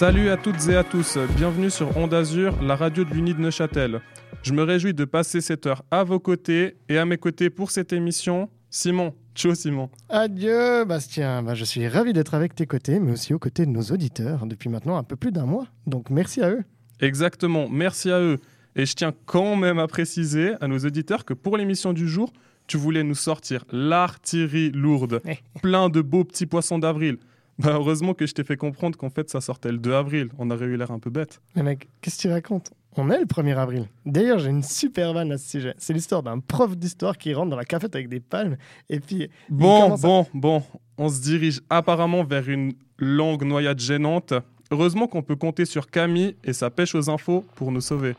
Salut 0.00 0.30
à 0.30 0.38
toutes 0.38 0.66
et 0.68 0.76
à 0.76 0.82
tous, 0.82 1.18
bienvenue 1.36 1.68
sur 1.68 1.94
Onde 1.94 2.14
Azur, 2.14 2.56
la 2.62 2.74
radio 2.74 3.04
de 3.04 3.10
l'Uni 3.10 3.34
de 3.34 3.40
Neuchâtel. 3.40 4.00
Je 4.42 4.54
me 4.54 4.62
réjouis 4.62 4.94
de 4.94 5.04
passer 5.04 5.42
cette 5.42 5.66
heure 5.66 5.84
à 5.90 6.04
vos 6.04 6.18
côtés 6.18 6.78
et 6.88 6.96
à 6.96 7.04
mes 7.04 7.18
côtés 7.18 7.50
pour 7.50 7.70
cette 7.70 7.92
émission, 7.92 8.48
Simon. 8.70 9.12
Ciao 9.34 9.54
Simon. 9.54 9.90
Adieu 10.08 10.86
Bastien, 10.86 11.42
bah, 11.42 11.54
je 11.54 11.66
suis 11.66 11.86
ravi 11.86 12.14
d'être 12.14 12.32
avec 12.32 12.54
tes 12.54 12.64
côtés, 12.64 12.98
mais 12.98 13.12
aussi 13.12 13.34
aux 13.34 13.38
côtés 13.38 13.66
de 13.66 13.70
nos 13.72 13.82
auditeurs 13.82 14.46
depuis 14.46 14.70
maintenant 14.70 14.96
un 14.96 15.02
peu 15.02 15.16
plus 15.16 15.32
d'un 15.32 15.44
mois. 15.44 15.66
Donc 15.86 16.08
merci 16.08 16.40
à 16.40 16.48
eux. 16.48 16.64
Exactement, 17.00 17.68
merci 17.68 18.10
à 18.10 18.20
eux. 18.20 18.38
Et 18.76 18.86
je 18.86 18.94
tiens 18.94 19.12
quand 19.26 19.54
même 19.54 19.78
à 19.78 19.86
préciser 19.86 20.54
à 20.62 20.66
nos 20.66 20.78
auditeurs 20.78 21.26
que 21.26 21.34
pour 21.34 21.58
l'émission 21.58 21.92
du 21.92 22.08
jour, 22.08 22.32
tu 22.68 22.78
voulais 22.78 23.02
nous 23.02 23.14
sortir 23.14 23.66
l'artillerie 23.70 24.70
lourde, 24.70 25.20
plein 25.60 25.90
de 25.90 26.00
beaux 26.00 26.24
petits 26.24 26.46
poissons 26.46 26.78
d'avril. 26.78 27.18
Bah 27.60 27.72
heureusement 27.74 28.14
que 28.14 28.26
je 28.26 28.32
t'ai 28.32 28.44
fait 28.44 28.56
comprendre 28.56 28.96
qu'en 28.96 29.10
fait 29.10 29.28
ça 29.28 29.40
sortait 29.40 29.70
le 29.70 29.78
2 29.78 29.92
avril. 29.92 30.28
On 30.38 30.50
aurait 30.50 30.66
eu 30.66 30.76
l'air 30.76 30.90
un 30.90 30.98
peu 30.98 31.10
bête. 31.10 31.40
Mais 31.54 31.62
mec, 31.62 31.88
qu'est-ce 32.00 32.16
que 32.16 32.22
tu 32.22 32.30
racontes? 32.30 32.70
On 32.96 33.10
est 33.10 33.20
le 33.20 33.26
1er 33.26 33.56
avril. 33.56 33.86
D'ailleurs, 34.04 34.40
j'ai 34.40 34.50
une 34.50 34.64
super 34.64 35.12
vanne 35.12 35.30
à 35.30 35.38
ce 35.38 35.48
sujet. 35.48 35.74
C'est 35.78 35.92
l'histoire 35.92 36.22
d'un 36.22 36.40
prof 36.40 36.76
d'histoire 36.76 37.16
qui 37.16 37.32
rentre 37.34 37.50
dans 37.50 37.56
la 37.56 37.64
cafette 37.64 37.94
avec 37.94 38.08
des 38.08 38.18
palmes 38.20 38.56
et 38.88 38.98
puis. 38.98 39.28
Bon, 39.48 39.94
bon, 39.96 40.26
bon. 40.34 40.62
On 40.98 41.08
se 41.08 41.20
dirige 41.20 41.60
apparemment 41.70 42.24
vers 42.24 42.48
une 42.48 42.72
longue 42.98 43.44
noyade 43.44 43.78
gênante. 43.78 44.34
Heureusement 44.70 45.06
qu'on 45.06 45.22
peut 45.22 45.36
compter 45.36 45.64
sur 45.66 45.88
Camille 45.88 46.36
et 46.44 46.52
sa 46.52 46.70
pêche 46.70 46.94
aux 46.94 47.10
infos 47.10 47.44
pour 47.54 47.70
nous 47.72 47.80
sauver. 47.80 48.14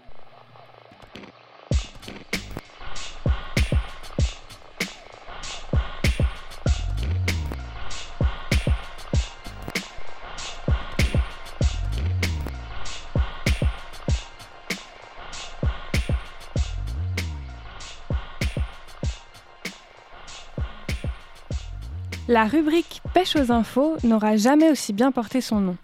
La 22.32 22.46
rubrique 22.46 23.02
Pêche 23.14 23.36
aux 23.36 23.52
infos 23.52 23.98
n'aura 24.06 24.38
jamais 24.38 24.72
aussi 24.72 24.94
bien 24.94 25.12
porté 25.12 25.42
son 25.42 25.60
nom. 25.60 25.76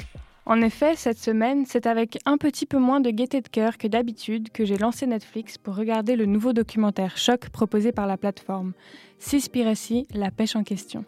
En 0.46 0.62
effet, 0.62 0.96
cette 0.96 1.18
semaine, 1.18 1.66
c'est 1.66 1.86
avec 1.86 2.20
un 2.26 2.38
petit 2.38 2.66
peu 2.66 2.78
moins 2.78 3.02
de 3.02 3.10
gaieté 3.10 3.42
de 3.42 3.50
cœur 3.50 3.78
que 3.78 3.86
d'habitude 3.86 4.50
que 4.54 4.64
j'ai 4.64 4.78
lancé 4.78 5.06
Netflix 5.08 5.58
pour 5.58 5.76
regarder 5.76 6.16
le 6.16 6.26
nouveau 6.26 6.54
documentaire 6.54 7.18
choc 7.18 7.50
proposé 7.50 7.92
par 7.92 8.08
la 8.08 8.16
plateforme 8.16 8.72
Seaspiracy, 9.20 10.08
la 10.14 10.32
pêche 10.32 10.56
en 10.56 10.64
question. 10.64 11.04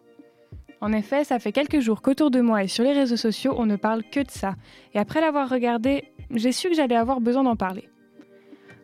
En 0.82 0.92
effet, 0.92 1.23
ça 1.23 1.40
fait 1.40 1.54
quelques 1.54 1.80
jours 1.80 2.02
qu'autour 2.02 2.32
de 2.32 2.42
moi 2.42 2.66
et 2.66 2.67
sur 2.67 2.84
les 2.84 2.92
réseaux 2.92 3.16
sociaux, 3.16 3.56
on 3.58 3.66
ne 3.66 3.78
parle 3.78 4.04
que 4.04 4.20
de 4.20 4.32
ça. 4.32 4.56
Et 4.94 5.00
après 5.00 5.22
l'avoir 5.22 5.48
regardé, 5.48 6.04
j'ai 6.32 6.52
su 6.52 6.67
que 6.67 6.76
j'allais 6.76 6.98
avoir 6.98 7.22
besoin 7.22 7.44
d'en 7.44 7.56
parler. 7.56 7.88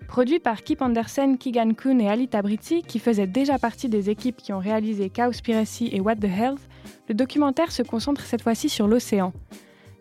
Produit 0.07 0.39
par 0.39 0.63
Kip 0.63 0.81
Andersen, 0.81 1.37
Keegan 1.37 1.73
Kuhn 1.73 1.99
et 1.99 2.09
Ali 2.09 2.27
Tabriti, 2.27 2.83
qui 2.83 2.99
faisaient 2.99 3.27
déjà 3.27 3.59
partie 3.59 3.89
des 3.89 4.09
équipes 4.09 4.37
qui 4.37 4.53
ont 4.53 4.59
réalisé 4.59 5.09
Cowspiracy 5.09 5.89
et 5.91 5.99
What 5.99 6.17
the 6.17 6.25
Health, 6.25 6.61
le 7.09 7.15
documentaire 7.15 7.71
se 7.71 7.83
concentre 7.83 8.21
cette 8.21 8.41
fois-ci 8.41 8.69
sur 8.69 8.87
l'océan. 8.87 9.33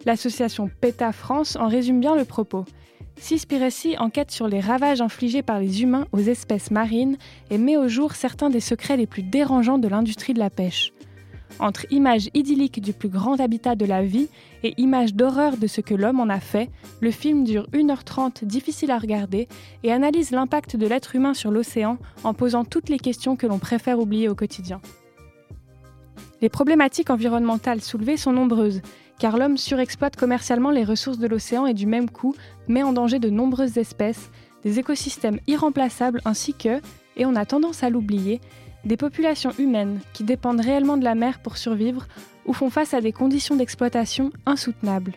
L'association 0.04 0.70
PETA 0.80 1.12
France 1.12 1.56
en 1.56 1.68
résume 1.68 2.00
bien 2.00 2.14
le 2.14 2.24
propos. 2.24 2.64
Seaspiracy 3.16 3.96
enquête 3.98 4.30
sur 4.30 4.48
les 4.48 4.60
ravages 4.60 5.00
infligés 5.00 5.42
par 5.42 5.60
les 5.60 5.82
humains 5.82 6.06
aux 6.12 6.18
espèces 6.18 6.70
marines 6.70 7.16
et 7.50 7.58
met 7.58 7.76
au 7.76 7.88
jour 7.88 8.14
certains 8.14 8.50
des 8.50 8.60
secrets 8.60 8.96
les 8.96 9.06
plus 9.06 9.22
dérangeants 9.22 9.78
de 9.78 9.88
l'industrie 9.88 10.34
de 10.34 10.40
la 10.40 10.50
pêche. 10.50 10.92
Entre 11.60 11.86
images 11.90 12.28
idylliques 12.34 12.80
du 12.80 12.92
plus 12.92 13.08
grand 13.08 13.38
habitat 13.38 13.76
de 13.76 13.84
la 13.84 14.02
vie 14.02 14.28
et 14.62 14.74
images 14.76 15.14
d'horreur 15.14 15.56
de 15.56 15.66
ce 15.66 15.80
que 15.80 15.94
l'homme 15.94 16.20
en 16.20 16.28
a 16.28 16.40
fait, 16.40 16.68
le 17.00 17.10
film 17.10 17.44
dure 17.44 17.68
1h30 17.72 18.44
difficile 18.44 18.90
à 18.90 18.98
regarder 18.98 19.48
et 19.82 19.92
analyse 19.92 20.32
l'impact 20.32 20.76
de 20.76 20.86
l'être 20.86 21.14
humain 21.14 21.34
sur 21.34 21.50
l'océan 21.50 21.98
en 22.24 22.34
posant 22.34 22.64
toutes 22.64 22.88
les 22.88 22.98
questions 22.98 23.36
que 23.36 23.46
l'on 23.46 23.58
préfère 23.58 24.00
oublier 24.00 24.28
au 24.28 24.34
quotidien. 24.34 24.80
Les 26.42 26.48
problématiques 26.48 27.10
environnementales 27.10 27.80
soulevées 27.80 28.16
sont 28.16 28.32
nombreuses, 28.32 28.82
car 29.18 29.38
l'homme 29.38 29.56
surexploite 29.56 30.16
commercialement 30.16 30.70
les 30.70 30.84
ressources 30.84 31.18
de 31.18 31.28
l'océan 31.28 31.66
et 31.66 31.74
du 31.74 31.86
même 31.86 32.10
coup 32.10 32.34
met 32.68 32.82
en 32.82 32.92
danger 32.92 33.20
de 33.20 33.30
nombreuses 33.30 33.78
espèces, 33.78 34.30
des 34.64 34.78
écosystèmes 34.78 35.38
irremplaçables 35.46 36.20
ainsi 36.24 36.52
que, 36.52 36.80
et 37.16 37.26
on 37.26 37.36
a 37.36 37.46
tendance 37.46 37.82
à 37.84 37.90
l'oublier, 37.90 38.40
des 38.84 38.96
populations 38.96 39.52
humaines 39.58 40.00
qui 40.12 40.24
dépendent 40.24 40.60
réellement 40.60 40.96
de 40.96 41.04
la 41.04 41.14
mer 41.14 41.38
pour 41.40 41.56
survivre 41.56 42.06
ou 42.46 42.52
font 42.52 42.70
face 42.70 42.94
à 42.94 43.00
des 43.00 43.12
conditions 43.12 43.56
d'exploitation 43.56 44.30
insoutenables. 44.46 45.14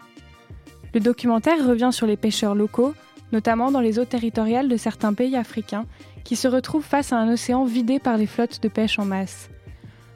Le 0.94 1.00
documentaire 1.00 1.66
revient 1.68 1.90
sur 1.92 2.08
les 2.08 2.18
pêcheurs 2.18 2.56
locaux, 2.56 2.94
notamment 3.32 3.72
dans 3.72 3.82
les 3.82 4.00
eaux 4.00 4.06
territoriales 4.06 4.70
de 4.70 4.78
certains 4.78 5.14
pays 5.14 5.36
africains, 5.36 5.86
qui 6.24 6.36
se 6.36 6.48
retrouvent 6.48 6.84
face 6.84 7.14
à 7.14 7.18
un 7.18 7.32
océan 7.32 7.66
vidé 7.66 8.00
par 8.00 8.18
les 8.18 8.26
flottes 8.26 8.62
de 8.62 8.68
pêche 8.68 9.00
en 9.00 9.06
masse. 9.06 9.50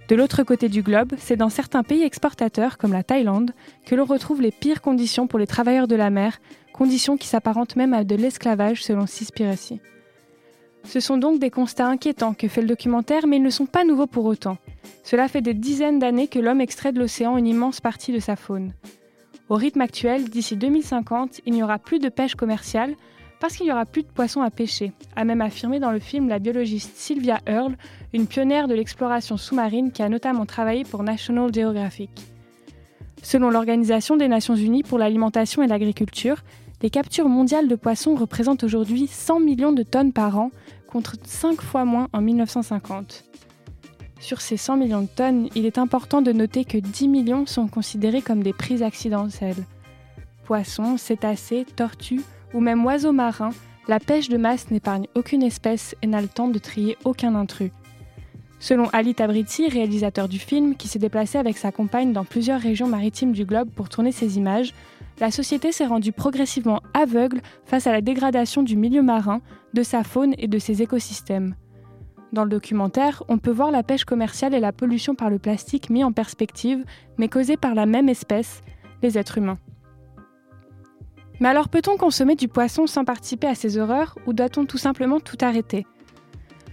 De 0.07 0.15
l'autre 0.15 0.43
côté 0.43 0.67
du 0.67 0.81
globe, 0.81 1.13
c'est 1.17 1.37
dans 1.37 1.49
certains 1.49 1.83
pays 1.83 2.03
exportateurs, 2.03 2.77
comme 2.77 2.91
la 2.91 3.03
Thaïlande, 3.03 3.51
que 3.85 3.95
l'on 3.95 4.05
retrouve 4.05 4.41
les 4.41 4.51
pires 4.51 4.81
conditions 4.81 5.27
pour 5.27 5.39
les 5.39 5.47
travailleurs 5.47 5.87
de 5.87 5.95
la 5.95 6.09
mer, 6.09 6.39
conditions 6.73 7.15
qui 7.15 7.27
s'apparentent 7.27 7.75
même 7.75 7.93
à 7.93 8.03
de 8.03 8.15
l'esclavage 8.15 8.83
selon 8.83 9.07
Seaspiracy. 9.07 9.79
Ce 10.83 10.99
sont 10.99 11.17
donc 11.17 11.39
des 11.39 11.49
constats 11.49 11.87
inquiétants 11.87 12.33
que 12.33 12.47
fait 12.47 12.61
le 12.61 12.67
documentaire, 12.67 13.27
mais 13.27 13.37
ils 13.37 13.43
ne 13.43 13.49
sont 13.49 13.65
pas 13.65 13.83
nouveaux 13.83 14.07
pour 14.07 14.25
autant. 14.25 14.57
Cela 15.03 15.27
fait 15.27 15.41
des 15.41 15.53
dizaines 15.53 15.99
d'années 15.99 16.27
que 16.27 16.39
l'homme 16.39 16.61
extrait 16.61 16.91
de 16.91 16.99
l'océan 16.99 17.37
une 17.37 17.47
immense 17.47 17.81
partie 17.81 18.11
de 18.11 18.19
sa 18.19 18.35
faune. 18.35 18.73
Au 19.49 19.55
rythme 19.55 19.81
actuel, 19.81 20.29
d'ici 20.29 20.55
2050, 20.55 21.41
il 21.45 21.53
n'y 21.53 21.63
aura 21.63 21.77
plus 21.77 21.99
de 21.99 22.09
pêche 22.09 22.35
commerciale 22.35 22.95
parce 23.41 23.57
qu'il 23.57 23.65
n'y 23.65 23.71
aura 23.71 23.85
plus 23.85 24.03
de 24.03 24.07
poissons 24.07 24.41
à 24.41 24.51
pêcher, 24.51 24.93
a 25.15 25.25
même 25.25 25.41
affirmé 25.41 25.79
dans 25.79 25.91
le 25.91 25.99
film 25.99 26.29
la 26.29 26.37
biologiste 26.37 26.95
Sylvia 26.95 27.39
Earle, 27.47 27.75
une 28.13 28.27
pionnière 28.27 28.67
de 28.67 28.75
l'exploration 28.75 29.35
sous-marine 29.35 29.91
qui 29.91 30.03
a 30.03 30.09
notamment 30.09 30.45
travaillé 30.45 30.83
pour 30.83 31.01
National 31.01 31.51
Geographic. 31.53 32.11
Selon 33.23 33.49
l'Organisation 33.49 34.15
des 34.15 34.27
Nations 34.27 34.55
Unies 34.55 34.83
pour 34.83 34.99
l'alimentation 34.99 35.63
et 35.63 35.67
l'agriculture, 35.67 36.43
les 36.81 36.89
captures 36.89 37.29
mondiales 37.29 37.67
de 37.67 37.75
poissons 37.75 38.15
représentent 38.15 38.63
aujourd'hui 38.63 39.07
100 39.07 39.39
millions 39.39 39.71
de 39.71 39.83
tonnes 39.83 40.13
par 40.13 40.37
an, 40.39 40.51
contre 40.87 41.15
5 41.23 41.61
fois 41.61 41.85
moins 41.85 42.07
en 42.13 42.21
1950. 42.21 43.23
Sur 44.19 44.41
ces 44.41 44.57
100 44.57 44.77
millions 44.77 45.01
de 45.01 45.07
tonnes, 45.07 45.49
il 45.55 45.65
est 45.65 45.77
important 45.77 46.21
de 46.21 46.31
noter 46.31 46.65
que 46.65 46.77
10 46.77 47.07
millions 47.07 47.45
sont 47.45 47.67
considérés 47.67 48.21
comme 48.21 48.43
des 48.43 48.53
prises 48.53 48.83
accidentelles. 48.83 49.65
Poissons, 50.45 50.97
cétacés, 50.97 51.65
tortues 51.75 52.21
ou 52.53 52.59
même 52.59 52.85
oiseaux 52.85 53.13
marins, 53.13 53.51
la 53.87 53.99
pêche 53.99 54.29
de 54.29 54.37
masse 54.37 54.69
n'épargne 54.69 55.07
aucune 55.15 55.43
espèce 55.43 55.95
et 56.01 56.07
n'a 56.07 56.21
le 56.21 56.27
temps 56.27 56.49
de 56.49 56.59
trier 56.59 56.97
aucun 57.03 57.35
intrus. 57.35 57.71
Selon 58.61 58.89
Ali 58.93 59.15
Tabriti, 59.15 59.67
réalisateur 59.67 60.29
du 60.29 60.37
film, 60.37 60.75
qui 60.75 60.87
s'est 60.87 60.99
déplacé 60.99 61.39
avec 61.39 61.57
sa 61.57 61.71
compagne 61.71 62.13
dans 62.13 62.23
plusieurs 62.23 62.61
régions 62.61 62.87
maritimes 62.87 63.31
du 63.31 63.43
globe 63.43 63.71
pour 63.71 63.89
tourner 63.89 64.11
ses 64.11 64.37
images, 64.37 64.75
la 65.19 65.31
société 65.31 65.71
s'est 65.71 65.87
rendue 65.87 66.11
progressivement 66.11 66.79
aveugle 66.93 67.41
face 67.65 67.87
à 67.87 67.91
la 67.91 68.01
dégradation 68.01 68.61
du 68.61 68.77
milieu 68.77 69.01
marin, 69.01 69.41
de 69.73 69.81
sa 69.81 70.03
faune 70.03 70.35
et 70.37 70.47
de 70.47 70.59
ses 70.59 70.83
écosystèmes. 70.83 71.55
Dans 72.33 72.43
le 72.43 72.51
documentaire, 72.51 73.23
on 73.29 73.39
peut 73.39 73.51
voir 73.51 73.71
la 73.71 73.81
pêche 73.81 74.05
commerciale 74.05 74.53
et 74.53 74.59
la 74.59 74.71
pollution 74.71 75.15
par 75.15 75.31
le 75.31 75.39
plastique 75.39 75.89
mis 75.89 76.03
en 76.03 76.11
perspective, 76.11 76.85
mais 77.17 77.29
causée 77.29 77.57
par 77.57 77.73
la 77.73 77.87
même 77.87 78.09
espèce, 78.09 78.61
les 79.01 79.17
êtres 79.17 79.39
humains. 79.39 79.57
Mais 81.39 81.49
alors 81.49 81.67
peut-on 81.67 81.97
consommer 81.97 82.35
du 82.35 82.47
poisson 82.47 82.85
sans 82.85 83.05
participer 83.05 83.47
à 83.47 83.55
ces 83.55 83.79
horreurs 83.79 84.19
ou 84.27 84.33
doit-on 84.33 84.65
tout 84.65 84.77
simplement 84.77 85.19
tout 85.19 85.37
arrêter? 85.41 85.87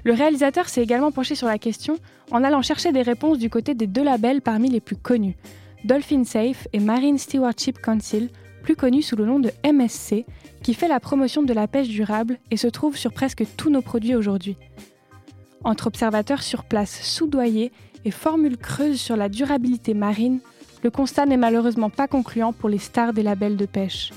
Le 0.05 0.13
réalisateur 0.13 0.69
s'est 0.69 0.83
également 0.83 1.13
penché 1.13 1.35
sur 1.35 1.47
la 1.47 1.59
question 1.59 1.99
en 2.31 2.45
allant 2.45 2.63
chercher 2.63 2.93
des 2.93 3.03
réponses 3.03 3.39
du 3.39 3.51
côté 3.51 3.75
des 3.75 3.87
deux 3.87 4.05
labels 4.05 4.43
parmi 4.43 4.69
les 4.69 4.81
plus 4.81 4.97
connus, 4.97 5.37
Dolphin 5.85 6.25
Safe 6.25 6.69
et 6.73 6.81
Marine 6.81 7.19
Stewardship 7.19 7.81
Council, 7.81 8.31
plus 8.63 8.77
connu 8.77 9.03
sous 9.03 9.17
le 9.17 9.25
nom 9.25 9.39
de 9.39 9.51
MSC, 9.65 10.27
qui 10.63 10.75
fait 10.75 10.89
la 10.89 11.01
promotion 11.01 11.43
de 11.43 11.53
la 11.53 11.69
pêche 11.69 11.89
durable 11.89 12.39
et 12.51 12.57
se 12.57 12.67
trouve 12.67 12.97
sur 12.97 13.13
presque 13.13 13.45
tous 13.57 13.71
nos 13.71 13.83
produits 13.83 14.15
aujourd'hui. 14.15 14.57
Entre 15.65 15.87
observateurs 15.87 16.43
sur 16.43 16.65
place 16.65 17.03
soudoyés 17.03 17.73
et 18.05 18.11
formules 18.11 18.57
creuses 18.57 19.01
sur 19.01 19.17
la 19.17 19.29
durabilité 19.29 19.95
marine, 19.95 20.41
le 20.83 20.91
constat 20.91 21.27
n'est 21.27 21.37
malheureusement 21.37 21.91
pas 21.91 22.07
concluant 22.07 22.53
pour 22.53 22.69
les 22.69 22.79
stars 22.79 23.13
des 23.13 23.23
labels 23.23 23.57
de 23.57 23.67
pêche. 23.67 24.13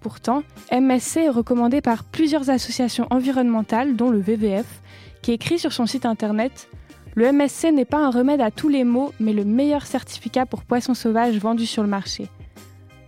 Pourtant, 0.00 0.42
MSC 0.72 1.18
est 1.18 1.28
recommandé 1.28 1.80
par 1.80 2.04
plusieurs 2.04 2.48
associations 2.48 3.06
environnementales, 3.10 3.96
dont 3.96 4.10
le 4.10 4.20
WWF, 4.20 4.80
qui 5.22 5.32
écrit 5.32 5.58
sur 5.58 5.72
son 5.72 5.86
site 5.86 6.06
internet 6.06 6.68
le 7.16 7.32
MSC 7.32 7.72
n'est 7.72 7.84
pas 7.84 7.98
un 7.98 8.10
remède 8.10 8.40
à 8.40 8.52
tous 8.52 8.68
les 8.68 8.84
maux, 8.84 9.12
mais 9.18 9.32
le 9.32 9.44
meilleur 9.44 9.84
certificat 9.84 10.46
pour 10.46 10.62
poissons 10.62 10.94
sauvages 10.94 11.36
vendu 11.38 11.66
sur 11.66 11.82
le 11.82 11.88
marché. 11.88 12.28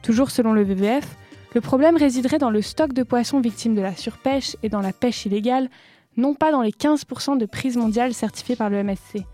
Toujours 0.02 0.32
selon 0.32 0.52
le 0.52 0.64
WWF, 0.64 1.16
le 1.54 1.60
problème 1.60 1.96
résiderait 1.96 2.38
dans 2.38 2.50
le 2.50 2.62
stock 2.62 2.92
de 2.92 3.04
poissons 3.04 3.40
victimes 3.40 3.76
de 3.76 3.80
la 3.80 3.94
surpêche 3.94 4.56
et 4.64 4.68
dans 4.68 4.80
la 4.80 4.92
pêche 4.92 5.24
illégale, 5.24 5.70
non 6.16 6.34
pas 6.34 6.50
dans 6.50 6.62
les 6.62 6.72
15% 6.72 7.38
de 7.38 7.46
prises 7.46 7.76
mondiales 7.76 8.12
certifiées 8.12 8.56
par 8.56 8.70
le 8.70 8.82
MSC. 8.82 9.24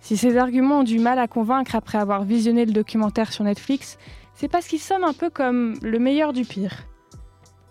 Si 0.00 0.16
ces 0.16 0.36
arguments 0.36 0.80
ont 0.80 0.84
du 0.84 0.98
mal 0.98 1.18
à 1.18 1.28
convaincre 1.28 1.76
après 1.76 1.98
avoir 1.98 2.24
visionné 2.24 2.64
le 2.64 2.72
documentaire 2.72 3.32
sur 3.32 3.44
Netflix, 3.44 3.96
c'est 4.34 4.48
parce 4.48 4.66
qu'il 4.66 4.80
sonne 4.80 5.04
un 5.04 5.12
peu 5.12 5.30
comme 5.30 5.74
le 5.82 5.98
meilleur 5.98 6.32
du 6.32 6.44
pire. 6.44 6.84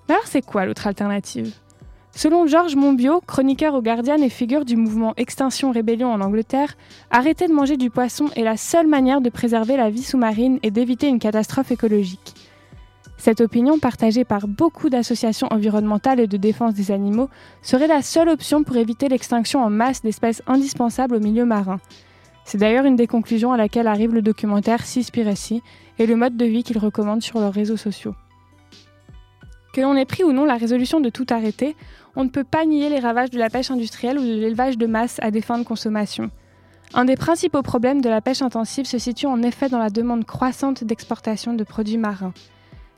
Mais 0.07 0.15
alors 0.15 0.27
c'est 0.27 0.41
quoi 0.41 0.65
l'autre 0.65 0.87
alternative? 0.87 1.53
Selon 2.17 2.47
Georges 2.47 2.75
Monbiot, 2.75 3.21
chroniqueur 3.27 3.75
au 3.75 3.81
Guardian 3.83 4.15
et 4.15 4.29
figure 4.29 4.65
du 4.65 4.75
mouvement 4.75 5.13
Extinction 5.17 5.71
Rébellion 5.71 6.11
en 6.11 6.19
Angleterre, 6.19 6.75
arrêter 7.11 7.45
de 7.45 7.53
manger 7.53 7.77
du 7.77 7.91
poisson 7.91 8.31
est 8.35 8.41
la 8.41 8.57
seule 8.57 8.87
manière 8.87 9.21
de 9.21 9.29
préserver 9.29 9.77
la 9.77 9.91
vie 9.91 10.01
sous-marine 10.01 10.57
et 10.63 10.71
d'éviter 10.71 11.09
une 11.09 11.19
catastrophe 11.19 11.69
écologique. 11.69 12.33
Cette 13.17 13.39
opinion, 13.39 13.77
partagée 13.77 14.25
par 14.25 14.47
beaucoup 14.47 14.89
d'associations 14.89 15.47
environnementales 15.51 16.19
et 16.19 16.25
de 16.25 16.37
défense 16.37 16.73
des 16.73 16.89
animaux, 16.89 17.29
serait 17.61 17.85
la 17.85 18.01
seule 18.01 18.29
option 18.29 18.63
pour 18.63 18.77
éviter 18.77 19.09
l'extinction 19.09 19.63
en 19.63 19.69
masse 19.69 20.01
d'espèces 20.01 20.41
indispensables 20.47 21.17
au 21.17 21.19
milieu 21.19 21.45
marin. 21.45 21.79
C'est 22.45 22.57
d'ailleurs 22.57 22.85
une 22.85 22.95
des 22.95 23.05
conclusions 23.05 23.53
à 23.53 23.57
laquelle 23.57 23.85
arrive 23.85 24.15
le 24.15 24.23
documentaire 24.23 24.87
Seaspiracy 24.87 25.61
et 25.99 26.07
le 26.07 26.15
mode 26.15 26.35
de 26.35 26.45
vie 26.45 26.63
qu'il 26.63 26.79
recommande 26.79 27.21
sur 27.21 27.39
leurs 27.39 27.53
réseaux 27.53 27.77
sociaux. 27.77 28.15
Que 29.77 29.81
l'on 29.83 29.95
ait 29.95 30.05
pris 30.05 30.23
ou 30.23 30.31
non 30.31 30.45
la 30.45 30.57
résolution 30.57 30.99
de 30.99 31.09
tout 31.09 31.27
arrêter, 31.29 31.75
on 32.17 32.23
ne 32.23 32.29
peut 32.29 32.43
pas 32.43 32.65
nier 32.65 32.89
les 32.89 32.99
ravages 32.99 33.29
de 33.29 33.37
la 33.37 33.51
pêche 33.51 33.69
industrielle 33.69 34.17
ou 34.17 34.23
de 34.23 34.33
l'élevage 34.33 34.75
de 34.75 34.87
masse 34.87 35.19
à 35.21 35.29
des 35.29 35.41
fins 35.41 35.59
de 35.59 35.63
consommation. 35.63 36.31
Un 36.95 37.05
des 37.05 37.15
principaux 37.15 37.61
problèmes 37.61 38.01
de 38.01 38.09
la 38.09 38.21
pêche 38.21 38.41
intensive 38.41 38.87
se 38.87 38.97
situe 38.97 39.27
en 39.27 39.43
effet 39.43 39.69
dans 39.69 39.77
la 39.77 39.91
demande 39.91 40.25
croissante 40.25 40.83
d'exportation 40.83 41.53
de 41.53 41.63
produits 41.63 41.99
marins. 41.99 42.33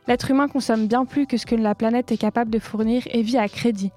L'être 0.07 0.31
humain 0.31 0.47
consomme 0.47 0.87
bien 0.87 1.03
plus 1.03 1.27
que 1.27 1.35
ce 1.35 1.45
que 1.45 1.55
la 1.55 1.75
planète 1.75 2.13
est 2.13 2.17
capable 2.17 2.49
de 2.49 2.59
fournir 2.59 3.03
et 3.11 3.21
vit 3.21 3.37
à 3.37 3.49
crédit. 3.49 3.91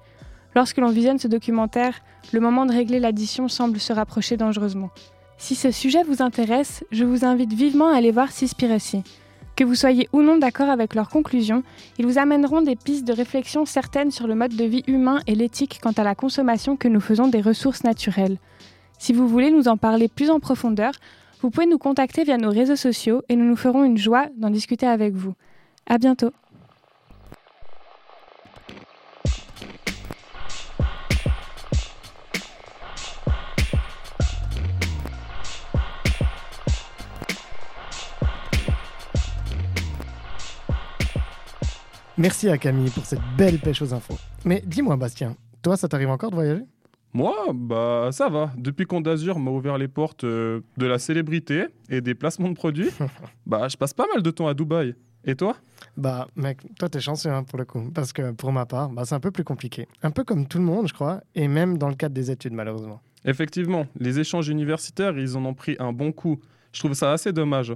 Lorsque 0.55 0.77
l'on 0.77 0.89
visionne 0.89 1.19
ce 1.19 1.29
documentaire, 1.29 2.01
le 2.33 2.41
moment 2.41 2.65
de 2.65 2.73
régler 2.73 2.99
l'addition 2.99 3.47
semble 3.47 3.79
se 3.79 3.93
rapprocher 3.93 4.35
dangereusement. 4.35 4.89
Si 5.37 5.55
ce 5.55 5.71
sujet 5.71 6.03
vous 6.03 6.21
intéresse, 6.21 6.83
je 6.91 7.05
vous 7.05 7.23
invite 7.23 7.53
vivement 7.53 7.87
à 7.87 7.95
aller 7.95 8.11
voir 8.11 8.29
Seaspiracy. 8.29 9.03
Que 9.55 9.63
vous 9.63 9.75
soyez 9.75 10.09
ou 10.13 10.23
non 10.23 10.37
d'accord 10.37 10.69
avec 10.69 10.95
leurs 10.95 11.09
conclusions, 11.09 11.63
ils 11.99 12.07
vous 12.07 12.17
amèneront 12.17 12.61
des 12.61 12.75
pistes 12.75 13.05
de 13.05 13.13
réflexion 13.13 13.65
certaines 13.65 14.09
sur 14.09 14.25
le 14.25 14.33
mode 14.33 14.55
de 14.55 14.63
vie 14.63 14.83
humain 14.87 15.19
et 15.27 15.35
l'éthique 15.35 15.79
quant 15.81 15.91
à 15.91 16.03
la 16.03 16.15
consommation 16.15 16.75
que 16.75 16.87
nous 16.87 16.99
faisons 16.99 17.27
des 17.27 17.41
ressources 17.41 17.83
naturelles. 17.83 18.39
Si 18.97 19.13
vous 19.13 19.27
voulez 19.27 19.51
nous 19.51 19.67
en 19.67 19.77
parler 19.77 20.07
plus 20.07 20.31
en 20.31 20.39
profondeur, 20.39 20.93
vous 21.41 21.51
pouvez 21.51 21.67
nous 21.67 21.77
contacter 21.77 22.23
via 22.23 22.37
nos 22.37 22.49
réseaux 22.49 22.75
sociaux 22.75 23.21
et 23.29 23.35
nous 23.35 23.45
nous 23.45 23.55
ferons 23.55 23.83
une 23.83 23.97
joie 23.97 24.27
d'en 24.37 24.49
discuter 24.49 24.87
avec 24.87 25.13
vous. 25.13 25.33
À 25.85 25.97
bientôt! 25.99 26.31
Merci 42.17 42.47
à 42.47 42.59
Camille 42.59 42.91
pour 42.91 43.05
cette 43.05 43.21
belle 43.35 43.57
pêche 43.57 43.81
aux 43.81 43.91
infos. 43.91 44.17
Mais 44.45 44.61
dis-moi, 44.67 44.97
Bastien, 44.97 45.35
toi, 45.63 45.75
ça 45.75 45.87
t'arrive 45.87 46.09
encore 46.09 46.29
de 46.29 46.35
voyager? 46.35 46.61
Moi, 47.11 47.33
bah 47.53 48.09
ça 48.11 48.29
va. 48.29 48.51
Depuis 48.55 48.85
qu'Ondazur 48.85 49.39
m'a 49.39 49.49
ouvert 49.49 49.79
les 49.79 49.87
portes 49.87 50.23
euh, 50.23 50.61
de 50.77 50.85
la 50.85 50.99
célébrité 50.99 51.65
et 51.89 52.01
des 52.01 52.13
placements 52.13 52.49
de 52.49 52.55
produits, 52.55 52.89
bah 53.47 53.67
je 53.67 53.77
passe 53.77 53.95
pas 53.95 54.05
mal 54.13 54.21
de 54.21 54.29
temps 54.29 54.47
à 54.47 54.53
Dubaï. 54.53 54.93
Et 55.25 55.35
toi? 55.35 55.55
Bah, 55.97 56.27
mec, 56.35 56.59
toi, 56.77 56.87
t'es 56.87 56.99
chanceux 56.99 57.31
hein, 57.31 57.43
pour 57.43 57.57
le 57.57 57.65
coup. 57.65 57.89
Parce 57.93 58.13
que 58.13 58.31
pour 58.31 58.51
ma 58.51 58.67
part, 58.67 58.89
bah, 58.89 59.05
c'est 59.05 59.15
un 59.15 59.19
peu 59.19 59.31
plus 59.31 59.43
compliqué. 59.43 59.87
Un 60.03 60.11
peu 60.11 60.23
comme 60.23 60.47
tout 60.47 60.59
le 60.59 60.65
monde, 60.65 60.87
je 60.87 60.93
crois, 60.93 61.21
et 61.33 61.47
même 61.47 61.77
dans 61.77 61.87
le 61.87 61.95
cadre 61.95 62.13
des 62.13 62.29
études, 62.29 62.53
malheureusement. 62.53 63.01
Effectivement, 63.25 63.87
les 63.99 64.19
échanges 64.19 64.49
universitaires, 64.49 65.17
ils 65.17 65.35
en 65.35 65.45
ont 65.45 65.53
pris 65.53 65.77
un 65.79 65.93
bon 65.93 66.11
coup. 66.11 66.39
Je 66.73 66.79
trouve 66.79 66.93
ça 66.93 67.11
assez 67.13 67.31
dommage. 67.31 67.73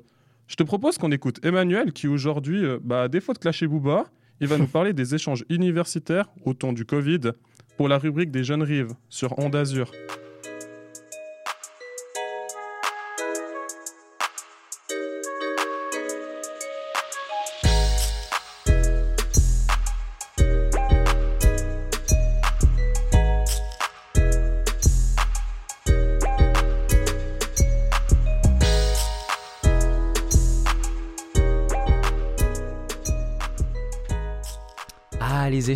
Je 0.48 0.56
te 0.56 0.64
propose 0.64 0.98
qu'on 0.98 1.12
écoute 1.12 1.44
Emmanuel, 1.44 1.94
qui 1.94 2.08
aujourd'hui, 2.08 2.64
euh, 2.64 2.80
bah, 2.84 3.04
à 3.04 3.08
défaut 3.08 3.34
de 3.34 3.40
clasher 3.40 3.68
Booba, 3.68 4.06
il 4.40 4.48
va 4.48 4.58
nous 4.58 4.68
parler 4.68 4.94
des 4.94 5.16
échanges 5.16 5.46
universitaires 5.50 6.30
au 6.46 6.54
temps 6.54 6.74
du 6.74 6.86
Covid 6.86 7.32
pour 7.78 7.88
la 7.88 7.98
rubrique 7.98 8.32
des 8.32 8.44
jeunes 8.44 8.64
rives 8.64 8.94
sur 9.10 9.38
Onde 9.40 9.56
Azur. 9.56 9.92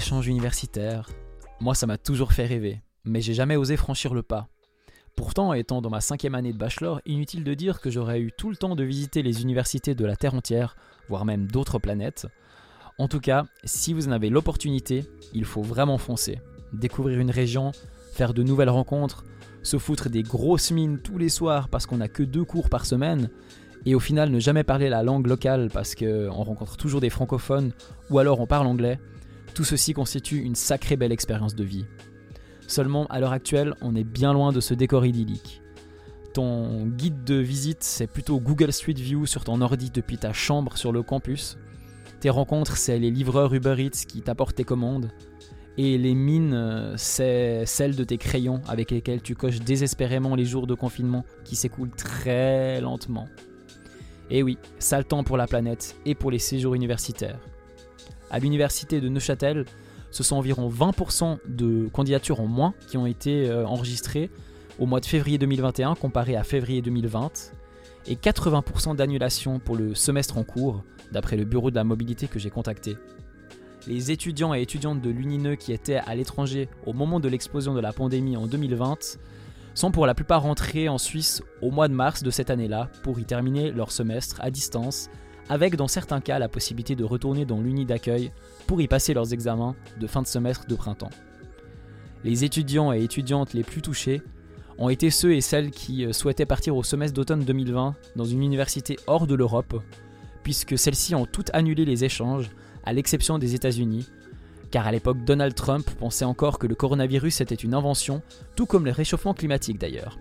Échanges 0.01 0.25
universitaires. 0.25 1.07
Moi, 1.59 1.75
ça 1.75 1.85
m'a 1.85 1.99
toujours 1.99 2.33
fait 2.33 2.47
rêver, 2.47 2.81
mais 3.05 3.21
j'ai 3.21 3.35
jamais 3.35 3.55
osé 3.55 3.77
franchir 3.77 4.15
le 4.15 4.23
pas. 4.23 4.47
Pourtant, 5.15 5.53
étant 5.53 5.79
dans 5.79 5.91
ma 5.91 6.01
cinquième 6.01 6.33
année 6.33 6.53
de 6.53 6.57
bachelor, 6.57 7.01
inutile 7.05 7.43
de 7.43 7.53
dire 7.53 7.79
que 7.79 7.91
j'aurais 7.91 8.19
eu 8.19 8.31
tout 8.35 8.49
le 8.49 8.55
temps 8.55 8.75
de 8.75 8.83
visiter 8.83 9.21
les 9.21 9.43
universités 9.43 9.93
de 9.93 10.03
la 10.03 10.15
Terre 10.15 10.33
entière, 10.33 10.75
voire 11.07 11.23
même 11.23 11.45
d'autres 11.45 11.77
planètes. 11.77 12.25
En 12.97 13.07
tout 13.07 13.19
cas, 13.19 13.45
si 13.63 13.93
vous 13.93 14.07
en 14.07 14.11
avez 14.11 14.31
l'opportunité, 14.31 15.05
il 15.35 15.45
faut 15.45 15.61
vraiment 15.61 15.99
foncer. 15.99 16.39
Découvrir 16.73 17.19
une 17.19 17.29
région, 17.29 17.71
faire 18.11 18.33
de 18.33 18.41
nouvelles 18.41 18.71
rencontres, 18.71 19.23
se 19.61 19.77
foutre 19.77 20.09
des 20.09 20.23
grosses 20.23 20.71
mines 20.71 20.99
tous 20.99 21.19
les 21.19 21.29
soirs 21.29 21.69
parce 21.69 21.85
qu'on 21.85 21.97
n'a 21.97 22.07
que 22.07 22.23
deux 22.23 22.43
cours 22.43 22.71
par 22.71 22.87
semaine, 22.87 23.29
et 23.85 23.93
au 23.93 23.99
final 23.99 24.31
ne 24.31 24.39
jamais 24.39 24.63
parler 24.63 24.89
la 24.89 25.03
langue 25.03 25.27
locale 25.27 25.69
parce 25.71 25.93
qu'on 25.93 26.31
rencontre 26.31 26.75
toujours 26.75 27.01
des 27.01 27.11
francophones, 27.11 27.71
ou 28.09 28.17
alors 28.17 28.39
on 28.39 28.47
parle 28.47 28.65
anglais, 28.65 28.99
tout 29.53 29.63
ceci 29.63 29.93
constitue 29.93 30.41
une 30.41 30.55
sacrée 30.55 30.95
belle 30.95 31.11
expérience 31.11 31.55
de 31.55 31.63
vie. 31.63 31.85
Seulement, 32.67 33.05
à 33.07 33.19
l'heure 33.19 33.33
actuelle, 33.33 33.73
on 33.81 33.95
est 33.95 34.03
bien 34.03 34.33
loin 34.33 34.51
de 34.51 34.59
ce 34.59 34.73
décor 34.73 35.05
idyllique. 35.05 35.61
Ton 36.33 36.85
guide 36.85 37.25
de 37.25 37.35
visite, 37.35 37.83
c'est 37.83 38.07
plutôt 38.07 38.39
Google 38.39 38.71
Street 38.71 38.93
View 38.93 39.25
sur 39.25 39.43
ton 39.43 39.59
ordi 39.59 39.89
depuis 39.91 40.17
ta 40.17 40.31
chambre 40.31 40.77
sur 40.77 40.93
le 40.93 41.03
campus. 41.03 41.57
Tes 42.21 42.29
rencontres, 42.29 42.77
c'est 42.77 42.97
les 42.97 43.11
livreurs 43.11 43.53
Uber 43.53 43.75
Eats 43.77 44.05
qui 44.07 44.21
t'apportent 44.21 44.55
tes 44.55 44.63
commandes. 44.63 45.11
Et 45.77 45.97
les 45.97 46.15
mines, 46.15 46.93
c'est 46.95 47.65
celles 47.65 47.95
de 47.95 48.03
tes 48.03 48.17
crayons 48.17 48.61
avec 48.67 48.91
lesquels 48.91 49.21
tu 49.21 49.35
coches 49.35 49.59
désespérément 49.59 50.35
les 50.35 50.45
jours 50.45 50.67
de 50.67 50.75
confinement 50.75 51.25
qui 51.43 51.55
s'écoulent 51.55 51.91
très 51.91 52.79
lentement. 52.79 53.27
Et 54.29 54.43
oui, 54.43 54.57
sale 54.79 55.03
temps 55.03 55.25
pour 55.25 55.35
la 55.35 55.47
planète 55.47 55.97
et 56.05 56.15
pour 56.15 56.31
les 56.31 56.39
séjours 56.39 56.75
universitaires. 56.75 57.39
À 58.31 58.39
l'université 58.39 59.01
de 59.01 59.09
Neuchâtel, 59.09 59.65
ce 60.09 60.23
sont 60.23 60.37
environ 60.37 60.69
20% 60.69 61.39
de 61.47 61.89
candidatures 61.89 62.39
en 62.39 62.47
moins 62.47 62.73
qui 62.87 62.97
ont 62.97 63.05
été 63.05 63.49
euh, 63.49 63.65
enregistrées 63.65 64.31
au 64.79 64.85
mois 64.85 65.01
de 65.01 65.05
février 65.05 65.37
2021 65.37 65.95
comparé 65.95 66.37
à 66.37 66.43
février 66.43 66.81
2020 66.81 67.51
et 68.07 68.15
80% 68.15 68.95
d'annulations 68.95 69.59
pour 69.59 69.75
le 69.75 69.93
semestre 69.95 70.37
en 70.37 70.43
cours, 70.43 70.83
d'après 71.11 71.35
le 71.35 71.43
bureau 71.43 71.71
de 71.71 71.75
la 71.75 71.83
mobilité 71.83 72.27
que 72.27 72.39
j'ai 72.39 72.49
contacté. 72.49 72.95
Les 73.85 74.11
étudiants 74.11 74.53
et 74.53 74.61
étudiantes 74.61 75.01
de 75.01 75.09
l'UNINE 75.09 75.57
qui 75.57 75.73
étaient 75.73 75.95
à 75.97 76.15
l'étranger 76.15 76.69
au 76.85 76.93
moment 76.93 77.19
de 77.19 77.27
l'explosion 77.27 77.73
de 77.73 77.81
la 77.81 77.91
pandémie 77.91 78.37
en 78.37 78.47
2020 78.47 79.17
sont 79.73 79.91
pour 79.91 80.05
la 80.05 80.15
plupart 80.15 80.43
rentrés 80.43 80.87
en 80.87 80.97
Suisse 80.97 81.43
au 81.61 81.69
mois 81.69 81.89
de 81.89 81.93
mars 81.93 82.23
de 82.23 82.31
cette 82.31 82.49
année-là 82.49 82.89
pour 83.03 83.19
y 83.19 83.25
terminer 83.25 83.71
leur 83.71 83.91
semestre 83.91 84.37
à 84.41 84.51
distance, 84.51 85.09
avec 85.51 85.75
dans 85.75 85.89
certains 85.89 86.21
cas 86.21 86.39
la 86.39 86.47
possibilité 86.47 86.95
de 86.95 87.03
retourner 87.03 87.43
dans 87.43 87.59
l'uni 87.59 87.83
d'accueil 87.83 88.31
pour 88.67 88.79
y 88.79 88.87
passer 88.87 89.13
leurs 89.13 89.33
examens 89.33 89.75
de 89.99 90.07
fin 90.07 90.21
de 90.21 90.27
semestre 90.27 90.65
de 90.65 90.75
printemps. 90.75 91.09
Les 92.23 92.45
étudiants 92.45 92.93
et 92.93 93.03
étudiantes 93.03 93.53
les 93.53 93.63
plus 93.63 93.81
touchés 93.81 94.21
ont 94.77 94.87
été 94.87 95.09
ceux 95.09 95.33
et 95.33 95.41
celles 95.41 95.69
qui 95.69 96.05
euh, 96.05 96.13
souhaitaient 96.13 96.45
partir 96.45 96.77
au 96.77 96.83
semestre 96.83 97.13
d'automne 97.13 97.43
2020 97.43 97.95
dans 98.15 98.23
une 98.23 98.41
université 98.41 98.97
hors 99.07 99.27
de 99.27 99.35
l'Europe, 99.35 99.83
puisque 100.41 100.77
celles-ci 100.77 101.15
ont 101.15 101.25
toutes 101.25 101.53
annulé 101.53 101.83
les 101.83 102.05
échanges, 102.05 102.49
à 102.85 102.93
l'exception 102.93 103.37
des 103.37 103.53
États-Unis, 103.53 104.07
car 104.71 104.87
à 104.87 104.91
l'époque 104.93 105.25
Donald 105.25 105.53
Trump 105.53 105.85
pensait 105.99 106.23
encore 106.23 106.59
que 106.59 106.67
le 106.67 106.75
coronavirus 106.75 107.41
était 107.41 107.55
une 107.55 107.73
invention, 107.73 108.21
tout 108.55 108.65
comme 108.65 108.85
le 108.85 108.91
réchauffement 108.91 109.33
climatique 109.33 109.79
d'ailleurs. 109.79 110.17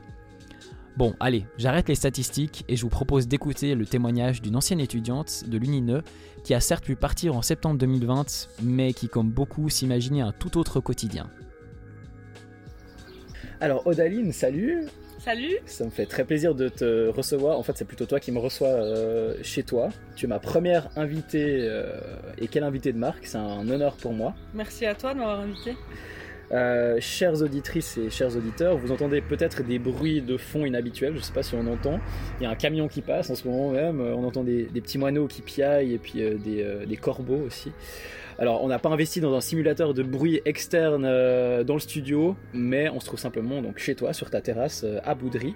Bon, 0.96 1.14
allez, 1.20 1.46
j'arrête 1.56 1.88
les 1.88 1.94
statistiques 1.94 2.64
et 2.68 2.76
je 2.76 2.82
vous 2.82 2.88
propose 2.88 3.28
d'écouter 3.28 3.74
le 3.74 3.86
témoignage 3.86 4.42
d'une 4.42 4.56
ancienne 4.56 4.80
étudiante 4.80 5.44
de 5.46 5.56
l'UNINE 5.56 6.02
qui 6.44 6.52
a 6.52 6.60
certes 6.60 6.84
pu 6.84 6.96
partir 6.96 7.36
en 7.36 7.42
septembre 7.42 7.78
2020, 7.78 8.48
mais 8.62 8.92
qui, 8.92 9.08
comme 9.08 9.30
beaucoup, 9.30 9.68
s'imaginait 9.68 10.20
un 10.20 10.32
tout 10.32 10.58
autre 10.58 10.80
quotidien. 10.80 11.30
Alors, 13.60 13.86
Odaline, 13.86 14.32
salut. 14.32 14.86
Salut. 15.18 15.58
Ça 15.66 15.84
me 15.84 15.90
fait 15.90 16.06
très 16.06 16.24
plaisir 16.24 16.54
de 16.54 16.68
te 16.68 17.08
recevoir. 17.08 17.58
En 17.58 17.62
fait, 17.62 17.76
c'est 17.76 17.84
plutôt 17.84 18.06
toi 18.06 18.18
qui 18.20 18.32
me 18.32 18.38
reçois 18.38 18.68
euh, 18.68 19.34
chez 19.42 19.62
toi. 19.62 19.90
Tu 20.16 20.24
es 20.24 20.28
ma 20.28 20.38
première 20.38 20.88
invitée, 20.96 21.58
euh, 21.60 21.92
et 22.38 22.48
quelle 22.48 22.64
invitée 22.64 22.92
de 22.92 22.98
marque. 22.98 23.26
C'est 23.26 23.36
un 23.36 23.68
honneur 23.68 23.96
pour 23.96 24.14
moi. 24.14 24.34
Merci 24.54 24.86
à 24.86 24.94
toi 24.94 25.12
de 25.12 25.18
m'avoir 25.18 25.40
invité. 25.40 25.76
Euh, 26.52 26.98
chères 27.00 27.42
auditrices 27.42 27.96
et 27.96 28.10
chers 28.10 28.36
auditeurs, 28.36 28.76
vous 28.76 28.90
entendez 28.90 29.20
peut-être 29.20 29.62
des 29.62 29.78
bruits 29.78 30.20
de 30.20 30.36
fond 30.36 30.64
inhabituels, 30.64 31.12
je 31.12 31.18
ne 31.18 31.22
sais 31.22 31.32
pas 31.32 31.44
si 31.44 31.54
on 31.54 31.66
entend. 31.66 32.00
Il 32.40 32.44
y 32.44 32.46
a 32.46 32.50
un 32.50 32.56
camion 32.56 32.88
qui 32.88 33.02
passe 33.02 33.30
en 33.30 33.36
ce 33.36 33.46
moment 33.46 33.70
même, 33.70 34.00
on 34.00 34.24
entend 34.24 34.42
des, 34.42 34.64
petits 34.64 34.98
moineaux 34.98 35.28
qui 35.28 35.42
piaillent 35.42 35.94
et 35.94 35.98
puis 35.98 36.22
euh, 36.22 36.38
des, 36.38 36.86
des, 36.86 36.96
corbeaux 36.96 37.40
aussi. 37.46 37.70
Alors 38.38 38.64
on 38.64 38.68
n'a 38.68 38.78
pas 38.78 38.88
investi 38.88 39.20
dans 39.20 39.34
un 39.34 39.40
simulateur 39.40 39.94
de 39.94 40.02
bruit 40.02 40.40
externe 40.44 41.02
dans 41.02 41.74
le 41.74 41.80
studio, 41.80 42.36
mais 42.52 42.88
on 42.88 42.98
se 42.98 43.06
trouve 43.06 43.20
simplement 43.20 43.62
donc 43.62 43.78
chez 43.78 43.94
toi, 43.94 44.12
sur 44.12 44.30
ta 44.30 44.40
terrasse 44.40 44.84
à 45.04 45.14
Boudry. 45.14 45.54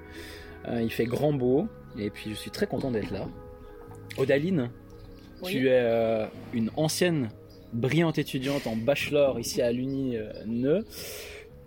il 0.68 0.92
fait 0.92 1.06
grand 1.06 1.32
beau 1.32 1.66
et 1.98 2.10
puis 2.10 2.30
je 2.30 2.34
suis 2.34 2.50
très 2.50 2.66
content 2.66 2.90
d'être 2.90 3.10
là. 3.10 3.26
Odaline, 4.16 4.70
tu 5.42 5.68
es 5.68 5.80
euh, 5.82 6.26
une 6.52 6.70
ancienne 6.76 7.28
brillante 7.74 8.18
étudiante 8.18 8.66
en 8.66 8.76
bachelor 8.76 9.38
ici 9.38 9.60
à 9.60 9.72
l'Uni 9.72 10.16
euh, 10.16 10.32
Neu. 10.46 10.86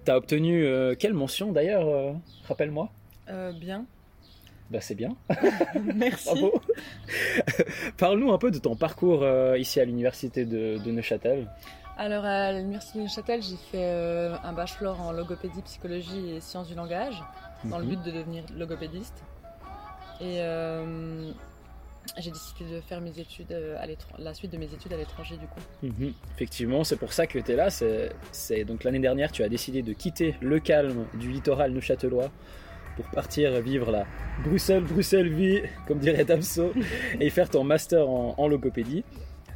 Tu 0.05 0.11
as 0.11 0.17
obtenu 0.17 0.65
euh, 0.65 0.95
quelle 0.97 1.13
mention 1.13 1.51
d'ailleurs 1.51 2.15
Rappelle-moi. 2.47 2.89
bien. 3.59 3.85
Bah 4.69 4.81
c'est 4.81 4.95
bien. 4.95 5.15
Merci. 5.95 6.29
Parle-nous 7.97 8.31
un 8.31 8.37
peu 8.37 8.51
de 8.51 8.59
ton 8.59 8.75
parcours 8.75 9.25
ici 9.55 9.79
à 9.79 9.85
l'université 9.85 10.45
de, 10.45 10.79
Neuchâtel. 10.91 11.47
Alors 11.97 12.25
à 12.25 12.51
l'université 12.51 12.99
de 12.99 13.03
Neuchâtel, 13.03 13.41
j'ai 13.41 13.55
fait 13.71 13.89
un 14.43 14.53
bachelor 14.53 14.99
en 14.99 15.11
logopédie, 15.11 15.61
psychologie 15.61 16.31
et 16.31 16.41
sciences 16.41 16.67
du 16.67 16.75
langage, 16.75 17.21
dans 17.63 17.79
le 17.79 17.85
mhm. 17.85 17.95
but 17.95 18.03
de 18.03 18.11
devenir 18.11 18.43
logopédiste. 18.57 19.23
Et 20.19 20.41
j'ai 22.17 22.31
décidé 22.31 22.65
de 22.71 22.81
faire 22.81 23.01
mes 23.01 23.19
études 23.19 23.51
euh, 23.51 23.77
à 23.81 24.21
la 24.21 24.33
suite 24.33 24.51
de 24.51 24.57
mes 24.57 24.71
études 24.73 24.93
à 24.93 24.97
l'étranger 24.97 25.37
du 25.37 25.47
coup. 25.47 25.59
Mhm. 25.83 26.13
Effectivement, 26.35 26.83
c'est 26.83 26.95
pour 26.95 27.13
ça 27.13 27.27
que 27.27 27.39
tu 27.39 27.51
es 27.51 27.55
là. 27.55 27.69
C'est 27.69 28.63
donc 28.65 28.83
l'année 28.83 28.99
dernière, 28.99 29.31
tu 29.31 29.43
as 29.43 29.49
décidé 29.49 29.81
de 29.81 29.93
quitter 29.93 30.35
le 30.41 30.59
calme 30.59 31.05
du 31.15 31.31
littoral 31.31 31.71
neuchâtelois 31.71 32.31
pour 32.95 33.05
partir 33.11 33.61
vivre 33.61 33.91
la 33.91 34.05
Bruxelles, 34.43 34.83
Bruxelles 34.83 35.31
vie, 35.31 35.61
comme 35.87 35.99
dirait 35.99 36.25
Damso, 36.25 36.73
et 37.19 37.29
faire 37.29 37.49
ton 37.49 37.63
master 37.63 38.09
en, 38.09 38.47
logopédie. 38.47 39.03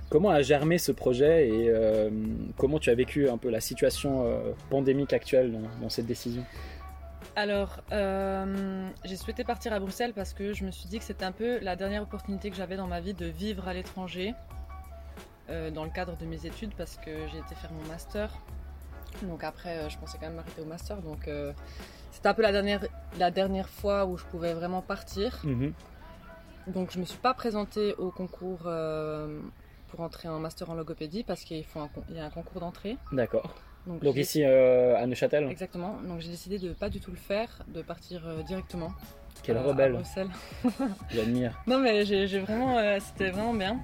Comment 0.09 0.29
a 0.29 0.41
germé 0.41 0.77
ce 0.77 0.91
projet 0.91 1.47
et 1.47 1.69
euh, 1.69 2.09
comment 2.57 2.79
tu 2.79 2.89
as 2.89 2.95
vécu 2.95 3.29
un 3.29 3.37
peu 3.37 3.49
la 3.49 3.61
situation 3.61 4.25
euh, 4.25 4.51
pandémique 4.69 5.13
actuelle 5.13 5.57
dans 5.81 5.89
cette 5.89 6.05
décision? 6.05 6.43
Alors, 7.35 7.79
euh, 7.91 8.89
j'ai 9.05 9.15
souhaité 9.15 9.43
partir 9.43 9.71
à 9.73 9.79
Bruxelles 9.79 10.13
parce 10.13 10.33
que 10.33 10.53
je 10.53 10.65
me 10.65 10.71
suis 10.71 10.89
dit 10.89 10.99
que 10.99 11.05
c'était 11.05 11.23
un 11.23 11.31
peu 11.31 11.59
la 11.59 11.75
dernière 11.75 12.03
opportunité 12.03 12.49
que 12.49 12.57
j'avais 12.57 12.75
dans 12.75 12.87
ma 12.87 12.99
vie 12.99 13.13
de 13.13 13.25
vivre 13.25 13.67
à 13.67 13.73
l'étranger, 13.73 14.33
euh, 15.49 15.71
dans 15.71 15.85
le 15.85 15.89
cadre 15.89 16.17
de 16.17 16.25
mes 16.25 16.45
études, 16.45 16.73
parce 16.75 16.97
que 16.97 17.27
j'ai 17.27 17.37
été 17.37 17.55
faire 17.55 17.71
mon 17.71 17.87
master. 17.87 18.31
Donc 19.23 19.43
après, 19.43 19.77
euh, 19.77 19.89
je 19.89 19.97
pensais 19.97 20.17
quand 20.19 20.27
même 20.27 20.35
m'arrêter 20.35 20.61
au 20.61 20.65
master. 20.65 20.97
Donc 21.01 21.29
c'était 22.11 22.27
un 22.27 22.33
peu 22.33 22.41
la 22.41 22.51
dernière, 22.51 22.85
la 23.17 23.31
dernière 23.31 23.69
fois 23.69 24.05
où 24.05 24.17
je 24.17 24.25
pouvais 24.25 24.53
vraiment 24.53 24.81
partir. 24.81 25.39
Mhm. 25.43 25.73
Donc 26.67 26.91
je 26.91 26.99
me 26.99 27.05
suis 27.05 27.17
pas 27.17 27.33
présentée 27.33 27.95
au 27.95 28.11
concours 28.11 28.69
pour 29.87 29.99
entrer 29.99 30.27
en 30.27 30.39
master 30.39 30.69
en 30.69 30.73
logopédie 30.73 31.23
parce 31.23 31.43
qu'il 31.43 31.57
y 31.57 32.19
a 32.19 32.25
un 32.25 32.29
concours 32.29 32.59
d'entrée. 32.59 32.97
D'accord. 33.11 33.55
Donc, 33.87 34.15
ici 34.15 34.43
euh, 34.43 34.95
à 34.95 35.07
Neuchâtel 35.07 35.49
Exactement. 35.49 35.97
Donc 36.07 36.19
j'ai 36.19 36.29
décidé 36.29 36.59
de 36.59 36.73
pas 36.73 36.89
du 36.89 36.99
tout 36.99 37.11
le 37.11 37.17
faire, 37.17 37.63
de 37.67 37.81
partir 37.81 38.27
euh, 38.27 38.43
directement. 38.43 38.91
Quelle 39.43 39.57
euh, 39.57 39.61
rebelle. 39.61 39.97
J'admire. 41.09 41.59
Non 41.65 41.79
mais 41.79 42.05
j'ai 42.05 42.39
vraiment, 42.39 42.77
c'était 42.99 43.31
vraiment 43.31 43.53
bien 43.53 43.79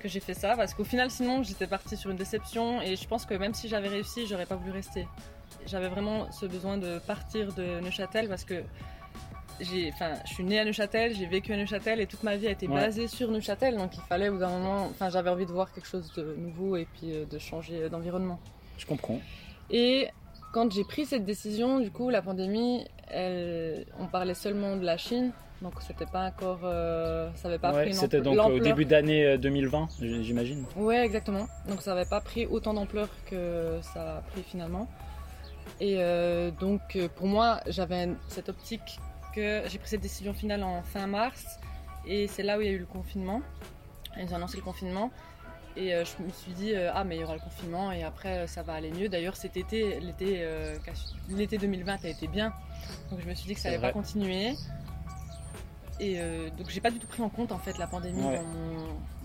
que 0.00 0.08
j'ai 0.08 0.20
fait 0.20 0.34
ça 0.34 0.56
parce 0.56 0.74
qu'au 0.74 0.84
final 0.84 1.10
sinon 1.10 1.42
j'étais 1.42 1.66
partie 1.66 1.96
sur 1.96 2.10
une 2.10 2.16
déception 2.16 2.80
et 2.80 2.96
je 2.96 3.06
pense 3.06 3.26
que 3.26 3.34
même 3.34 3.52
si 3.52 3.68
j'avais 3.68 3.88
réussi, 3.88 4.26
j'aurais 4.26 4.46
pas 4.46 4.56
voulu 4.56 4.70
rester. 4.70 5.06
J'avais 5.66 5.88
vraiment 5.88 6.30
ce 6.32 6.46
besoin 6.46 6.78
de 6.78 6.98
partir 7.00 7.52
de 7.54 7.80
Neuchâtel 7.80 8.28
parce 8.28 8.44
que 8.44 8.62
j'ai, 9.60 9.90
enfin, 9.92 10.14
je 10.24 10.32
suis 10.34 10.44
née 10.44 10.60
à 10.60 10.64
Neuchâtel, 10.64 11.14
j'ai 11.14 11.26
vécu 11.26 11.52
à 11.52 11.56
Neuchâtel 11.56 12.00
et 12.00 12.06
toute 12.06 12.22
ma 12.22 12.36
vie 12.36 12.46
a 12.46 12.50
été 12.50 12.68
basée 12.68 13.08
sur 13.08 13.30
Neuchâtel, 13.30 13.76
donc 13.76 13.96
il 13.96 14.02
fallait 14.02 14.28
au 14.28 14.34
bout 14.34 14.38
d'un 14.38 14.50
moment, 14.50 14.86
enfin, 14.86 15.08
j'avais 15.08 15.30
envie 15.30 15.46
de 15.46 15.52
voir 15.52 15.72
quelque 15.72 15.88
chose 15.88 16.12
de 16.14 16.36
nouveau 16.36 16.76
et 16.76 16.86
puis 16.94 17.12
de 17.30 17.38
changer 17.38 17.88
d'environnement. 17.88 18.38
Je 18.78 18.86
comprends. 18.86 19.20
Et 19.70 20.08
quand 20.52 20.72
j'ai 20.72 20.84
pris 20.84 21.06
cette 21.06 21.24
décision, 21.24 21.80
du 21.80 21.90
coup, 21.90 22.10
la 22.10 22.22
pandémie, 22.22 22.86
on 23.12 24.06
parlait 24.10 24.34
seulement 24.34 24.76
de 24.76 24.84
la 24.84 24.96
Chine. 24.96 25.32
Donc 25.62 25.74
c'était 25.80 26.06
pas 26.06 26.26
encore, 26.26 26.60
euh, 26.64 27.30
ça 27.34 27.48
avait 27.48 27.58
pas 27.58 27.72
pris 27.72 27.94
C'était 27.94 28.20
donc 28.20 28.38
au 28.38 28.58
début 28.58 28.84
d'année 28.84 29.38
2020, 29.38 29.88
euh, 30.02 30.22
j'imagine. 30.22 30.64
Ouais, 30.76 31.04
exactement. 31.04 31.46
Donc 31.68 31.80
ça 31.80 31.92
avait 31.92 32.04
pas 32.04 32.20
pris 32.20 32.46
autant 32.46 32.74
d'ampleur 32.74 33.08
que 33.30 33.78
ça 33.80 34.18
a 34.18 34.20
pris 34.20 34.42
finalement. 34.42 34.86
Et 35.80 35.96
euh, 35.98 36.50
donc 36.50 36.98
pour 37.16 37.26
moi, 37.26 37.60
j'avais 37.66 38.10
cette 38.28 38.50
optique 38.50 38.98
que 39.34 39.62
j'ai 39.66 39.78
pris 39.78 39.88
cette 39.88 40.02
décision 40.02 40.34
finale 40.34 40.62
en 40.62 40.82
fin 40.82 41.06
mars, 41.06 41.58
et 42.06 42.26
c'est 42.28 42.42
là 42.42 42.58
où 42.58 42.60
il 42.60 42.66
y 42.66 42.70
a 42.70 42.72
eu 42.72 42.78
le 42.78 42.86
confinement. 42.86 43.40
Ils 44.18 44.32
ont 44.32 44.36
annoncé 44.36 44.58
le 44.58 44.62
confinement. 44.62 45.10
Et 45.76 45.92
euh, 45.92 46.04
je 46.04 46.24
me 46.24 46.30
suis 46.30 46.52
dit, 46.52 46.74
euh, 46.74 46.90
ah, 46.94 47.04
mais 47.04 47.16
il 47.16 47.20
y 47.20 47.24
aura 47.24 47.34
le 47.34 47.40
confinement 47.40 47.92
et 47.92 48.02
après 48.02 48.38
euh, 48.38 48.46
ça 48.46 48.62
va 48.62 48.72
aller 48.72 48.90
mieux. 48.90 49.08
D'ailleurs, 49.08 49.36
cet 49.36 49.56
été, 49.56 50.00
l'été, 50.00 50.46
l'été 51.28 51.58
2020 51.58 52.04
a 52.04 52.08
été 52.08 52.26
bien. 52.26 52.52
Donc 53.10 53.20
je 53.22 53.28
me 53.28 53.34
suis 53.34 53.48
dit 53.48 53.54
que 53.54 53.60
ça 53.60 53.68
allait 53.68 53.78
pas 53.78 53.92
continuer. 53.92 54.54
Et 55.98 56.18
donc 56.58 56.68
j'ai 56.68 56.80
pas 56.80 56.90
du 56.90 56.98
tout 56.98 57.06
pris 57.06 57.22
en 57.22 57.28
compte 57.28 57.52
en 57.52 57.58
fait 57.58 57.78
la 57.78 57.86
pandémie 57.86 58.22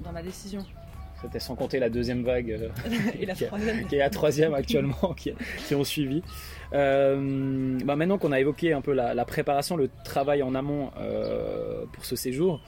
dans, 0.04 0.12
ma 0.12 0.22
décision. 0.22 0.66
C'était 1.22 1.40
sans 1.40 1.56
compter 1.56 1.78
la 1.80 1.90
deuxième 1.90 2.24
vague 2.24 2.72
et 3.20 3.26
la 3.26 3.36
troisième. 3.36 3.88
qui 3.88 3.96
est 3.96 4.00
la 4.00 4.10
troisième 4.10 4.54
actuellement 4.56 5.14
qui, 5.18 5.34
qui, 5.68 5.76
ont 5.76 5.84
suivi. 5.84 6.24
bah 6.72 7.96
maintenant 7.96 8.18
qu'on 8.18 8.32
a 8.32 8.40
évoqué 8.40 8.74
un 8.74 8.82
peu 8.82 8.94
la, 8.94 9.14
la, 9.14 9.26
préparation, 9.26 9.76
le 9.76 9.90
travail 10.04 10.42
en 10.44 10.56
amont 10.56 10.92
pour 11.92 12.06
ce 12.06 12.16
séjour, 12.16 12.62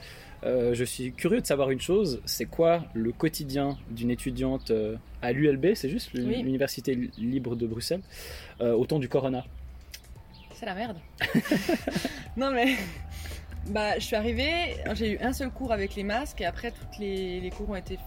euh, 0.44 0.74
je 0.74 0.84
suis 0.84 1.12
curieux 1.12 1.40
de 1.40 1.46
savoir 1.46 1.70
une 1.70 1.80
chose, 1.80 2.20
c'est 2.26 2.44
quoi 2.44 2.84
le 2.92 3.12
quotidien 3.12 3.78
d'une 3.90 4.10
étudiante 4.10 4.70
euh, 4.70 4.96
à 5.22 5.32
l'ULB, 5.32 5.74
c'est 5.74 5.88
juste 5.88 6.12
l'Université 6.12 7.10
libre 7.16 7.56
de 7.56 7.66
Bruxelles, 7.66 8.02
euh, 8.60 8.74
au 8.74 8.84
temps 8.84 8.98
du 8.98 9.08
corona? 9.08 9.44
C'est 10.54 10.66
la 10.66 10.74
merde. 10.74 10.98
non 12.36 12.50
mais, 12.52 12.76
bah, 13.68 13.98
je 13.98 14.04
suis 14.04 14.16
arrivée, 14.16 14.76
j'ai 14.94 15.12
eu 15.12 15.18
un 15.20 15.32
seul 15.32 15.50
cours 15.50 15.72
avec 15.72 15.94
les 15.94 16.04
masques 16.04 16.42
et 16.42 16.46
après 16.46 16.72
tous 16.72 17.00
les, 17.00 17.40
les, 17.40 17.50
cours 17.50 17.70
ont 17.70 17.76
été 17.76 17.98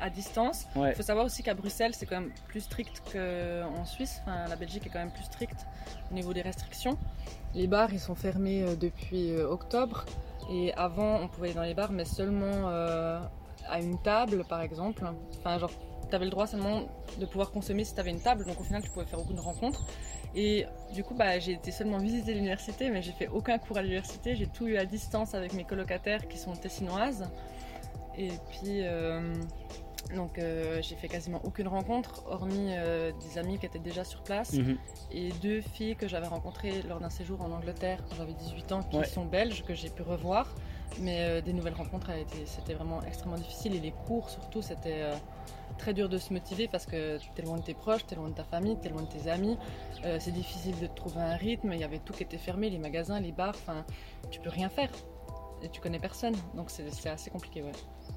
à 0.00 0.10
distance. 0.10 0.66
Il 0.76 0.94
faut 0.94 1.02
savoir 1.02 1.26
aussi 1.26 1.44
qu'à 1.44 1.54
Bruxelles 1.54 1.94
c'est 1.94 2.06
quand 2.06 2.20
même 2.20 2.32
plus 2.48 2.60
strict 2.60 3.02
qu'en 3.12 3.84
Suisse, 3.84 4.20
enfin, 4.22 4.48
la 4.48 4.56
Belgique 4.56 4.84
est 4.86 4.90
quand 4.90 4.98
même 4.98 5.12
plus 5.12 5.24
stricte 5.24 5.64
au 6.10 6.14
niveau 6.14 6.32
des 6.32 6.42
restrictions. 6.42 6.98
Les 7.54 7.68
bars 7.68 7.92
ils 7.92 8.00
sont 8.00 8.16
fermés 8.16 8.64
depuis 8.80 9.32
octobre. 9.36 10.04
Et 10.50 10.72
avant, 10.74 11.20
on 11.20 11.28
pouvait 11.28 11.48
aller 11.48 11.54
dans 11.54 11.62
les 11.62 11.74
bars, 11.74 11.92
mais 11.92 12.04
seulement 12.04 12.68
euh, 12.68 13.20
à 13.68 13.80
une 13.80 13.98
table, 14.00 14.44
par 14.48 14.62
exemple. 14.62 15.04
Enfin, 15.38 15.58
genre, 15.58 15.70
tu 16.08 16.14
avais 16.14 16.24
le 16.24 16.30
droit 16.30 16.46
seulement 16.46 16.82
de 17.18 17.26
pouvoir 17.26 17.50
consommer 17.50 17.84
si 17.84 17.94
tu 17.94 18.00
avais 18.00 18.10
une 18.10 18.20
table. 18.20 18.44
Donc, 18.44 18.60
au 18.60 18.64
final, 18.64 18.82
tu 18.82 18.90
pouvais 18.90 19.06
faire 19.06 19.20
aucune 19.20 19.40
rencontre. 19.40 19.84
Et 20.34 20.66
du 20.94 21.04
coup, 21.04 21.14
bah, 21.14 21.38
j'ai 21.38 21.52
été 21.52 21.70
seulement 21.70 21.98
visiter 21.98 22.34
l'université, 22.34 22.90
mais 22.90 23.02
j'ai 23.02 23.12
fait 23.12 23.28
aucun 23.28 23.58
cours 23.58 23.78
à 23.78 23.82
l'université. 23.82 24.36
J'ai 24.36 24.46
tout 24.46 24.66
eu 24.66 24.76
à 24.76 24.84
distance 24.84 25.34
avec 25.34 25.52
mes 25.52 25.64
colocataires 25.64 26.28
qui 26.28 26.38
sont 26.38 26.52
tessinoises. 26.52 27.28
Et 28.16 28.28
puis, 28.50 28.82
euh, 28.82 29.32
donc 30.14 30.38
euh, 30.38 30.80
j'ai 30.82 30.94
fait 30.96 31.08
quasiment 31.08 31.40
aucune 31.44 31.68
rencontre, 31.68 32.22
hormis 32.28 32.68
euh, 32.70 33.12
des 33.20 33.38
amis 33.38 33.58
qui 33.58 33.66
étaient 33.66 33.78
déjà 33.78 34.04
sur 34.04 34.22
place 34.22 34.54
mhm. 34.54 34.78
et 35.12 35.30
deux 35.42 35.60
filles 35.60 35.96
que 35.96 36.08
j'avais 36.08 36.26
rencontrées 36.26 36.82
lors 36.88 36.98
d'un 36.98 37.10
séjour 37.10 37.42
en 37.42 37.50
Angleterre 37.50 38.02
quand 38.08 38.16
j'avais 38.16 38.32
18 38.32 38.72
ans, 38.72 38.82
qui 38.82 39.04
sont 39.10 39.24
belges, 39.24 39.64
que 39.64 39.74
j'ai 39.74 39.90
pu 39.90 40.02
revoir. 40.02 40.46
Mais 41.00 41.20
euh, 41.20 41.40
des 41.42 41.52
nouvelles 41.52 41.74
rencontres, 41.74 42.10
c'était 42.46 42.72
vraiment 42.72 43.02
extrêmement 43.02 43.36
difficile 43.36 43.74
et 43.74 43.80
les 43.80 43.92
cours 44.06 44.30
surtout, 44.30 44.62
c'était 44.62 45.04
très 45.76 45.92
dur 45.92 46.08
de 46.08 46.16
se 46.16 46.32
motiver 46.32 46.66
parce 46.66 46.86
que 46.86 47.18
tu 47.18 47.28
es 47.36 47.44
loin 47.44 47.58
de 47.58 47.62
tes 47.62 47.74
proches, 47.74 48.06
tu 48.06 48.14
es 48.14 48.16
loin 48.16 48.30
de 48.30 48.34
ta 48.34 48.44
famille, 48.44 48.78
tu 48.80 48.88
es 48.88 48.90
loin 48.90 49.02
de 49.02 49.08
tes 49.08 49.28
amis. 49.28 49.58
c'est 50.18 50.32
difficile 50.32 50.74
de 50.80 50.86
trouver 50.86 51.20
un 51.20 51.36
rythme, 51.36 51.72
il 51.74 51.78
y 51.78 51.84
avait 51.84 51.98
tout 51.98 52.14
qui 52.14 52.22
était 52.22 52.38
fermé, 52.38 52.70
les 52.70 52.78
magasins, 52.78 53.20
les 53.20 53.32
bars, 53.32 53.54
enfin, 53.54 53.84
tu 54.30 54.40
peux 54.40 54.50
rien 54.50 54.70
faire 54.70 54.90
et 55.62 55.68
tu 55.68 55.80
connais 55.80 55.98
personne. 55.98 56.34
Donc 56.54 56.70
c'est 56.70 57.10
assez 57.10 57.30
compliqué, 57.30 57.62
ouais. 57.62 57.72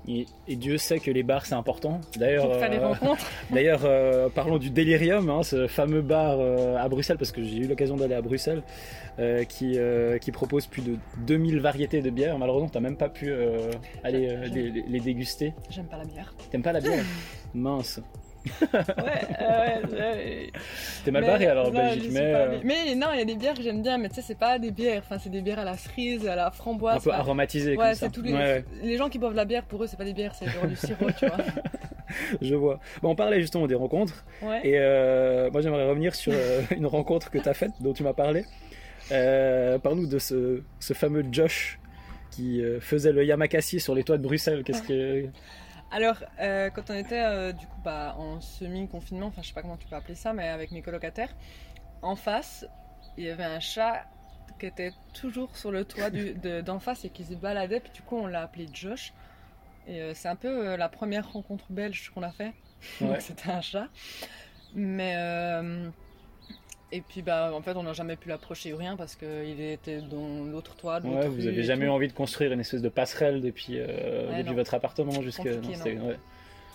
Et, 0.07 0.25
Dieu 0.47 0.77
sait 0.77 0.99
que 0.99 1.11
les 1.11 1.23
bars 1.23 1.45
c'est 1.45 1.55
important. 1.55 2.01
D'ailleurs, 2.17 2.49
euh, 2.51 3.15
d'ailleurs, 3.51 3.81
euh, 3.85 4.29
parlons 4.29 4.57
du 4.57 4.69
Delirium, 4.69 5.29
hein, 5.29 5.43
ce 5.43 5.67
fameux 5.67 6.01
bar 6.01 6.37
euh, 6.39 6.75
à 6.77 6.89
Bruxelles, 6.89 7.17
parce 7.17 7.31
que 7.31 7.43
j'ai 7.43 7.57
eu 7.57 7.67
l'occasion 7.67 7.95
d'aller 7.95 8.15
à 8.15 8.21
Bruxelles, 8.21 8.63
qui, 9.49 9.77
qui 10.21 10.31
propose 10.31 10.65
plus 10.65 10.81
de 10.81 10.97
2000 11.27 11.59
variétés 11.59 12.01
de 12.01 12.09
bières. 12.09 12.39
Malheureusement, 12.39 12.69
tu 12.69 12.77
n'as 12.77 12.81
même 12.81 12.97
pas 12.97 13.09
pu 13.09 13.31
aller 14.03 14.35
les, 14.51 14.83
les, 14.87 14.99
déguster. 14.99 15.53
J'aime 15.69 15.85
pas 15.85 15.97
la 15.97 16.05
bière. 16.05 16.33
T'aimes 16.49 16.63
pas 16.63 16.71
la 16.71 16.81
bière 16.81 17.03
Mince 17.53 18.01
ouais, 18.45 19.81
ouais, 19.91 20.51
T'es 21.03 21.11
mal 21.11 21.25
barré 21.25 21.45
alors 21.45 21.67
en 21.67 21.71
Belgique, 21.71 22.11
mais. 22.11 22.33
Euh, 22.33 22.59
mais 22.63 22.95
non, 22.95 23.07
il 23.13 23.19
y 23.19 23.21
a 23.21 23.25
des 23.25 23.35
bières 23.35 23.53
que 23.53 23.61
j'aime 23.61 23.81
bien, 23.81 23.97
mais 23.97 24.09
tu 24.09 24.15
sais, 24.15 24.21
c'est 24.21 24.37
pas 24.37 24.57
des 24.57 24.71
bières, 24.71 25.03
enfin, 25.05 25.19
c'est 25.19 25.29
des 25.29 25.41
bières 25.41 25.59
à 25.59 25.63
la 25.63 25.77
cerise, 25.77 26.27
à 26.27 26.35
la 26.35 26.49
framboise. 26.49 26.97
Un 26.97 26.99
peu 26.99 27.11
aromatisées, 27.11 27.77
ouais, 27.77 27.93
c'est 27.93 28.11
tous 28.11 28.21
les... 28.21 28.63
les 28.81 28.97
gens 28.97 29.09
qui 29.09 29.19
boivent 29.19 29.35
la 29.35 29.45
bière, 29.45 29.63
pour 29.63 29.83
eux, 29.83 29.87
c'est 29.87 29.97
pas 29.97 30.05
des 30.05 30.13
bières, 30.13 30.33
c'est 30.33 30.47
genre 30.47 30.65
du 30.65 30.75
sirop, 30.75 31.11
tu 31.17 31.27
vois. 31.27 31.37
je 32.41 32.55
vois. 32.55 32.79
Bon, 33.01 33.11
on 33.11 33.15
parlait 33.15 33.41
justement 33.41 33.67
des 33.67 33.75
rencontres. 33.75 34.25
Et 34.63 34.79
moi, 35.51 35.61
j'aimerais 35.61 35.87
revenir 35.87 36.15
sur 36.15 36.33
une 36.75 36.87
rencontre 36.87 37.29
que 37.29 37.37
tu 37.37 37.47
as 37.47 37.53
faite, 37.53 37.71
dont 37.79 37.93
tu 37.93 38.03
m'as 38.03 38.13
parlé. 38.13 38.45
Parle-nous 39.09 40.07
de 40.07 40.19
ce, 40.19 40.61
ce, 40.79 40.93
fameux 40.93 41.25
Josh 41.31 41.79
qui 42.31 42.63
faisait 42.79 43.11
le 43.11 43.23
Yamakasi 43.23 43.79
sur 43.79 43.93
les 43.93 44.03
toits 44.03 44.17
de 44.17 44.23
Bruxelles. 44.23 44.63
Qu'est-ce 44.63 44.83
que. 44.83 45.29
Alors, 45.91 46.17
quand 46.37 46.89
on 46.89 46.95
était 46.95 47.53
du 47.53 47.67
coup 47.67 47.81
bah, 47.83 48.15
en 48.17 48.39
semi-confinement, 48.39 49.27
enfin 49.27 49.41
je 49.41 49.49
sais 49.49 49.53
pas 49.53 49.61
comment 49.61 49.77
tu 49.77 49.87
peux 49.87 49.95
appeler 49.95 50.15
ça, 50.15 50.33
mais 50.33 50.47
avec 50.47 50.71
mes 50.71 50.81
colocataires, 50.81 51.33
en 52.01 52.15
face, 52.15 52.65
il 53.17 53.25
y 53.25 53.29
avait 53.29 53.43
un 53.43 53.59
chat 53.59 54.05
qui 54.59 54.67
était 54.67 54.93
toujours 55.13 55.57
sur 55.57 55.71
le 55.71 55.85
toit 55.85 56.09
d'en 56.61 56.79
face 56.79 57.05
et 57.05 57.09
qui 57.09 57.25
se 57.25 57.33
baladait. 57.33 57.79
Puis 57.79 57.91
du 57.91 58.01
coup, 58.01 58.17
on 58.17 58.27
l'a 58.27 58.43
appelé 58.43 58.67
Josh. 58.71 59.13
Et 59.87 60.01
euh, 60.01 60.13
c'est 60.13 60.27
un 60.27 60.35
peu 60.35 60.69
euh, 60.69 60.77
la 60.77 60.89
première 60.89 61.31
rencontre 61.31 61.65
belge 61.71 62.11
qu'on 62.13 62.23
a 62.23 62.31
fait. 62.31 62.53
C'était 63.19 63.49
un 63.49 63.61
chat. 63.61 63.87
Mais. 64.73 65.15
Euh, 66.91 66.95
et 66.95 67.01
puis, 67.01 67.21
bah, 67.21 67.51
en 67.53 67.61
fait, 67.61 67.75
on 67.75 67.83
n'a 67.83 67.93
jamais 67.93 68.15
pu 68.15 68.29
l'approcher 68.29 68.73
ou 68.73 68.77
rien 68.77 68.95
parce 68.95 69.15
qu'il 69.15 69.61
était 69.61 70.01
dans 70.01 70.43
l'autre 70.43 70.75
toit. 70.75 70.99
Ouais, 71.01 71.27
vous 71.27 71.47
avez 71.47 71.63
jamais 71.63 71.85
eu 71.85 71.89
envie 71.89 72.07
de 72.07 72.13
construire 72.13 72.51
une 72.51 72.59
espèce 72.59 72.81
de 72.81 72.89
passerelle 72.89 73.41
depuis, 73.41 73.77
depuis 73.77 74.55
votre 74.55 74.73
appartement 74.73 75.21
jusque. 75.21 75.47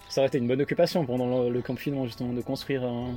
Ça 0.08 0.20
aurait 0.20 0.28
été 0.28 0.38
une 0.38 0.48
bonne 0.48 0.60
occupation 0.60 1.04
pendant 1.04 1.44
le, 1.44 1.50
le 1.50 1.62
confinement, 1.62 2.06
justement, 2.06 2.32
de 2.32 2.40
construire 2.40 2.84
un, 2.84 3.14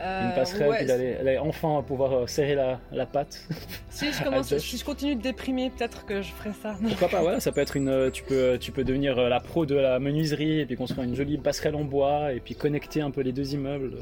euh, 0.00 0.28
une 0.28 0.34
passerelle, 0.34 0.74
puis 0.76 0.86
d'aller 0.86 1.38
enfin 1.38 1.82
pouvoir 1.86 2.12
euh, 2.12 2.26
serrer 2.26 2.54
la, 2.54 2.80
la 2.92 3.06
patte. 3.06 3.42
Si 3.90 4.12
je, 4.12 4.22
commence, 4.22 4.56
si 4.58 4.78
je 4.78 4.84
continue 4.84 5.16
de 5.16 5.22
déprimer, 5.22 5.70
peut-être 5.70 6.06
que 6.06 6.22
je 6.22 6.30
ferai 6.30 6.50
ça. 6.62 6.76
Pourquoi 6.80 7.08
pas, 7.08 7.24
ouais, 7.24 7.40
ça 7.40 7.50
peut 7.50 7.60
être 7.60 7.76
une. 7.76 7.88
Euh, 7.88 8.10
tu 8.10 8.22
peux, 8.22 8.56
tu 8.60 8.70
peux 8.70 8.84
devenir 8.84 9.16
la 9.16 9.40
pro 9.40 9.66
de 9.66 9.74
la 9.74 9.98
menuiserie 9.98 10.60
et 10.60 10.66
puis 10.66 10.76
construire 10.76 11.02
une 11.02 11.16
jolie 11.16 11.36
passerelle 11.36 11.74
en 11.74 11.82
bois 11.82 12.32
et 12.32 12.38
puis 12.38 12.54
connecter 12.54 13.00
un 13.00 13.10
peu 13.10 13.22
les 13.22 13.32
deux 13.32 13.54
immeubles. 13.54 13.96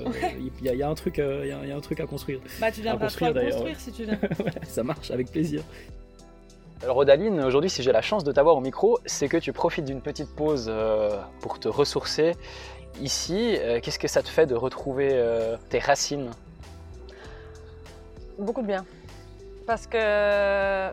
Il 0.61 0.67
y, 0.67 0.83
a 0.83 0.89
un 0.89 0.95
truc, 0.95 1.17
il 1.17 1.49
y, 1.49 1.73
a 1.73 1.77
un 1.77 1.81
truc 1.81 2.01
à 2.01 2.07
construire. 2.07 2.41
Bah, 2.61 2.71
tu 2.71 2.83
viendras 2.83 3.07
construire, 3.07 3.33
construire 3.33 3.81
si 3.81 3.91
tu 3.91 4.05
veux. 4.05 4.19
ça 4.65 4.83
marche, 4.83 5.11
avec 5.11 5.31
plaisir. 5.31 5.63
Alors 6.87 6.99
Rodaline, 6.99 7.41
aujourd'hui 7.41 7.69
si 7.69 7.83
j'ai 7.83 7.91
la 7.91 8.01
chance 8.01 8.23
de 8.23 8.31
t'avoir 8.31 8.57
au 8.57 8.61
micro, 8.61 9.01
c'est 9.07 9.29
que 9.29 9.37
tu 9.37 9.53
profites 9.53 9.85
d'une 9.85 10.01
petite 10.01 10.33
pause 10.35 10.73
pour 11.41 11.59
te 11.59 11.67
ressourcer 11.67 12.37
Ici, 13.01 13.57
euh, 13.59 13.81
qu'est-ce 13.81 13.99
que 13.99 14.09
ça 14.09 14.23
te 14.23 14.29
fait 14.29 14.47
de 14.47 14.55
retrouver 14.55 15.11
euh, 15.13 15.57
tes 15.69 15.79
racines? 15.79 16.31
Beaucoup 18.39 18.63
de 18.63 18.67
bien. 18.67 18.87
Parce 19.67 19.87
que, 19.87 20.91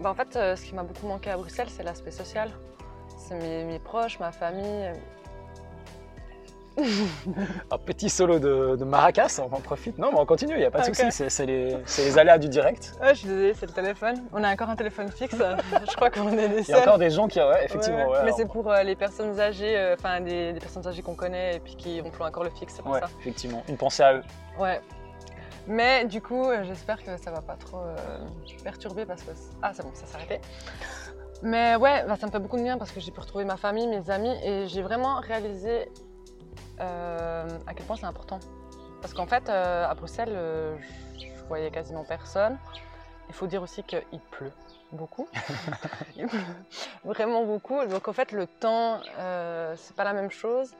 bah, 0.00 0.10
en 0.10 0.14
fait, 0.14 0.34
euh, 0.34 0.56
ce 0.56 0.64
qui 0.64 0.74
m'a 0.74 0.82
beaucoup 0.82 1.06
manqué 1.06 1.30
à 1.30 1.36
Bruxelles, 1.36 1.68
c'est 1.70 1.84
l'aspect 1.84 2.10
social. 2.10 2.50
C'est 3.16 3.64
mes, 3.64 3.78
proches, 3.78 4.18
ma 4.18 4.32
famille, 4.32 4.92
un 7.70 7.78
petit 7.78 8.10
solo 8.10 8.38
de, 8.38 8.84
maracas, 8.84 9.40
on 9.40 9.54
en 9.54 9.60
profite. 9.60 9.98
Non, 9.98 10.10
mais 10.12 10.18
on 10.18 10.26
continue, 10.26 10.54
il 10.54 10.58
n'y 10.58 10.64
a 10.64 10.70
pas 10.70 10.80
de 10.80 10.94
souci, 10.94 11.28
c'est 11.28 11.46
les, 11.46 12.18
aléas 12.18 12.38
du 12.38 12.48
direct. 12.48 12.94
je 13.02 13.14
suis 13.14 13.28
désolée, 13.28 13.54
c'est 13.54 13.66
le 13.66 13.72
téléphone. 13.72 14.22
On 14.32 14.42
a 14.42 14.52
encore 14.52 14.70
un 14.70 14.76
téléphone 14.76 15.10
fixe, 15.10 15.36
je 15.88 15.96
crois 15.96 16.10
qu'on 16.10 16.30
est 16.36 16.48
des 16.48 16.62
Il 16.62 16.70
y 16.70 16.74
a 16.74 16.80
encore 16.80 16.98
des 16.98 17.10
gens 17.10 17.28
qui, 17.28 17.38
ouais, 17.40 17.64
effectivement. 17.64 18.06
mais 18.24 18.32
c'est 18.36 18.46
pour 18.46 18.70
euh, 18.70 18.82
les 18.82 18.96
personnes 18.96 19.38
âgées, 19.38 19.76
euh, 19.76 19.94
enfin 19.98 20.20
des, 20.20 20.54
personnes 20.60 20.86
âgées 20.86 21.02
qu'on 21.02 21.14
connaît 21.14 21.56
et 21.56 21.60
puis 21.60 21.76
qui 21.76 22.00
emploient 22.00 22.28
encore 22.28 22.44
le 22.44 22.50
fixe, 22.50 22.74
c'est 22.76 22.82
pour 22.82 22.96
ça. 22.96 23.08
effectivement, 23.20 23.62
une 23.68 23.76
pensée 23.76 24.02
à 24.02 24.14
eux. 24.14 24.22
Ouais. 24.58 24.80
Mais 25.66 26.04
du 26.04 26.20
coup, 26.20 26.44
euh, 26.44 26.62
j'espère 26.64 27.02
que 27.02 27.16
ça 27.16 27.30
va 27.30 27.40
pas 27.40 27.54
trop 27.54 27.82
perturber 28.62 29.06
parce 29.06 29.22
que. 29.22 29.30
Ah, 29.62 29.72
c'est 29.72 29.82
bon, 29.82 29.90
ça 29.94 30.06
s'est 30.06 30.16
arrêté. 30.16 30.40
Mais 31.42 31.76
ouais, 31.76 32.04
bah, 32.06 32.16
ça 32.16 32.26
me 32.26 32.32
fait 32.32 32.38
beaucoup 32.38 32.56
de 32.56 32.62
bien 32.62 32.78
parce 32.78 32.90
que 32.90 33.00
j'ai 33.00 33.10
pu 33.10 33.20
retrouver 33.20 33.44
ma 33.44 33.56
famille, 33.56 33.86
mes 33.86 34.10
amis 34.10 34.34
et 34.42 34.66
j'ai 34.66 34.82
vraiment 34.82 35.20
réalisé 35.20 35.88
euh, 36.80 37.46
à 37.66 37.74
quel 37.74 37.86
point 37.86 37.96
c'est 37.96 38.06
important. 38.06 38.40
Parce 39.00 39.14
qu'en 39.14 39.26
fait, 39.26 39.48
euh, 39.48 39.86
à 39.86 39.94
Bruxelles, 39.94 40.32
euh, 40.32 40.76
je 41.18 41.44
voyais 41.48 41.70
quasiment 41.70 42.04
personne. 42.04 42.58
Il 43.28 43.34
faut 43.34 43.46
dire 43.46 43.62
aussi 43.62 43.82
qu'il 43.82 44.20
pleut 44.30 44.52
beaucoup. 44.92 45.28
Vraiment 47.04 47.44
beaucoup. 47.44 47.84
Donc 47.86 48.08
en 48.08 48.12
fait, 48.12 48.32
le 48.32 48.46
temps, 48.46 49.00
c'est 49.76 49.96
pas 49.96 50.04
la 50.04 50.12
même 50.12 50.30
chose. 50.30 50.74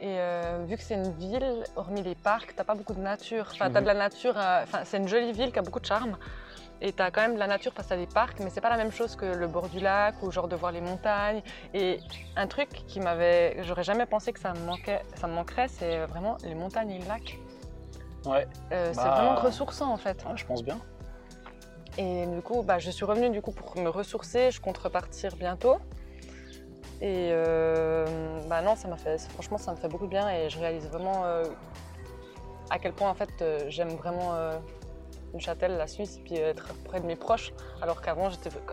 Et 0.00 0.18
vu 0.66 0.76
que 0.76 0.82
c'est 0.82 0.94
une 0.94 1.12
ville, 1.12 1.64
hormis 1.76 2.02
les 2.02 2.14
parcs, 2.14 2.54
t'as 2.54 2.64
pas 2.64 2.74
beaucoup 2.74 2.94
de 2.94 3.00
nature. 3.00 3.46
Enfin, 3.52 3.70
t'as 3.70 3.80
de 3.80 3.86
la 3.86 3.94
nature. 3.94 4.34
Enfin, 4.36 4.84
c'est 4.84 4.98
une 4.98 5.08
jolie 5.08 5.32
ville 5.32 5.52
qui 5.52 5.58
a 5.58 5.62
beaucoup 5.62 5.80
de 5.80 5.86
charme. 5.86 6.16
Et 6.84 6.92
tu 6.92 7.00
as 7.00 7.10
quand 7.10 7.22
même 7.22 7.32
de 7.32 7.38
la 7.38 7.46
nature 7.46 7.72
parce 7.72 7.88
que 7.88 7.94
tu 7.94 8.00
des 8.00 8.06
parcs, 8.06 8.38
mais 8.40 8.50
c'est 8.50 8.60
pas 8.60 8.68
la 8.68 8.76
même 8.76 8.92
chose 8.92 9.16
que 9.16 9.24
le 9.24 9.46
bord 9.46 9.70
du 9.70 9.80
lac 9.80 10.22
ou 10.22 10.30
genre 10.30 10.48
de 10.48 10.54
voir 10.54 10.70
les 10.70 10.82
montagnes. 10.82 11.40
Et 11.72 11.98
un 12.36 12.46
truc 12.46 12.68
qui 12.86 13.00
m'avait. 13.00 13.56
J'aurais 13.62 13.84
jamais 13.84 14.04
pensé 14.04 14.34
que 14.34 14.38
ça 14.38 14.52
me, 14.52 14.58
manquait, 14.66 15.00
ça 15.14 15.26
me 15.26 15.32
manquerait, 15.32 15.68
c'est 15.68 16.04
vraiment 16.04 16.36
les 16.44 16.54
montagnes 16.54 16.90
et 16.90 16.98
le 16.98 17.08
lac. 17.08 17.38
Ouais. 18.26 18.46
Euh, 18.72 18.92
c'est 18.92 19.02
bah, 19.02 19.14
vraiment 19.14 19.34
ressourçant 19.36 19.90
en 19.90 19.96
fait. 19.96 20.22
je 20.36 20.44
pense 20.44 20.62
bien. 20.62 20.78
Et 21.96 22.26
du 22.26 22.42
coup, 22.42 22.62
bah, 22.62 22.78
je 22.78 22.90
suis 22.90 23.06
revenue 23.06 23.30
du 23.30 23.40
coup 23.40 23.52
pour 23.52 23.78
me 23.78 23.88
ressourcer. 23.88 24.50
Je 24.50 24.60
compte 24.60 24.76
repartir 24.76 25.36
bientôt. 25.36 25.76
Et 27.00 27.30
euh, 27.32 28.40
bah 28.46 28.60
non, 28.60 28.76
ça 28.76 28.88
m'a 28.88 28.98
fait, 28.98 29.18
franchement, 29.30 29.56
ça 29.56 29.72
me 29.72 29.76
fait 29.76 29.88
beaucoup 29.88 30.04
de 30.04 30.10
bien 30.10 30.28
et 30.28 30.50
je 30.50 30.58
réalise 30.58 30.86
vraiment 30.88 31.24
euh, 31.24 31.44
à 32.68 32.78
quel 32.78 32.92
point 32.92 33.08
en 33.08 33.14
fait 33.14 33.42
j'aime 33.68 33.88
vraiment 33.88 34.34
Châtel, 35.40 35.76
la 35.76 35.86
Suisse, 35.86 36.20
puis 36.24 36.36
être 36.36 36.74
près 36.84 37.00
de 37.00 37.06
mes 37.06 37.16
proches. 37.16 37.52
Alors 37.82 38.00
qu'avant, 38.00 38.28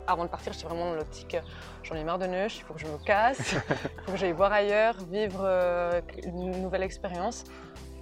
avant 0.07 0.23
de 0.23 0.29
partir, 0.29 0.53
j'étais 0.53 0.67
vraiment 0.67 0.91
dans 0.91 0.95
l'optique 0.95 1.37
j'en 1.83 1.95
ai 1.95 2.03
marre 2.03 2.19
de 2.19 2.27
Neuch, 2.27 2.57
il 2.57 2.63
faut 2.63 2.73
que 2.73 2.79
je 2.79 2.87
me 2.87 2.97
casse, 2.97 3.53
il 3.69 4.03
faut 4.05 4.11
que 4.11 4.17
j'aille 4.17 4.31
voir 4.31 4.51
ailleurs, 4.51 4.95
vivre 5.09 5.41
euh, 5.43 6.01
une 6.23 6.61
nouvelle 6.61 6.83
expérience. 6.83 7.43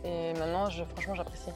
Et 0.04 0.34
maintenant, 0.34 0.69
je, 0.69 0.84
franchement, 0.84 1.15
j'apprécie. 1.15 1.52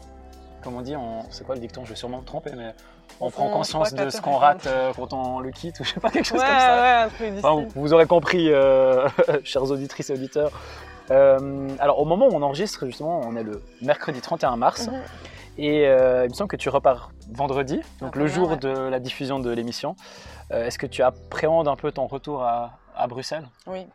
Comme 0.61 0.75
on 0.75 0.81
dit, 0.81 0.95
c'est 1.29 1.45
quoi 1.45 1.55
le 1.55 1.61
dicton? 1.61 1.83
Je 1.83 1.89
vais 1.89 1.95
sûrement 1.95 2.19
me 2.19 2.25
tromper, 2.25 2.51
mais 2.55 2.73
on, 3.19 3.29
prend 3.29 3.49
conscience 3.49 3.93
de 3.93 4.09
ce 4.09 4.21
qu'on 4.21 4.37
rate 4.37 4.65
euh, 4.65 4.93
quand 4.95 5.13
on 5.13 5.39
le 5.39 5.51
quitte 5.51 5.79
ou 5.81 5.83
je 5.83 5.93
sais 5.93 5.99
pas, 5.99 6.09
quelque 6.09 6.25
chose 6.25 6.39
comme 6.39 6.47
ça. 6.47 7.07
Ouais, 7.19 7.33
enfin, 7.37 7.65
vous 7.75 7.93
aurez 7.93 8.05
compris, 8.05 8.49
euh, 8.49 9.07
chers 9.43 9.63
auditrices 9.63 10.09
et 10.09 10.13
auditeurs. 10.13 10.51
alors, 11.09 11.99
au 11.99 12.05
moment 12.05 12.27
où 12.27 12.33
on 12.33 12.41
enregistre, 12.41 12.85
justement, 12.85 13.21
on 13.25 13.35
est 13.35 13.43
le 13.43 13.61
mercredi 13.81 14.21
31 14.21 14.55
mars. 14.55 14.87
Mhm. 14.87 15.01
Et 15.57 15.87
euh, 15.87 16.25
il 16.25 16.29
me 16.29 16.33
semble 16.33 16.49
que 16.49 16.55
tu 16.55 16.69
repars 16.69 17.11
vendredi, 17.31 17.79
donc 17.99 18.15
le 18.15 18.27
jour 18.27 18.57
de 18.57 18.69
la 18.69 18.99
diffusion 18.99 19.39
de 19.39 19.51
l'émission. 19.51 19.95
Euh, 20.51 20.65
est-ce 20.65 20.79
que 20.79 20.87
tu 20.87 21.03
appréhendes 21.03 21.67
un 21.67 21.75
peu 21.75 21.91
ton 21.91 22.07
retour 22.07 22.43
à, 22.43 23.07
Bruxelles? 23.07 23.47
Oui. 23.67 23.87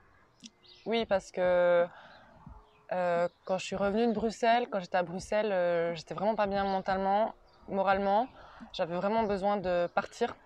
Oui, 0.87 1.05
parce 1.05 1.33
que 1.33 1.87
euh, 2.93 3.29
quand 3.45 3.59
je 3.59 3.65
suis 3.65 3.77
revenue 3.77 4.07
de 4.07 4.13
Bruxelles, 4.13 4.69
quand 4.71 4.81
j'étais 4.81 4.97
à 4.97 5.03
Bruxelles, 5.03 5.95
j'étais 5.97 6.15
vraiment 6.15 6.37
pas 6.37 6.47
bien 6.47 6.65
mentalement, 6.65 7.35
moralement. 7.69 8.29
J'avais 8.73 8.95
vraiment 8.95 9.25
besoin 9.25 9.57
de 9.57 9.89
partir, 9.95 10.37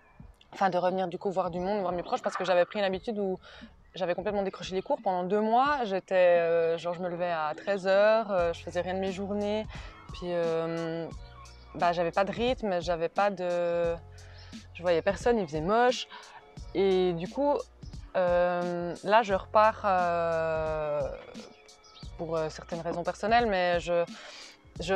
enfin 0.51 0.69
de 0.69 0.77
revenir 0.77 1.07
du 1.07 1.17
coup 1.17 1.31
voir 1.31 1.51
du 1.51 1.59
monde, 1.59 1.81
voir 1.81 1.93
mes 1.93 2.03
proches, 2.03 2.21
parce 2.21 2.35
que 2.35 2.43
j'avais 2.43 2.65
pris 2.65 2.79
une 2.79 2.85
habitude 2.85 3.19
où 3.19 3.39
j'avais 3.93 4.15
complètement 4.15 4.43
décroché 4.43 4.73
les 4.73 4.81
cours 4.81 4.99
pendant 5.03 5.23
deux 5.23 5.41
mois. 5.41 5.85
J'étais, 5.85 6.77
genre, 6.79 6.95
je 6.95 7.01
me 7.01 7.09
levais 7.09 7.31
à 7.31 7.53
13h, 7.53 8.53
je 8.53 8.63
faisais 8.63 8.81
rien 8.81 8.95
de 8.95 8.99
mes 8.99 9.11
journées. 9.11 9.67
Puis, 10.13 10.27
euh, 10.29 11.07
bah, 11.75 11.91
j'avais 11.91 12.11
pas 12.11 12.23
de 12.23 12.31
rythme, 12.31 12.81
j'avais 12.81 13.09
pas 13.09 13.29
de. 13.29 13.95
Je 14.73 14.81
voyais 14.81 15.01
personne, 15.01 15.37
il 15.39 15.45
faisait 15.45 15.61
moche. 15.61 16.07
Et 16.75 17.13
du 17.13 17.27
coup, 17.27 17.57
euh, 18.15 18.95
là, 19.03 19.23
je 19.23 19.33
repars 19.33 19.81
euh, 19.85 21.01
pour 22.17 22.39
certaines 22.49 22.81
raisons 22.81 23.03
personnelles, 23.03 23.47
mais 23.47 23.79
je, 23.79 24.03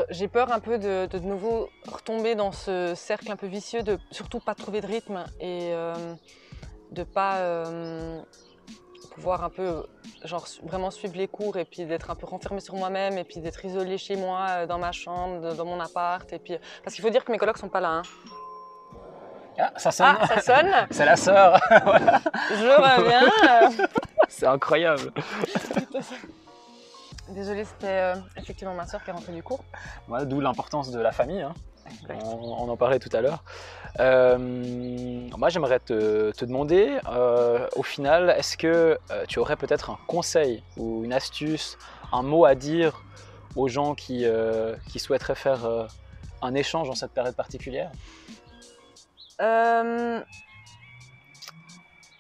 j'ai 0.10 0.28
peur 0.28 0.52
un 0.52 0.60
peu 0.60 0.78
de, 0.78 1.08
de, 1.08 1.20
nouveau 1.20 1.70
retomber 1.88 2.36
dans 2.36 2.52
ce 2.52 2.94
cercle 2.96 3.32
un 3.32 3.36
peu 3.36 3.48
vicieux 3.48 3.82
de 3.82 4.00
surtout 4.12 4.40
pas 4.40 4.54
trouver 4.56 4.82
de 4.82 4.88
rythme 4.88 5.26
et 5.40 5.74
de 6.92 7.04
pas 7.04 7.64
pouvoir 9.18 9.44
un 9.44 9.50
peu 9.50 9.84
genre 10.24 10.46
vraiment 10.64 10.92
suivre 10.92 11.18
les 11.18 11.28
cours 11.28 11.58
et 11.58 11.66
puis 11.66 11.86
d'être 11.86 12.12
un 12.12 12.16
peu 12.16 12.28
renfermé 12.28 12.60
sur 12.60 12.76
moi-même 12.76 13.18
et 13.18 13.24
puis 13.24 13.40
d'être 13.40 13.66
isolé 13.66 13.98
chez 13.98 14.16
moi 14.16 14.46
euh, 14.50 14.68
dans 14.68 14.78
ma 14.78 14.92
chambre, 14.92 15.56
dans 15.56 15.66
mon 15.66 15.80
appart 15.80 16.32
et 16.32 16.38
puis 16.38 16.56
parce 16.84 16.96
qu'il 16.96 17.04
faut 17.04 17.10
dire 17.10 17.26
que 17.26 17.32
mes 17.32 17.40
colocs 17.40 17.58
sont 17.58 17.68
pas 17.68 17.82
là. 17.82 17.90
Hein. 17.90 18.02
Ah, 19.60 19.74
ça 19.76 19.92
sonne. 19.92 20.18
Ah, 20.20 20.28
ça 20.28 20.42
sonne. 20.42 20.72
C'est 20.92 21.06
la 21.06 21.16
sœur. 21.16 21.60
Je 21.72 23.00
reviens. 23.00 23.88
C'est 24.30 24.46
incroyable. 24.46 25.12
Désolée, 27.30 27.66
c'était 27.66 27.88
euh, 27.88 28.16
effectivement 28.38 28.76
ma 28.76 28.86
sœur 28.86 29.04
qui 29.04 29.10
est 29.10 29.14
rentrée 29.14 29.34
du 29.34 29.42
cours. 29.42 29.64
Voilà, 30.08 30.26
D'où 30.26 30.40
l'importance 30.42 30.92
de 30.92 31.00
la 31.00 31.12
famille. 31.12 31.42
Hein. 31.42 31.56
On, 32.10 32.70
en 32.70 32.78
parlait 32.78 33.00
tout 33.00 33.10
à 33.14 33.22
l'heure. 33.22 33.44
Euh, 34.00 34.38
moi, 35.38 35.50
j'aimerais 35.50 35.80
te, 35.80 36.46
demander, 36.46 37.00
euh, 37.10 37.68
au 37.76 37.84
final, 37.84 38.30
est-ce 38.38 38.58
que 38.58 38.98
euh, 39.12 39.26
tu 39.28 39.40
aurais 39.40 39.56
peut-être 39.56 39.90
un 39.90 39.98
conseil 40.08 40.64
ou 40.78 41.04
une 41.04 41.14
astuce, 41.14 41.78
un 42.12 42.24
mot 42.24 42.46
à 42.46 42.56
dire 42.56 43.04
aux 43.56 43.68
gens 43.68 43.96
qui, 43.96 44.26
qui 44.88 45.00
souhaiteraient 45.00 45.36
faire 45.36 45.88
un 46.42 46.54
échange 46.54 46.90
en 46.90 46.96
cette 46.96 47.12
période 47.12 47.36
particulière? 47.36 47.92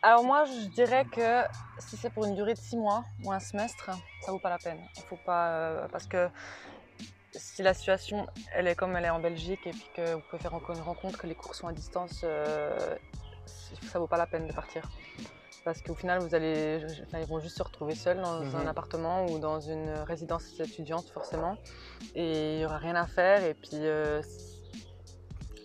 Alors 0.02 0.24
moi, 0.24 0.46
je 0.46 0.68
dirais 0.70 1.06
que 1.06 1.44
si 1.80 1.98
c'est 1.98 2.10
pour 2.10 2.26
une 2.26 2.36
durée 2.36 2.54
de 2.54 2.60
six 2.60 2.78
mois 2.78 3.04
ou 3.24 3.32
un 3.32 3.40
semestre, 3.40 3.92
ça 4.22 4.32
vaut 4.32 4.40
pas 4.40 4.50
la 4.50 4.58
peine. 4.58 4.80
Il 4.96 5.04
faut 5.04 5.20
pas 5.26 5.88
parce 5.92 6.08
que 6.08 6.30
si 7.34 7.62
la 7.62 7.74
situation 7.74 8.28
elle 8.54 8.68
est 8.68 8.76
comme 8.76 8.96
elle 8.96 9.06
est 9.06 9.10
en 9.10 9.20
Belgique 9.20 9.66
et 9.66 9.72
puis 9.72 9.90
que 9.96 10.13
vous 10.13 10.22
pouvez 10.22 10.42
faire 10.42 10.54
encore 10.54 10.76
une 10.76 10.82
rencontre, 10.82 11.18
que 11.18 11.28
les 11.28 11.36
cours 11.36 11.56
sont 11.56 11.68
à 11.68 11.74
distance, 11.74 12.22
euh, 12.24 12.96
ça 13.92 14.00
vaut 14.00 14.08
pas 14.08 14.18
la 14.18 14.28
peine 14.28 14.48
de 14.48 14.54
partir. 14.54 14.84
Parce 15.63 15.82
qu'au 15.82 15.96
final, 15.96 16.20
vous 16.20 16.34
allez, 16.34 16.82
ils 17.13 17.26
vont 17.26 17.40
juste 17.40 17.58
se 17.58 17.63
retrouver 17.63 17.94
seuls 17.94 18.22
dans 18.22 18.56
un 18.56 18.62
mhm. 18.62 18.68
appartement 18.68 19.26
ou 19.26 19.38
dans 19.38 19.60
une 19.60 19.90
résidence 20.08 20.58
étudiante 20.62 21.10
forcément, 21.10 21.58
et 22.16 22.56
il 22.56 22.62
y 22.62 22.66
aura 22.66 22.78
rien 22.78 22.96
à 22.96 23.06
faire. 23.06 23.44
Et 23.44 23.54
puis, 23.54 23.72
euh, 23.74 24.22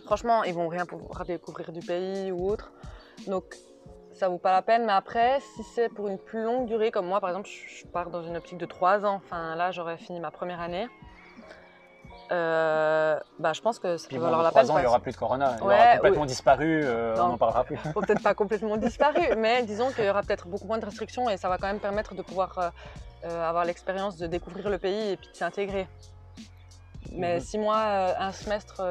franchement, 0.04 0.42
ils 0.42 0.54
vont 0.54 0.66
rien 0.66 0.86
pouvoir 0.86 1.24
découvrir 1.24 1.70
du 1.70 1.78
pays 1.78 2.32
ou 2.32 2.48
autre. 2.48 2.72
Donc, 3.28 3.56
ça 4.12 4.28
vaut 4.28 4.38
pas 4.38 4.50
la 4.50 4.62
peine. 4.62 4.84
Mais 4.86 4.92
après, 4.92 5.38
si 5.54 5.62
c'est 5.74 5.88
pour 5.88 6.08
une 6.08 6.18
plus 6.18 6.42
longue 6.42 6.66
durée, 6.66 6.90
comme 6.90 7.06
moi, 7.06 7.20
par 7.20 7.30
exemple, 7.30 7.48
je 7.48 7.86
pars 7.86 8.10
dans 8.10 8.24
une 8.24 8.36
optique 8.36 8.58
de 8.58 8.66
3 8.66 9.06
ans. 9.06 9.20
Enfin, 9.24 9.54
là, 9.54 9.70
j'aurais 9.70 9.98
fini 9.98 10.18
ma 10.18 10.32
première 10.32 10.60
année. 10.60 10.88
Euh, 12.32 13.20
bah, 13.38 13.52
je 13.52 13.60
pense 13.60 13.78
que 13.78 13.98
ça 13.98 14.08
peut 14.08 14.16
valoir 14.16 14.42
la 14.42 14.50
peine. 14.50 14.70
ans, 14.70 14.78
il 14.78 14.82
n'y 14.82 14.86
aura 14.86 15.00
plus 15.00 15.12
de 15.12 15.16
corona. 15.16 15.56
Il 15.58 15.64
aura 15.64 15.96
complètement 15.96 16.26
disparu, 16.26 16.80
euh, 16.82 17.14
on 17.18 17.28
n'en 17.28 17.38
parlera 17.38 17.64
plus. 17.64 17.76
Peut-être 17.76 18.22
pas 18.22 18.34
complètement 18.34 18.76
disparu, 18.76 19.20
mais 19.36 19.62
disons 19.64 19.90
qu'il 19.92 20.04
y 20.04 20.10
aura 20.10 20.22
peut-être 20.22 20.48
beaucoup 20.48 20.66
moins 20.66 20.78
de 20.78 20.86
restrictions 20.86 21.28
et 21.28 21.36
ça 21.36 21.48
va 21.48 21.58
quand 21.58 21.66
même 21.66 21.80
permettre 21.80 22.14
de 22.14 22.22
pouvoir 22.22 22.72
euh, 23.24 23.48
avoir 23.48 23.64
l'expérience 23.64 24.16
de 24.16 24.26
découvrir 24.26 24.70
le 24.70 24.78
pays 24.78 25.10
et 25.10 25.16
puis 25.16 25.28
de 25.28 25.36
s'intégrer. 25.36 25.86
Mais 27.12 27.34
mhm. 27.34 27.40
six 27.40 27.58
mois, 27.58 28.14
un 28.18 28.32
semestre, 28.32 28.82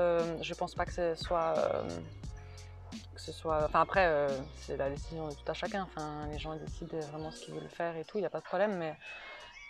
je 0.41 0.53
pense 0.53 0.75
pas 0.75 0.85
que 0.85 0.93
ce 0.93 1.15
soit. 1.15 1.55
que 3.15 3.21
ce 3.21 3.31
soit... 3.31 3.63
Enfin, 3.65 3.81
après, 3.81 4.27
c'est 4.57 4.77
la 4.77 4.91
décision 4.91 5.29
de 5.29 5.33
tout 5.33 5.47
à 5.49 5.53
chacun. 5.53 5.87
Enfin, 5.89 6.27
les 6.31 6.37
gens 6.37 6.53
décident 6.55 6.99
vraiment 7.11 7.31
ce 7.31 7.43
qu'ils 7.43 7.55
veulent 7.55 7.69
faire 7.69 7.95
et 7.97 8.03
tout, 8.03 8.19
il 8.19 8.21
n'y 8.21 8.27
a 8.27 8.29
pas 8.29 8.41
de 8.41 8.45
problème. 8.45 8.77
Mais, 8.77 8.95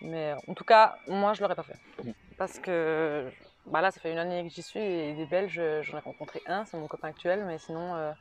mais 0.02 0.34
en 0.50 0.54
tout 0.54 0.66
cas, 0.66 0.98
moi, 1.08 1.34
je 1.34 1.40
ne 1.40 1.44
l'aurais 1.44 1.56
pas 1.56 1.64
fait. 1.64 1.78
Mhm. 2.04 2.14
Parce 2.38 2.60
que 2.60 3.32
bah 3.68 3.82
là, 3.82 3.92
ça 3.92 4.00
fait 4.00 4.12
une 4.12 4.18
année 4.18 4.44
que 4.44 4.50
j'y 4.50 4.64
suis 4.64 4.80
et 4.80 5.14
des 5.14 5.26
Belges, 5.26 5.62
j'en 5.82 5.98
ai 5.98 6.02
rencontré 6.02 6.42
un, 6.48 6.66
c'est 6.66 6.78
mon 6.78 6.88
copain 6.88 7.10
actuel, 7.10 7.44
mais 7.46 7.58
sinon. 7.58 7.96
Euh, 7.96 8.12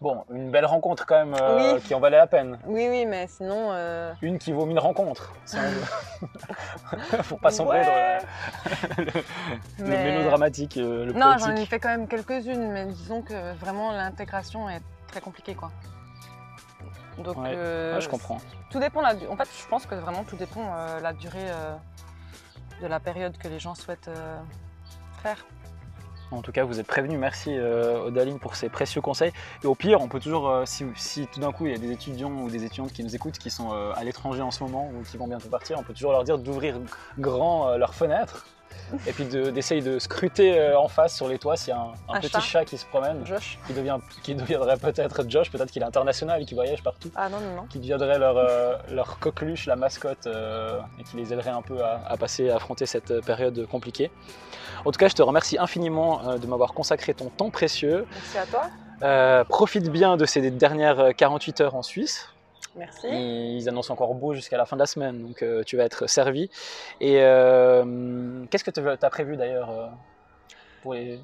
bon, 0.00 0.24
une 0.30 0.50
belle 0.50 0.64
rencontre 0.64 1.04
quand 1.06 1.24
même 1.24 1.36
euh, 1.40 1.78
qui 1.80 1.94
en 1.94 2.00
valait 2.00 2.16
la 2.16 2.26
peine. 2.26 2.58
Oui, 2.66 2.88
oui, 2.88 3.04
mais 3.04 3.26
sinon. 3.26 3.72
Euh, 3.72 4.12
une 4.22 4.38
qui 4.38 4.52
vaut 4.52 4.64
mille 4.64 4.78
rencontres. 4.78 5.34
Pour 7.28 7.40
pas 7.40 7.50
sombrer 7.50 7.84
dans 7.84 9.04
le, 9.78 9.86
mélodramatique, 9.86 10.76
le 10.76 11.12
Non, 11.12 11.36
j'en 11.38 11.54
ai 11.54 11.66
fait 11.66 11.78
quand 11.78 11.90
même 11.90 12.08
quelques-unes, 12.08 12.70
mais 12.72 12.86
disons 12.86 13.22
que 13.22 13.54
vraiment 13.56 13.92
l'intégration 13.92 14.68
est 14.70 14.82
très 15.08 15.20
compliquée, 15.20 15.54
quoi. 15.54 15.70
Donc, 17.18 17.36
je 17.36 18.08
comprends. 18.08 18.38
Tout 18.70 18.78
dépend. 18.78 19.02
La... 19.02 19.10
En 19.28 19.36
fait, 19.36 19.48
je 19.60 19.66
pense 19.68 19.84
que 19.86 19.96
vraiment 19.96 20.24
tout 20.24 20.36
dépend 20.36 20.74
la 21.02 21.12
durée 21.12 21.50
de 22.80 22.86
la 22.86 23.00
période 23.00 23.36
que 23.38 23.48
les 23.48 23.58
gens 23.58 23.74
souhaitent 23.74 24.08
euh, 24.08 24.40
faire. 25.22 25.44
En 26.30 26.42
tout 26.42 26.52
cas, 26.52 26.64
vous 26.64 26.78
êtes 26.78 26.86
prévenu. 26.86 27.16
Merci 27.16 27.56
euh, 27.56 28.04
Odaline 28.04 28.38
pour 28.38 28.54
ces 28.54 28.68
précieux 28.68 29.00
conseils. 29.00 29.32
Et 29.64 29.66
au 29.66 29.74
pire, 29.74 30.00
on 30.02 30.08
peut 30.08 30.20
toujours, 30.20 30.48
euh, 30.48 30.64
si, 30.66 31.26
tout 31.32 31.40
d'un 31.40 31.52
coup 31.52 31.66
il 31.66 31.72
y 31.72 31.74
a 31.74 31.78
des 31.78 31.90
étudiants 31.90 32.30
ou 32.30 32.50
des 32.50 32.64
étudiantes 32.64 32.92
qui 32.92 33.02
nous 33.02 33.14
écoutent, 33.14 33.38
qui 33.38 33.50
sont 33.50 33.70
à 33.70 34.04
l'étranger 34.04 34.42
en 34.42 34.50
ce 34.50 34.62
moment 34.62 34.90
ou 34.90 35.02
qui 35.02 35.16
vont 35.16 35.26
bientôt 35.26 35.48
partir, 35.48 35.78
on 35.78 35.82
peut 35.82 35.94
toujours 35.94 36.12
leur 36.12 36.24
dire 36.24 36.38
d'ouvrir 36.38 36.80
grand 37.18 37.76
leurs 37.76 37.94
fenêtres 37.94 38.46
et 39.06 39.12
puis 39.12 39.24
d'essayer 39.24 39.82
de, 39.82 39.98
scruter 39.98 40.58
euh, 40.58 40.78
en 40.78 40.88
face 40.88 41.16
sur 41.16 41.28
les 41.28 41.38
toits 41.38 41.56
s'il 41.56 41.70
y 41.70 41.76
a 41.76 41.92
un, 42.08 42.20
petit 42.20 42.40
chat. 42.40 42.64
qui 42.64 42.78
se 42.78 42.86
promène, 42.86 43.24
Josh. 43.26 43.58
qui, 43.66 43.72
devient, 43.72 43.98
qui 44.22 44.34
deviendrait 44.34 44.76
peut-être 44.76 45.24
Josh, 45.28 45.50
peut-être 45.50 45.70
qu'il 45.70 45.82
est 45.82 45.86
international 45.86 46.42
et 46.42 46.44
qu'il 46.44 46.56
voyage 46.56 46.82
partout. 46.82 47.10
Ah 47.16 47.28
non, 47.28 47.40
non, 47.40 47.56
non. 47.56 47.62
Qui 47.68 47.78
deviendrait 47.78 48.18
leur, 48.18 48.36
euh, 48.36 48.76
leur 48.90 49.18
coqueluche, 49.18 49.66
la 49.66 49.76
mascotte, 49.76 50.26
euh, 50.26 50.80
et 50.98 51.04
qui 51.04 51.16
les 51.16 51.32
aiderait 51.32 51.50
un 51.50 51.62
peu 51.62 51.82
à, 51.82 52.16
passer, 52.16 52.50
à 52.50 52.56
affronter 52.56 52.86
cette 52.86 53.24
période 53.24 53.66
compliquée. 53.66 54.10
En 54.84 54.92
tout 54.92 54.98
cas, 54.98 55.08
je 55.08 55.14
te 55.14 55.22
remercie 55.22 55.58
infiniment 55.58 56.36
de 56.36 56.46
m'avoir 56.46 56.72
consacré 56.72 57.14
ton 57.14 57.30
temps 57.30 57.50
précieux. 57.50 58.06
Merci 58.10 58.38
à 58.38 58.46
toi. 58.46 59.44
profite 59.44 59.90
bien 59.90 60.16
de 60.16 60.24
ces 60.24 60.50
dernières 60.50 61.14
48 61.16 61.60
heures 61.60 61.74
en 61.74 61.82
Suisse. 61.82 62.28
Merci. 62.76 63.08
Ils 63.08 63.68
annoncent 63.68 63.92
encore 63.92 64.14
beau 64.14 64.34
jusqu'à 64.34 64.56
la 64.56 64.66
fin 64.66 64.76
de 64.76 64.80
la 64.80 64.86
semaine, 64.86 65.22
donc 65.22 65.42
euh, 65.42 65.62
tu 65.64 65.76
vas 65.76 65.84
être 65.84 66.06
servi. 66.06 66.50
Et 67.00 67.20
euh, 67.20 68.44
qu'est-ce 68.50 68.64
que 68.64 68.70
tu 68.70 68.80
as 68.80 69.10
prévu 69.10 69.36
d'ailleurs 69.36 69.70
euh, 69.70 69.86
pour 70.82 70.94
les 70.94 71.20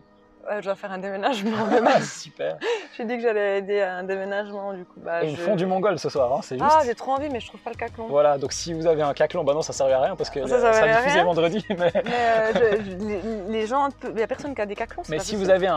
je 0.59 0.65
dois 0.65 0.75
faire 0.75 0.93
un 0.93 0.99
déménagement 0.99 1.67
demain. 1.67 2.01
Super. 2.03 2.57
J'ai 2.97 3.05
dit 3.05 3.17
que 3.17 3.23
j'allais 3.23 3.59
aider 3.59 3.81
à 3.81 3.97
un 3.97 4.05
déménagement, 4.05 4.73
du 4.73 4.85
coup. 4.85 5.01
Bah, 5.01 5.25
Et 5.25 5.31
ils 5.31 5.37
font 5.37 5.57
du 5.57 5.67
mongol 5.67 5.99
ce 5.99 6.09
soir, 6.09 6.33
hein, 6.33 6.41
c'est 6.43 6.59
juste. 6.59 6.71
Ah, 6.73 6.83
j'ai 6.85 6.95
trop 6.95 7.13
envie, 7.13 7.29
mais 7.29 7.41
je 7.41 7.47
trouve 7.49 7.61
pas 7.61 7.71
le 7.71 7.77
caclon. 7.77 8.07
Voilà, 8.09 8.39
donc 8.39 8.53
si 8.53 8.73
vous 8.73 8.87
avez 8.87 9.03
un 9.03 9.15
caclon, 9.15 9.43
bah 9.45 9.55
non, 9.55 9.63
ça 9.63 9.73
servait 9.73 9.95
à 9.95 10.01
rien 10.01 10.17
parce 10.17 10.31
que 10.31 10.47
ça, 10.47 10.73
sera 10.73 11.01
diffusé 11.01 11.23
vendredi. 11.23 11.65
Mais, 11.79 11.93
euh, 11.97 12.79
les, 13.49 13.67
gens, 13.67 13.89
il 14.05 14.15
n'y 14.15 14.23
a 14.23 14.27
personne 14.27 14.55
qui 14.55 14.61
a 14.61 14.67
des 14.67 14.77
caclons. 14.77 15.03
Mais 15.09 15.19
si 15.19 15.37
vous 15.37 15.51
avez 15.51 15.67
un, 15.67 15.77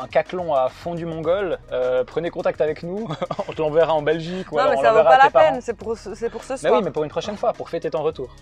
un, 0.00 0.06
caclon 0.10 0.54
à 0.54 0.68
fond 0.68 0.94
du 0.94 1.06
mongol, 1.06 1.58
euh, 1.72 2.04
prenez 2.04 2.30
contact 2.30 2.60
avec 2.60 2.82
nous. 2.82 3.08
on 3.48 3.52
te 3.52 3.60
l'enverra 3.62 3.94
en 3.94 4.02
Belgique 4.02 4.50
ou 4.52 4.56
non, 4.56 4.62
alors 4.62 4.74
mais 4.74 4.82
ça 4.82 4.92
vaut 4.92 5.04
pas 5.04 5.18
la 5.18 5.30
peine, 5.30 5.60
c'est 5.60 5.74
pour, 5.74 5.88
pour 5.88 5.98
ce 5.98 6.56
soir. 6.56 6.58
Mais 6.62 6.70
oui, 6.70 6.80
mais 6.84 6.90
pour 6.90 7.04
une 7.04 7.10
prochaine 7.10 7.36
fois, 7.36 7.52
pour 7.52 7.68
fêter 7.68 7.90
ton 7.90 8.02
retour. 8.02 8.34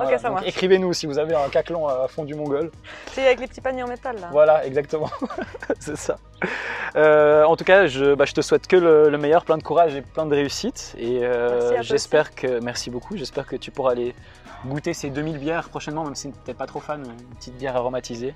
Ok, 0.00 0.18
ça 0.18 0.30
marche. 0.30 0.46
Écrivez-nous 0.46 0.92
si 0.92 1.06
vous 1.06 1.18
avez 1.18 1.34
un 1.34 1.48
caclon 1.48 1.86
à 1.88 2.08
fond 2.08 2.24
du 2.24 2.34
mongol. 2.34 2.70
C'est 3.12 3.26
avec 3.26 3.40
les 3.40 3.46
petits 3.46 3.60
paniers 3.60 3.82
en 3.82 3.88
métal 3.88 4.16
là. 4.20 4.28
Voilà, 4.32 4.64
exactement. 4.66 5.10
c'est 5.78 5.96
ça. 5.96 6.16
Euh, 6.96 7.44
en 7.44 7.56
tout 7.56 7.64
cas, 7.64 7.86
je, 7.86 8.14
bah, 8.14 8.24
je, 8.24 8.32
te 8.32 8.40
souhaite 8.40 8.66
que 8.66 8.76
le, 8.76 9.18
meilleur, 9.18 9.44
plein 9.44 9.58
de 9.58 9.62
courage 9.62 9.94
et 9.94 10.02
plein 10.02 10.26
de 10.26 10.34
réussite. 10.34 10.94
Et 10.98 11.24
euh, 11.24 11.82
j'espère 11.82 12.34
que, 12.34 12.60
merci 12.60 12.90
beaucoup, 12.90 13.16
j'espère 13.16 13.46
que 13.46 13.56
tu 13.56 13.70
pourras 13.70 13.92
aller 13.92 14.14
goûter 14.66 14.92
ces 14.92 15.10
2000 15.10 15.38
bières 15.38 15.68
prochainement, 15.68 16.04
même 16.04 16.14
si 16.14 16.30
tu 16.30 16.38
n'es 16.46 16.54
pas 16.54 16.66
trop 16.66 16.80
fan, 16.80 17.04
une 17.04 17.36
petite 17.36 17.56
bière 17.56 17.76
aromatisée. 17.76 18.34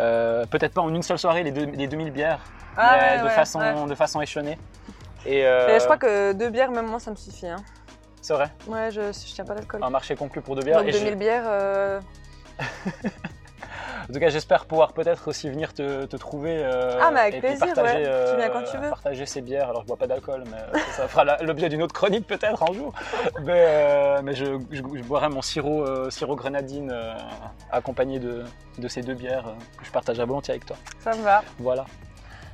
Euh, 0.00 0.44
peut-être 0.46 0.74
pas 0.74 0.80
en 0.80 0.92
une 0.92 1.02
seule 1.02 1.18
soirée 1.18 1.44
les, 1.44 1.52
les 1.52 1.86
2000 1.86 2.10
bières, 2.10 2.40
ah 2.76 2.98
mais 3.00 3.22
de, 3.22 3.28
façon, 3.28 3.86
de 3.86 3.94
façon 3.94 4.20
échelonnée. 4.20 4.58
Et, 5.24 5.42
je 5.42 5.84
crois 5.84 5.96
que 5.96 6.32
deux 6.32 6.50
bières, 6.50 6.70
même 6.70 6.86
moi, 6.86 6.98
ça 6.98 7.10
me 7.10 7.16
suffit. 7.16 7.46
Hein. 7.46 7.56
C'est 8.24 8.32
vrai 8.32 8.50
Ouais, 8.66 8.90
je, 8.90 9.02
je 9.12 9.34
tiens 9.34 9.44
pas 9.44 9.54
d'alcool. 9.54 9.84
Un 9.84 9.90
marché 9.90 10.16
conclu 10.16 10.40
pour 10.40 10.56
deux 10.56 10.62
bières. 10.62 10.82
Donc 10.82 10.90
2000 10.90 11.14
bières. 11.16 11.44
Euh... 11.46 12.00
en 12.58 14.12
tout 14.14 14.18
cas, 14.18 14.30
j'espère 14.30 14.64
pouvoir 14.64 14.94
peut-être 14.94 15.28
aussi 15.28 15.50
venir 15.50 15.74
te, 15.74 16.06
te 16.06 16.16
trouver. 16.16 16.56
Euh, 16.56 16.98
ah, 17.02 17.10
mais 17.12 17.20
avec 17.20 17.40
plaisir, 17.40 17.74
partager, 17.74 17.98
ouais. 17.98 18.30
tu 18.30 18.36
viens 18.38 18.48
quand 18.48 18.62
tu 18.62 18.78
veux. 18.78 18.88
Partager 18.88 19.26
ces 19.26 19.42
bières. 19.42 19.68
Alors, 19.68 19.82
je 19.82 19.88
bois 19.88 19.98
pas 19.98 20.06
d'alcool, 20.06 20.44
mais 20.50 20.80
ça 20.92 21.06
fera 21.06 21.36
l'objet 21.42 21.68
d'une 21.68 21.82
autre 21.82 21.92
chronique 21.92 22.26
peut-être 22.26 22.62
un 22.62 22.72
jour. 22.72 22.94
mais, 23.42 23.66
euh, 23.68 24.22
mais 24.24 24.32
je, 24.32 24.58
je, 24.70 24.80
boirai 24.80 25.28
mon 25.28 25.42
sirop, 25.42 25.82
euh, 25.82 26.08
sirop 26.08 26.34
grenadine 26.34 26.96
accompagné 27.70 28.20
de, 28.20 28.44
de, 28.78 28.88
ces 28.88 29.02
deux 29.02 29.12
bières 29.12 29.54
que 29.76 29.84
je 29.84 29.90
partagerai 29.90 30.24
volontiers 30.24 30.52
avec 30.52 30.64
toi. 30.64 30.76
Ça 31.00 31.14
me 31.14 31.22
va. 31.22 31.44
Voilà. 31.58 31.84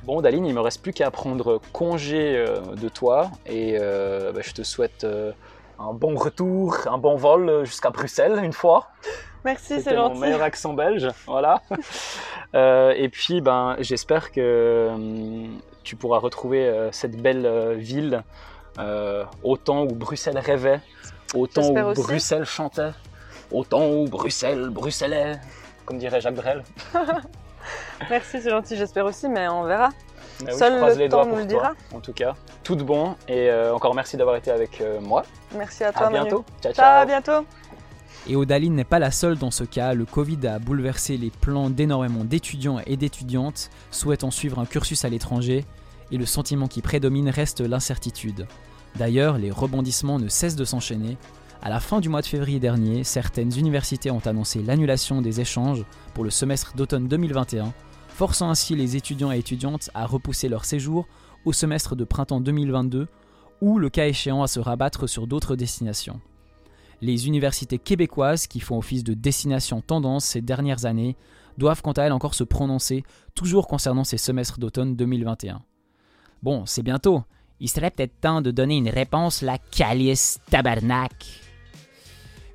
Bon, 0.03 0.19
Daline, 0.19 0.45
il 0.45 0.53
me 0.53 0.59
reste 0.59 0.81
plus 0.81 0.91
qu'à 0.91 1.09
prendre 1.11 1.61
congé 1.71 2.43
de 2.75 2.89
toi 2.89 3.31
et 3.45 3.77
bah, 3.79 4.41
je 4.41 4.51
te 4.51 4.63
souhaite 4.63 5.05
un 5.89 5.93
bon 5.93 6.15
retour, 6.15 6.77
un 6.87 6.97
bon 6.97 7.15
vol 7.15 7.65
jusqu'à 7.65 7.89
Bruxelles 7.89 8.39
une 8.43 8.53
fois. 8.53 8.87
Merci, 9.43 9.81
c'est 9.81 9.95
gentil. 9.95 10.13
mon 10.13 10.19
meilleur 10.19 10.41
accent 10.41 10.73
belge, 10.73 11.07
voilà. 11.25 11.61
Euh, 12.53 12.93
et 12.97 13.07
puis, 13.07 13.39
ben, 13.39 13.77
j'espère 13.79 14.33
que 14.33 14.89
hum, 14.93 15.61
tu 15.83 15.95
pourras 15.95 16.19
retrouver 16.19 16.67
euh, 16.67 16.91
cette 16.91 17.15
belle 17.15 17.45
euh, 17.45 17.75
ville 17.75 18.23
au 19.41 19.55
temps 19.55 19.83
où 19.83 19.95
Bruxelles 19.95 20.37
rêvait, 20.37 20.81
au 21.33 21.47
temps 21.47 21.69
où 21.69 21.93
Bruxelles 21.93 22.43
chantait, 22.43 22.91
au 23.51 23.63
temps 23.63 23.87
où 23.87 24.03
Bruxelles, 24.03 24.67
Bruxelles 24.69 25.39
comme 25.85 25.97
dirait 25.97 26.19
Jacques 26.19 26.35
Brel. 26.35 26.63
Merci, 28.09 28.41
c'est 28.41 28.49
gentil, 28.49 28.75
j'espère 28.75 29.05
aussi, 29.05 29.29
mais 29.29 29.47
on 29.47 29.63
verra. 29.63 29.91
Seul 30.49 30.79
le 30.79 30.97
les 30.97 31.09
temps 31.09 31.25
nous 31.25 31.35
le 31.35 31.45
dira. 31.45 31.73
en 31.93 31.99
tout 31.99 32.13
cas, 32.13 32.35
tout 32.63 32.75
de 32.75 32.83
bon 32.83 33.15
et 33.27 33.49
euh, 33.49 33.73
encore 33.73 33.93
merci 33.93 34.17
d'avoir 34.17 34.35
été 34.35 34.51
avec 34.51 34.81
euh, 34.81 34.99
moi. 35.01 35.23
Merci 35.55 35.83
à 35.83 35.91
toi. 35.91 36.07
À 36.07 36.09
bientôt. 36.09 36.43
Ciao, 36.61 36.73
ciao. 36.73 37.01
À 37.01 37.05
bientôt. 37.05 37.45
Et 38.27 38.35
Odaline 38.35 38.75
n'est 38.75 38.83
pas 38.83 38.99
la 38.99 39.11
seule 39.11 39.37
dans 39.37 39.51
ce 39.51 39.63
cas. 39.63 39.93
Le 39.93 40.05
Covid 40.05 40.45
a 40.47 40.59
bouleversé 40.59 41.17
les 41.17 41.31
plans 41.31 41.69
d'énormément 41.69 42.23
d'étudiants 42.23 42.79
et 42.85 42.95
d'étudiantes 42.95 43.69
souhaitant 43.89 44.31
suivre 44.31 44.59
un 44.59 44.65
cursus 44.65 45.05
à 45.05 45.09
l'étranger. 45.09 45.65
Et 46.11 46.17
le 46.17 46.25
sentiment 46.25 46.67
qui 46.67 46.81
prédomine 46.81 47.29
reste 47.29 47.61
l'incertitude. 47.61 48.45
D'ailleurs, 48.95 49.37
les 49.37 49.49
rebondissements 49.49 50.19
ne 50.19 50.27
cessent 50.27 50.57
de 50.57 50.65
s'enchaîner. 50.65 51.17
À 51.63 51.69
la 51.69 51.79
fin 51.79 51.99
du 51.99 52.09
mois 52.09 52.21
de 52.21 52.25
février 52.25 52.59
dernier, 52.59 53.03
certaines 53.03 53.57
universités 53.57 54.11
ont 54.11 54.21
annoncé 54.25 54.61
l'annulation 54.61 55.21
des 55.21 55.41
échanges 55.41 55.85
pour 56.13 56.23
le 56.23 56.29
semestre 56.29 56.73
d'automne 56.75 57.07
2021 57.07 57.73
forçant 58.21 58.51
ainsi 58.51 58.75
les 58.75 58.95
étudiants 58.95 59.31
et 59.31 59.39
étudiantes 59.39 59.89
à 59.95 60.05
repousser 60.05 60.47
leur 60.47 60.63
séjour 60.63 61.07
au 61.43 61.53
semestre 61.53 61.95
de 61.95 62.03
printemps 62.03 62.39
2022 62.39 63.07
ou, 63.61 63.79
le 63.79 63.89
cas 63.89 64.05
échéant, 64.05 64.43
à 64.43 64.47
se 64.47 64.59
rabattre 64.59 65.09
sur 65.09 65.25
d'autres 65.25 65.55
destinations. 65.55 66.21
Les 67.01 67.25
universités 67.25 67.79
québécoises, 67.79 68.45
qui 68.45 68.59
font 68.59 68.77
office 68.77 69.03
de 69.03 69.15
destination 69.15 69.81
tendance 69.81 70.23
ces 70.23 70.41
dernières 70.41 70.85
années, 70.85 71.17
doivent 71.57 71.81
quant 71.81 71.93
à 71.93 72.03
elles 72.03 72.11
encore 72.11 72.35
se 72.35 72.43
prononcer, 72.43 73.03
toujours 73.33 73.67
concernant 73.67 74.03
ces 74.03 74.19
semestres 74.19 74.59
d'automne 74.59 74.95
2021. 74.95 75.63
Bon, 76.43 76.67
c'est 76.67 76.83
bientôt, 76.83 77.23
Il 77.59 77.69
serait 77.69 77.89
peut-être 77.89 78.21
temps 78.21 78.41
de 78.41 78.51
donner 78.51 78.77
une 78.77 78.89
réponse 78.89 79.41
la 79.41 79.57
calice 79.57 80.39
tabarnak. 80.51 81.40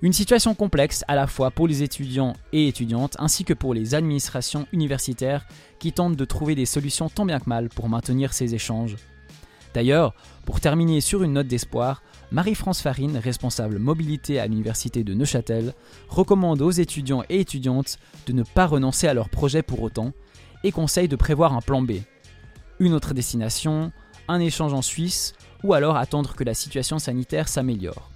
Une 0.03 0.13
situation 0.13 0.55
complexe 0.55 1.05
à 1.09 1.15
la 1.15 1.27
fois 1.27 1.51
pour 1.51 1.67
les 1.67 1.83
étudiants 1.83 2.35
et 2.53 2.69
étudiantes 2.69 3.17
ainsi 3.19 3.45
que 3.45 3.55
pour 3.55 3.73
les 3.73 3.95
administrations 3.95 4.67
universitaires 4.73 5.47
qui 5.79 5.93
tentent 5.93 6.17
de 6.17 6.25
trouver 6.27 6.55
des 6.55 6.67
solutions 6.67 7.09
tant 7.09 7.25
bien 7.25 7.41
que 7.41 7.49
mal 7.49 7.71
pour 7.71 7.89
maintenir 7.89 8.35
ces 8.35 8.55
échanges. 8.55 8.97
D'ailleurs, 9.73 10.15
pour 10.45 10.61
terminer 10.61 11.01
sur 11.01 11.23
une 11.23 11.35
note 11.35 11.49
d'espoir, 11.49 12.03
Marie-France 12.31 12.83
Farine, 12.83 13.17
responsable 13.17 13.79
mobilité 13.79 14.39
à 14.39 14.47
l'université 14.47 15.03
de 15.03 15.15
Neuchâtel, 15.15 15.73
recommande 16.09 16.61
aux 16.61 16.71
étudiants 16.71 17.25
et 17.31 17.41
étudiantes 17.41 17.99
de 18.27 18.33
ne 18.33 18.43
pas 18.43 18.67
renoncer 18.67 19.09
à 19.09 19.15
leur 19.15 19.31
projet 19.31 19.63
pour 19.63 19.83
autant 19.83 20.13
et 20.63 20.73
conseille 20.73 21.09
de 21.09 21.17
prévoir 21.17 21.55
un 21.55 21.61
plan 21.61 21.83
B. 21.83 21.93
Une 22.81 22.93
autre 22.93 23.15
destination, 23.15 23.93
un 24.29 24.41
échange 24.41 24.75
en 24.75 24.83
Suisse 24.83 25.35
ou 25.63 25.73
alors 25.73 25.97
attendre 25.97 26.35
que 26.35 26.45
la 26.45 26.55
situation 26.55 26.99
sanitaire 26.99 27.49
s'améliore. 27.49 28.11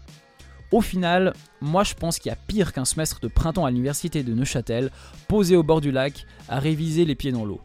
Au 0.73 0.81
final, 0.81 1.33
moi 1.61 1.85
je 1.85 1.95
pense 1.95 2.19
qu'il 2.19 2.31
y 2.31 2.33
a 2.33 2.37
pire 2.37 2.73
qu'un 2.73 2.85
semestre 2.85 3.21
de 3.21 3.29
printemps 3.29 3.65
à 3.65 3.71
l'université 3.71 4.23
de 4.23 4.35
Neuchâtel, 4.35 4.91
posé 5.29 5.57
au 5.57 5.63
bord 5.63 5.81
du 5.81 5.91
lac, 5.91 6.27
à 6.49 6.59
réviser 6.59 7.05
les 7.05 7.15
pieds 7.15 7.33
dans 7.33 7.45
l'eau. 7.45 7.61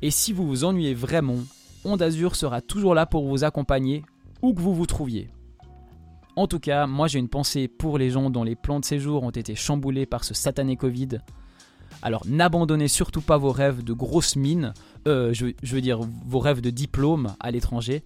Et 0.00 0.10
si 0.10 0.32
vous 0.32 0.46
vous 0.46 0.64
ennuyez 0.64 0.94
vraiment, 0.94 1.38
Onde 1.84 2.02
Azur 2.02 2.36
sera 2.36 2.60
toujours 2.60 2.94
là 2.94 3.06
pour 3.06 3.26
vous 3.26 3.42
accompagner, 3.42 4.04
où 4.40 4.54
que 4.54 4.60
vous 4.60 4.74
vous 4.74 4.86
trouviez. 4.86 5.30
En 6.36 6.46
tout 6.46 6.60
cas, 6.60 6.86
moi 6.86 7.08
j'ai 7.08 7.18
une 7.18 7.28
pensée 7.28 7.66
pour 7.66 7.98
les 7.98 8.10
gens 8.10 8.30
dont 8.30 8.44
les 8.44 8.54
plans 8.54 8.78
de 8.78 8.84
séjour 8.84 9.24
ont 9.24 9.30
été 9.30 9.54
chamboulés 9.56 10.06
par 10.06 10.22
ce 10.22 10.32
satané 10.32 10.76
Covid. 10.76 11.18
Alors 12.00 12.22
n'abandonnez 12.26 12.88
surtout 12.88 13.20
pas 13.20 13.36
vos 13.36 13.50
rêves 13.50 13.82
de 13.82 13.92
grosses 13.92 14.36
mines, 14.36 14.74
euh, 15.08 15.32
je, 15.34 15.52
veux 15.62 15.80
dire 15.80 16.00
vos 16.24 16.38
rêves 16.38 16.60
de 16.60 16.70
diplôme 16.70 17.34
à 17.40 17.50
l'étranger. 17.50 18.04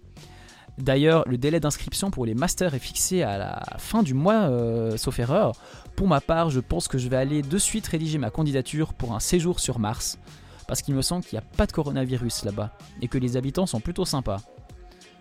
D'ailleurs, 0.79 1.25
le 1.27 1.39
délai 1.39 1.59
d'inscription 1.59 2.11
pour 2.11 2.27
les 2.27 2.35
masters 2.35 2.75
est 2.75 2.79
fixé 2.81 3.23
à 3.23 3.39
la 3.39 3.63
fin 3.79 4.03
du 4.03 4.13
mois, 4.13 4.51
euh, 4.51 4.97
sauf 4.97 5.19
erreur. 5.19 5.53
Pour 5.97 6.07
ma 6.07 6.21
part, 6.21 6.51
je 6.51 6.61
pense 6.61 6.87
que 6.87 6.99
je 6.99 7.09
vais 7.09 7.17
aller 7.17 7.41
de 7.41 7.59
suite 7.59 7.87
rédiger 7.87 8.19
ma 8.19 8.31
candidature 8.31 8.93
pour 8.93 9.15
un 9.15 9.21
séjour 9.21 9.59
sur 9.59 9.79
Mars, 9.79 10.19
parce 10.69 10.83
qu'il 10.83 10.95
me 10.95 11.01
semble 11.01 11.25
qu'il 11.25 11.39
n'y 11.39 11.45
a 11.45 11.57
pas 11.57 11.67
de 11.67 11.73
coronavirus 11.73 12.45
là-bas, 12.45 12.77
et 13.01 13.09
que 13.09 13.17
les 13.17 13.39
habitants 13.39 13.65
sont 13.65 13.81
plutôt 13.81 14.05
sympas. 14.05 14.43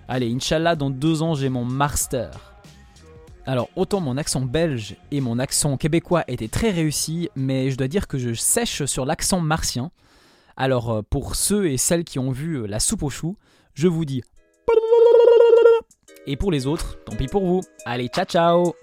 Allez, 0.09 0.31
Inch'Allah, 0.33 0.75
dans 0.75 0.89
deux 0.89 1.21
ans, 1.21 1.35
j'ai 1.35 1.49
mon 1.49 1.63
master. 1.63 2.31
Alors 3.47 3.69
autant 3.75 4.01
mon 4.01 4.17
accent 4.17 4.41
belge 4.41 4.95
et 5.11 5.21
mon 5.21 5.37
accent 5.37 5.77
québécois 5.77 6.23
étaient 6.27 6.47
très 6.47 6.71
réussis, 6.71 7.29
mais 7.35 7.69
je 7.69 7.77
dois 7.77 7.87
dire 7.87 8.07
que 8.07 8.17
je 8.17 8.33
sèche 8.33 8.85
sur 8.85 9.05
l'accent 9.05 9.39
martien. 9.39 9.91
Alors 10.57 10.91
euh, 10.91 11.01
pour 11.07 11.35
ceux 11.35 11.67
et 11.67 11.77
celles 11.77 12.03
qui 12.03 12.17
ont 12.17 12.31
vu 12.31 12.55
euh, 12.55 12.65
la 12.65 12.79
soupe 12.79 13.03
aux 13.03 13.09
choux, 13.09 13.37
je 13.73 13.87
vous 13.87 14.03
dis... 14.03 14.23
Et 16.27 16.37
pour 16.37 16.51
les 16.51 16.65
autres, 16.67 16.97
tant 17.05 17.15
pis 17.15 17.27
pour 17.27 17.45
vous. 17.45 17.61
Allez, 17.85 18.07
ciao 18.07 18.25
ciao 18.25 18.73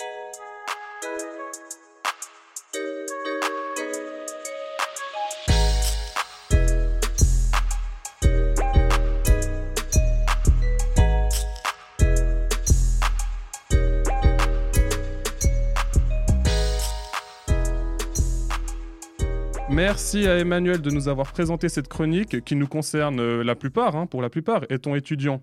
Merci 19.72 20.28
à 20.28 20.38
Emmanuel 20.38 20.82
de 20.82 20.90
nous 20.90 21.08
avoir 21.08 21.32
présenté 21.32 21.70
cette 21.70 21.88
chronique 21.88 22.44
qui 22.44 22.56
nous 22.56 22.66
concerne 22.66 23.18
euh, 23.20 23.42
la 23.42 23.54
plupart, 23.56 23.96
hein, 23.96 24.06
pour 24.06 24.20
la 24.20 24.28
plupart, 24.28 24.64
étant 24.68 24.94
étudiant? 24.94 25.42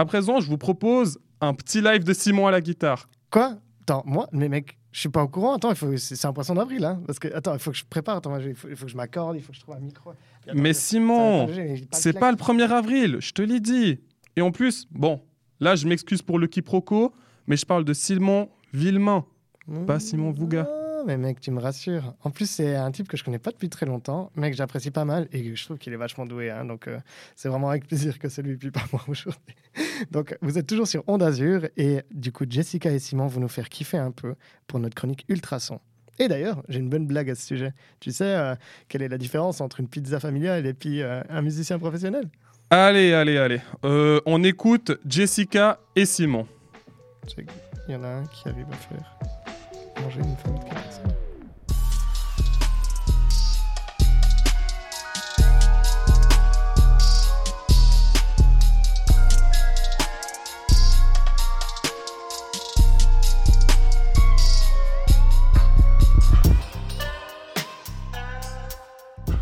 À 0.00 0.06
présent, 0.06 0.40
je 0.40 0.48
vous 0.48 0.56
propose 0.56 1.18
un 1.42 1.52
petit 1.52 1.82
live 1.82 2.04
de 2.04 2.14
Simon 2.14 2.46
à 2.46 2.50
la 2.50 2.62
guitare. 2.62 3.06
Quoi? 3.30 3.58
Attends, 3.82 4.02
moi, 4.06 4.30
mais 4.32 4.48
mec, 4.48 4.78
je 4.92 5.00
suis 5.00 5.08
pas 5.10 5.22
au 5.22 5.28
courant. 5.28 5.56
Attends, 5.56 5.74
c'est 5.98 6.24
un 6.24 6.32
poisson 6.32 6.54
d'avril, 6.54 6.86
hein 6.86 7.02
Parce 7.06 7.18
que 7.18 7.28
attends, 7.34 7.52
il 7.52 7.58
faut 7.58 7.70
que 7.70 7.76
je 7.76 7.84
prépare. 7.84 8.16
Attends, 8.16 8.34
il 8.38 8.54
faut, 8.54 8.68
que 8.68 8.88
je 8.88 8.96
m'accorde, 8.96 9.36
il 9.36 9.42
faut 9.42 9.52
que 9.52 9.56
je 9.56 9.60
trouve 9.60 9.74
un 9.74 9.80
micro. 9.80 10.14
mais 10.54 10.72
Simon, 10.72 11.50
c'est 11.92 12.18
pas 12.18 12.30
le 12.30 12.38
1er 12.38 12.70
avril, 12.70 13.18
je 13.20 13.32
te 13.32 13.42
l'ai 13.42 13.60
dit. 13.60 14.00
Et 14.36 14.40
en 14.40 14.52
plus, 14.52 14.88
bon, 14.90 15.20
là, 15.60 15.76
je 15.76 15.86
m'excuse 15.86 16.22
pour 16.22 16.38
le 16.38 16.46
quiproquo, 16.46 17.12
mais 17.46 17.58
je 17.58 17.66
parle 17.66 17.84
de 17.84 17.92
Simon 17.92 18.48
Villemain, 18.72 19.26
pas 19.86 20.00
Simon 20.00 20.30
Vouga 20.30 20.66
mais 21.06 21.16
mec, 21.16 21.40
tu 21.40 21.50
me 21.50 21.60
rassures. 21.60 22.14
En 22.22 22.30
plus, 22.30 22.48
c'est 22.48 22.76
un 22.76 22.90
type 22.90 23.08
que 23.08 23.16
je 23.16 23.24
connais 23.24 23.38
pas 23.38 23.50
depuis 23.50 23.68
très 23.68 23.86
longtemps, 23.86 24.30
mec, 24.36 24.54
j'apprécie 24.54 24.90
pas 24.90 25.04
mal 25.04 25.28
et 25.32 25.54
je 25.54 25.64
trouve 25.64 25.78
qu'il 25.78 25.92
est 25.92 25.96
vachement 25.96 26.26
doué. 26.26 26.50
Hein, 26.50 26.64
donc, 26.64 26.88
euh, 26.88 26.98
c'est 27.36 27.48
vraiment 27.48 27.70
avec 27.70 27.86
plaisir 27.86 28.18
que 28.18 28.28
celui 28.28 28.56
puis 28.56 28.70
pas 28.70 28.84
moi 28.92 29.02
aujourd'hui. 29.08 29.54
donc, 30.10 30.36
vous 30.42 30.58
êtes 30.58 30.66
toujours 30.66 30.86
sur 30.86 31.02
Onde 31.06 31.22
Azur 31.22 31.68
et 31.76 32.02
du 32.10 32.32
coup, 32.32 32.44
Jessica 32.48 32.90
et 32.90 32.98
Simon 32.98 33.26
vont 33.26 33.40
nous 33.40 33.48
faire 33.48 33.68
kiffer 33.68 33.98
un 33.98 34.10
peu 34.10 34.34
pour 34.66 34.78
notre 34.78 34.94
chronique 34.94 35.24
Ultrason. 35.28 35.80
Et 36.18 36.28
d'ailleurs, 36.28 36.62
j'ai 36.68 36.80
une 36.80 36.90
bonne 36.90 37.06
blague 37.06 37.30
à 37.30 37.34
ce 37.34 37.46
sujet. 37.46 37.72
Tu 37.98 38.12
sais 38.12 38.24
euh, 38.24 38.54
quelle 38.88 39.02
est 39.02 39.08
la 39.08 39.18
différence 39.18 39.60
entre 39.60 39.80
une 39.80 39.88
pizza 39.88 40.20
familiale 40.20 40.66
et 40.66 40.74
puis 40.74 41.02
euh, 41.02 41.22
un 41.28 41.42
musicien 41.42 41.78
professionnel? 41.78 42.28
Allez, 42.70 43.12
allez, 43.12 43.36
allez. 43.36 43.60
on 43.82 44.44
écoute 44.44 44.92
Jessica 45.04 45.80
et 45.96 46.06
Simon. 46.06 46.46
Il 47.88 47.92
y 47.92 47.96
en 47.96 48.04
a 48.04 48.08
un 48.08 48.26
qui 48.26 48.48
arrive 48.48 48.66
à 48.70 48.76
faire 48.76 49.39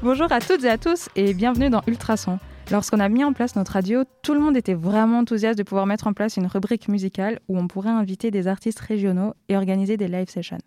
Bonjour 0.02 0.32
à 0.32 0.40
toutes 0.40 0.64
et 0.64 0.70
à 0.70 0.78
tous 0.78 1.08
et 1.16 1.34
bienvenue 1.34 1.70
dans 1.70 1.82
Ultrason. 1.86 2.38
Lorsqu'on 2.70 3.00
a 3.00 3.08
mis 3.08 3.24
en 3.24 3.32
place 3.32 3.56
notre 3.56 3.72
radio, 3.72 4.02
tout 4.22 4.34
le 4.34 4.40
monde 4.40 4.54
était 4.54 4.74
vraiment 4.74 5.20
enthousiaste 5.20 5.56
de 5.56 5.62
pouvoir 5.62 5.86
mettre 5.86 6.06
en 6.06 6.12
place 6.12 6.36
une 6.36 6.46
rubrique 6.46 6.88
musicale 6.88 7.40
où 7.48 7.58
on 7.58 7.66
pourrait 7.66 7.88
inviter 7.88 8.30
des 8.30 8.46
artistes 8.46 8.80
régionaux 8.80 9.32
et 9.48 9.56
organiser 9.56 9.96
des 9.96 10.06
live 10.06 10.28
sessions. 10.28 10.58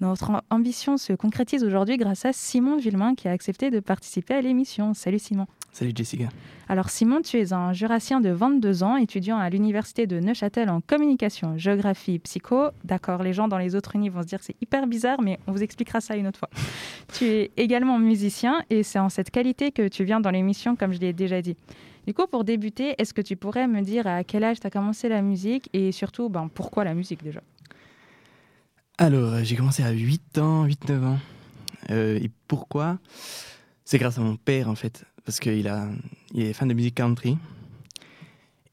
Notre 0.00 0.30
ambition 0.50 0.96
se 0.96 1.12
concrétise 1.12 1.64
aujourd'hui 1.64 1.96
grâce 1.96 2.24
à 2.24 2.32
Simon 2.32 2.76
Villemain 2.76 3.16
qui 3.16 3.26
a 3.26 3.32
accepté 3.32 3.70
de 3.70 3.80
participer 3.80 4.34
à 4.34 4.40
l'émission. 4.40 4.94
Salut 4.94 5.18
Simon. 5.18 5.46
Salut 5.72 5.92
Jessica. 5.94 6.28
Alors 6.68 6.90
Simon, 6.90 7.22
tu 7.22 7.38
es 7.38 7.52
un 7.52 7.72
jurassien 7.72 8.20
de 8.20 8.30
22 8.30 8.82
ans, 8.82 8.96
étudiant 8.96 9.38
à 9.38 9.48
l'université 9.50 10.06
de 10.06 10.18
Neuchâtel 10.18 10.68
en 10.68 10.80
communication, 10.80 11.56
géographie, 11.56 12.18
psycho. 12.18 12.70
D'accord, 12.84 13.22
les 13.22 13.32
gens 13.32 13.48
dans 13.48 13.58
les 13.58 13.74
autres 13.76 13.94
unis 13.94 14.08
vont 14.08 14.22
se 14.22 14.26
dire 14.26 14.40
que 14.40 14.44
c'est 14.44 14.56
hyper 14.60 14.86
bizarre, 14.86 15.22
mais 15.22 15.38
on 15.46 15.52
vous 15.52 15.62
expliquera 15.62 16.00
ça 16.00 16.16
une 16.16 16.26
autre 16.26 16.38
fois. 16.38 16.50
tu 17.14 17.24
es 17.24 17.50
également 17.56 17.98
musicien 17.98 18.64
et 18.68 18.82
c'est 18.82 18.98
en 18.98 19.08
cette 19.08 19.30
qualité 19.30 19.70
que 19.70 19.86
tu 19.88 20.04
viens 20.04 20.20
dans 20.20 20.30
l'émission, 20.30 20.74
comme 20.76 20.92
je 20.92 20.98
l'ai 21.00 21.12
déjà 21.12 21.40
dit. 21.40 21.56
Du 22.06 22.14
coup, 22.14 22.26
pour 22.26 22.44
débuter, 22.44 22.94
est-ce 22.98 23.14
que 23.14 23.22
tu 23.22 23.36
pourrais 23.36 23.68
me 23.68 23.82
dire 23.82 24.06
à 24.06 24.24
quel 24.24 24.42
âge 24.42 24.58
tu 24.58 24.66
as 24.66 24.70
commencé 24.70 25.08
la 25.08 25.22
musique 25.22 25.68
et 25.72 25.92
surtout, 25.92 26.28
ben, 26.28 26.50
pourquoi 26.52 26.84
la 26.84 26.94
musique 26.94 27.22
déjà? 27.22 27.40
Alors, 28.98 29.34
euh, 29.34 29.40
j'ai 29.44 29.56
commencé 29.56 29.82
à 29.82 29.90
8 29.90 30.38
ans, 30.38 30.66
8-9 30.66 31.04
ans. 31.04 31.18
Euh, 31.90 32.18
et 32.20 32.30
pourquoi? 32.48 32.98
C'est 33.90 33.98
grâce 33.98 34.18
à 34.18 34.20
mon 34.20 34.36
père 34.36 34.68
en 34.68 34.76
fait 34.76 35.04
parce 35.24 35.40
qu'il 35.40 35.68
a, 35.68 35.88
il 36.32 36.42
est 36.42 36.52
fan 36.52 36.68
de 36.68 36.74
musique 36.74 36.94
country. 36.94 37.36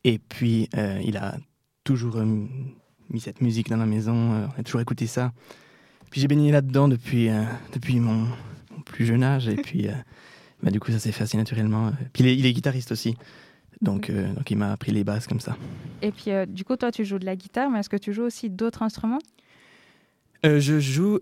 Et 0.04 0.20
puis, 0.20 0.70
euh, 0.78 1.02
il 1.04 1.18
a 1.18 1.36
toujours 1.84 2.18
euh, 2.18 2.26
mis 3.10 3.20
cette 3.20 3.42
musique 3.42 3.70
dans 3.70 3.78
la 3.78 3.86
maison. 3.86 4.34
Euh, 4.34 4.48
on 4.56 4.60
a 4.60 4.64
toujours 4.64 4.82
écouté 4.82 5.08
ça. 5.08 5.34
Puis 6.10 6.22
j'ai 6.22 6.28
baigné 6.28 6.52
là-dedans 6.52 6.88
depuis, 6.88 7.30
depuis 7.74 8.00
mon, 8.00 8.28
plus 8.86 9.06
jeune 9.06 9.24
âge. 9.24 9.50
Et 9.50 9.58
puis, 9.58 9.88
bah, 10.64 10.72
du 10.72 10.80
coup, 10.80 10.92
ça 10.92 11.00
s'est 11.00 11.12
fait 11.12 11.24
assez 11.24 11.36
naturellement. 11.36 11.92
Puis 12.14 12.24
il 12.24 12.46
est, 12.46 12.54
guitariste 12.54 12.94
aussi. 12.94 13.18
Donc, 13.82 14.10
donc 14.10 14.50
il 14.50 14.58
m'a 14.58 14.72
appris 14.72 14.94
les 14.94 15.04
basses 15.04 15.28
comme 15.28 15.42
ça. 15.42 15.58
Et 16.02 16.14
puis, 16.14 16.32
du 16.48 16.64
coup, 16.64 16.78
toi, 16.78 16.92
tu 16.92 17.04
joues 17.04 17.20
de 17.20 17.26
la 17.26 17.36
guitare, 17.36 17.70
mais 17.70 17.80
est-ce 17.80 17.90
que 17.90 17.98
tu 17.98 18.14
joues 18.14 18.24
aussi 18.24 18.50
d'autres 18.50 18.84
instruments? 18.84 19.20
Je 20.46 20.80
joue 20.80 21.20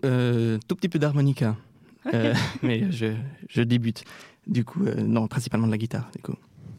tout 0.68 0.76
petit 0.76 0.88
peu 0.88 1.00
d'harmonica. 1.00 1.56
mais 2.62 2.92
je, 2.92 3.14
je, 3.48 3.62
débute. 3.62 4.04
Du 4.46 4.64
coup, 4.64 4.84
euh, 4.86 4.94
non, 4.94 5.26
principalement 5.26 5.66
de 5.66 5.72
la 5.72 5.78
guitare. 5.78 6.10
Du 6.14 6.22
coup. 6.22 6.34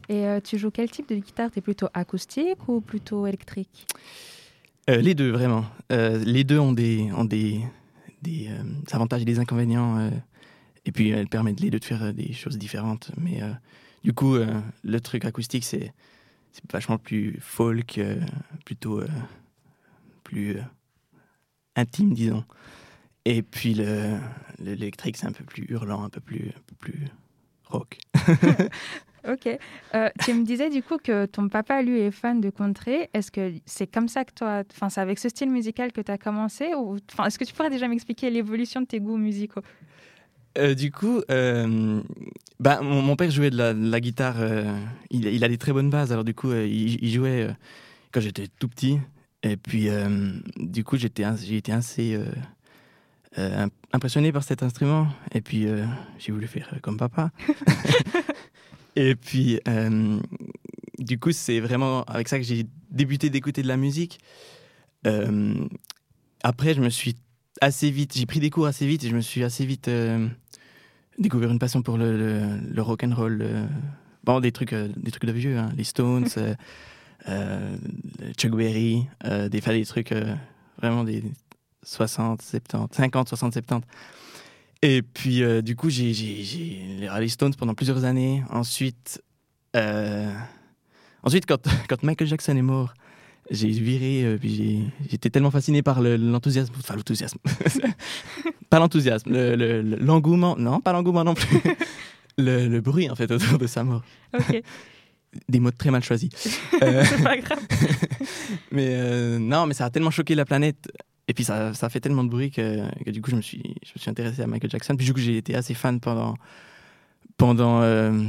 Et 0.08 0.26
euh, 0.26 0.40
tu 0.40 0.58
joues 0.58 0.70
quel 0.70 0.90
type 0.90 1.08
de 1.08 1.16
guitare? 1.16 1.50
Tu 1.50 1.58
es 1.58 1.62
plutôt 1.62 1.88
acoustique 1.92 2.68
ou 2.68 2.80
plutôt 2.80 3.26
électrique? 3.26 3.86
Euh, 4.88 4.96
Les 5.02 5.14
deux, 5.14 5.30
vraiment. 5.30 5.66
les 5.90 6.44
deux 6.44 6.58
ont 6.58 6.72
des, 6.72 7.10
ont 7.12 7.26
des, 7.26 7.60
des 8.22 8.48
avantages 8.90 9.22
et 9.22 9.26
des 9.26 9.38
inconvénients. 9.38 10.10
et 10.86 10.92
puis, 10.92 11.10
elles 11.10 11.28
permettent 11.28 11.60
les 11.60 11.70
deux 11.70 11.78
de 11.78 11.84
faire 11.84 12.14
des 12.14 12.32
choses 12.32 12.56
différentes. 12.56 13.10
Mais 13.18 13.42
du 14.02 14.14
coup, 14.14 14.36
le 14.36 15.00
truc 15.00 15.26
acoustique, 15.26 15.64
c'est 15.64 15.92
vachement 16.72 16.96
plus 16.96 17.36
folk, 17.40 18.00
plutôt 18.64 19.02
plus 20.24 20.56
intime, 21.76 22.14
disons. 22.14 22.44
Et 23.26 23.42
puis 23.42 23.74
l'électrique, 24.58 25.18
c'est 25.18 25.26
un 25.26 25.32
peu 25.32 25.44
plus 25.44 25.66
hurlant, 25.68 26.02
un 26.02 26.08
peu 26.08 26.20
plus, 26.20 26.48
un 26.48 26.62
peu 26.66 26.74
plus 26.78 27.04
rock. 27.68 27.98
Ok. 29.26 29.46
Euh, 29.94 30.08
tu 30.24 30.32
me 30.32 30.44
disais 30.44 30.70
du 30.70 30.82
coup 30.82 30.96
que 30.98 31.26
ton 31.26 31.48
papa, 31.48 31.82
lui, 31.82 32.00
est 32.00 32.10
fan 32.10 32.40
de 32.40 32.50
country. 32.50 33.08
Est-ce 33.12 33.30
que 33.30 33.52
c'est 33.66 33.86
comme 33.86 34.08
ça 34.08 34.24
que 34.24 34.32
toi, 34.32 34.62
enfin, 34.70 34.88
c'est 34.88 35.00
avec 35.00 35.18
ce 35.18 35.28
style 35.28 35.50
musical 35.50 35.92
que 35.92 36.00
tu 36.00 36.10
as 36.10 36.18
commencé 36.18 36.72
ou 36.74 36.96
enfin, 37.12 37.26
est-ce 37.26 37.38
que 37.38 37.44
tu 37.44 37.52
pourrais 37.52 37.70
déjà 37.70 37.88
m'expliquer 37.88 38.30
l'évolution 38.30 38.80
de 38.80 38.86
tes 38.86 39.00
goûts 39.00 39.16
musicaux? 39.16 39.62
Euh, 40.56 40.74
du 40.74 40.90
coup, 40.90 41.20
euh, 41.30 42.00
bah, 42.58 42.80
mon, 42.80 43.16
père 43.16 43.30
jouait 43.30 43.50
de 43.50 43.56
la, 43.56 44.00
guitare. 44.00 44.36
il, 45.10 45.44
a 45.44 45.48
des 45.48 45.58
très 45.58 45.72
bonnes 45.72 45.90
bases. 45.90 46.12
Alors 46.12 46.24
du 46.24 46.34
coup, 46.34 46.52
il, 46.52 47.10
jouait 47.10 47.48
quand 48.12 48.20
j'étais 48.20 48.46
tout 48.58 48.68
petit. 48.68 48.98
Et 49.42 49.56
puis, 49.56 49.88
du 50.56 50.84
coup, 50.84 50.96
j'étais, 50.96 51.24
j'ai 51.44 51.56
été 51.56 51.72
assez 51.72 52.18
impressionné 53.92 54.32
par 54.32 54.42
cet 54.42 54.62
instrument. 54.62 55.08
Et 55.32 55.40
puis, 55.40 55.66
j'ai 56.18 56.32
voulu 56.32 56.46
faire 56.46 56.68
comme 56.82 56.96
papa. 56.96 57.30
Et 58.98 59.14
puis, 59.14 59.60
euh, 59.68 60.18
du 60.98 61.20
coup, 61.20 61.30
c'est 61.30 61.60
vraiment 61.60 62.02
avec 62.04 62.28
ça 62.28 62.38
que 62.38 62.44
j'ai 62.44 62.66
débuté 62.90 63.30
d'écouter 63.30 63.62
de 63.62 63.68
la 63.68 63.76
musique. 63.76 64.18
Euh, 65.06 65.54
après, 66.42 66.74
je 66.74 66.80
me 66.80 66.90
suis 66.90 67.14
assez 67.60 67.90
vite, 67.90 68.16
j'ai 68.16 68.26
pris 68.26 68.40
des 68.40 68.50
cours 68.50 68.66
assez 68.66 68.88
vite 68.88 69.04
et 69.04 69.08
je 69.08 69.14
me 69.14 69.20
suis 69.20 69.44
assez 69.44 69.64
vite 69.64 69.86
euh, 69.86 70.26
découvert 71.18 71.50
une 71.50 71.60
passion 71.60 71.82
pour 71.82 71.96
le, 71.96 72.58
le, 72.58 72.82
rock 72.82 73.04
and 73.04 73.14
roll. 73.14 73.46
bon, 74.24 74.40
des 74.40 74.50
trucs, 74.50 74.74
des 74.74 75.12
trucs 75.12 75.26
de 75.26 75.32
vieux, 75.32 75.56
hein, 75.56 75.70
les 75.76 75.84
Stones, 75.84 76.26
Chuck 78.36 78.50
Berry, 78.50 79.06
des, 79.24 79.60
des 79.60 79.86
trucs 79.86 80.12
vraiment 80.80 81.04
des 81.04 81.22
60, 81.82 82.42
70, 82.42 82.96
50, 82.96 83.28
60, 83.28 83.52
70. 83.54 83.86
Et 84.82 85.02
puis, 85.02 85.42
euh, 85.42 85.60
du 85.60 85.74
coup, 85.74 85.90
j'ai 85.90 86.12
les 86.12 87.08
Rally 87.08 87.28
Stones 87.28 87.54
pendant 87.54 87.74
plusieurs 87.74 88.04
années. 88.04 88.44
Ensuite, 88.50 89.22
euh, 89.76 90.32
ensuite 91.22 91.46
quand, 91.46 91.60
quand 91.88 92.02
Michael 92.02 92.28
Jackson 92.28 92.56
est 92.56 92.62
mort, 92.62 92.94
j'ai 93.50 93.68
viré, 93.68 94.24
euh, 94.24 94.38
puis 94.38 94.84
j'étais 95.10 95.30
tellement 95.30 95.50
fasciné 95.50 95.82
par 95.82 96.00
l'enthousiasme, 96.02 96.72
enfin 96.78 96.96
l'enthousiasme, 96.96 97.38
pas 98.70 98.78
l'enthousiasme, 98.78 99.32
l'engouement, 99.32 100.54
non, 100.56 100.80
pas 100.80 100.92
l'engouement 100.92 101.24
non 101.24 101.34
plus, 101.34 101.58
le, 102.38 102.78
bruit 102.80 103.08
en 103.08 103.16
fait 103.16 103.30
autour 103.30 103.58
de 103.58 103.66
sa 103.66 103.84
mort. 103.84 104.02
Des 105.48 105.60
mots 105.60 105.70
très 105.70 105.90
mal 105.90 106.02
choisis. 106.02 106.30
C'est 106.34 107.22
pas 107.22 107.36
grave. 107.38 107.60
mais 108.70 109.38
non, 109.38 109.66
mais 109.66 109.74
ça 109.74 109.86
a 109.86 109.90
tellement 109.90 110.10
choqué 110.10 110.34
la 110.34 110.44
planète 110.44 110.90
et 111.28 111.34
puis 111.34 111.44
ça, 111.44 111.74
ça 111.74 111.90
fait 111.90 112.00
tellement 112.00 112.24
de 112.24 112.30
bruit 112.30 112.50
que, 112.50 112.90
que, 113.04 113.10
du 113.10 113.20
coup 113.20 113.30
je 113.30 113.36
me, 113.36 113.42
suis, 113.42 113.62
je 113.84 113.92
me 113.94 114.00
suis 114.00 114.10
intéressé 114.10 114.40
à 114.40 114.46
Michael 114.46 114.70
Jackson. 114.70 114.96
Puis 114.96 115.04
du 115.04 115.12
coup 115.12 115.20
j'ai 115.20 115.36
été 115.36 115.54
assez 115.54 115.74
fan 115.74 116.00
pendant, 116.00 116.36
pendant 117.36 117.82
euh, 117.82 118.24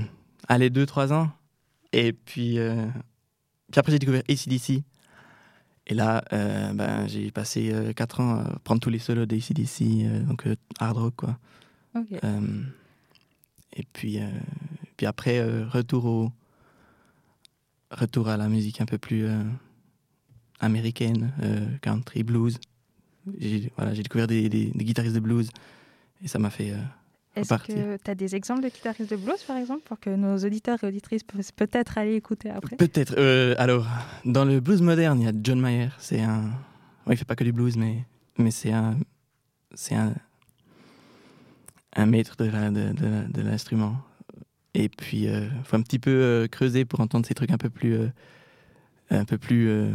allez, 0.49 0.69
2-3 0.69 1.13
ans. 1.13 1.31
Et 1.93 2.11
puis, 2.11 2.59
euh, 2.59 2.85
puis 3.71 3.79
après 3.79 3.93
j'ai 3.93 3.99
découvert 3.99 4.23
ACDC. 4.29 4.83
Et 5.87 5.95
là, 5.95 6.23
euh, 6.33 6.73
ben, 6.73 7.07
j'ai 7.07 7.31
passé 7.31 7.73
4 7.95 8.19
ans 8.19 8.35
à 8.35 8.59
prendre 8.65 8.81
tous 8.81 8.91
les 8.91 8.99
solos 8.99 9.25
d'ACDC, 9.25 10.25
donc 10.27 10.45
hard 10.79 10.97
rock 10.97 11.15
quoi. 11.15 11.39
et 13.73 13.83
puis, 13.93 14.19
puis 14.97 15.05
après, 15.07 15.41
retour, 15.63 16.05
au, 16.05 16.31
retour 17.89 18.27
à 18.27 18.37
la 18.37 18.49
musique 18.49 18.81
un 18.81 18.85
peu 18.85 18.99
plus 18.99 19.25
américaine, 20.59 21.31
country, 21.81 22.21
blues 22.23 22.59
j'ai 23.37 23.71
voilà, 23.75 23.93
découvert 23.93 24.27
des, 24.27 24.49
des, 24.49 24.71
guitaristes 24.75 25.15
de 25.15 25.19
blues 25.19 25.49
et 26.23 26.27
ça 26.27 26.39
m'a 26.39 26.49
fait. 26.49 26.71
Euh, 26.71 26.77
Est-ce 27.35 27.53
que 27.53 27.97
tu 27.97 28.11
as 28.11 28.15
des 28.15 28.35
exemples 28.35 28.61
de 28.63 28.69
guitaristes 28.69 29.11
de 29.11 29.15
blues, 29.15 29.41
par 29.43 29.57
exemple, 29.57 29.81
pour 29.85 29.99
que 29.99 30.09
nos 30.09 30.37
auditeurs 30.37 30.83
et 30.83 30.87
auditrices 30.87 31.23
puissent 31.23 31.51
peut-être 31.51 31.97
aller 31.97 32.15
écouter 32.15 32.49
après? 32.49 32.75
Peut-être. 32.75 33.15
Euh, 33.17 33.55
alors, 33.57 33.87
dans 34.25 34.45
le 34.45 34.59
blues 34.59 34.81
moderne, 34.81 35.19
il 35.21 35.25
y 35.25 35.29
a 35.29 35.33
John 35.41 35.59
Mayer. 35.59 35.89
C'est 35.97 36.21
un. 36.21 36.51
Ouais, 37.05 37.15
il 37.15 37.17
fait 37.17 37.25
pas 37.25 37.35
que 37.35 37.43
du 37.43 37.51
blues, 37.51 37.77
mais, 37.77 38.05
mais 38.37 38.51
c'est 38.51 38.71
un. 38.71 38.97
C'est 39.73 39.95
un. 39.95 40.13
Un 41.95 42.05
maître 42.05 42.35
de, 42.37 43.41
l'instrument. 43.41 43.97
Et 44.75 44.89
puis, 44.89 45.23
il 45.23 45.29
euh, 45.29 45.49
faut 45.63 45.75
un 45.75 45.81
petit 45.81 45.97
peu 45.97 46.47
creuser 46.51 46.85
pour 46.85 46.99
entendre 46.99 47.25
ces 47.25 47.33
trucs 47.33 47.51
un 47.51 47.57
peu 47.57 47.69
plus. 47.69 47.97
un 49.09 49.25
peu 49.25 49.37
plus 49.37 49.91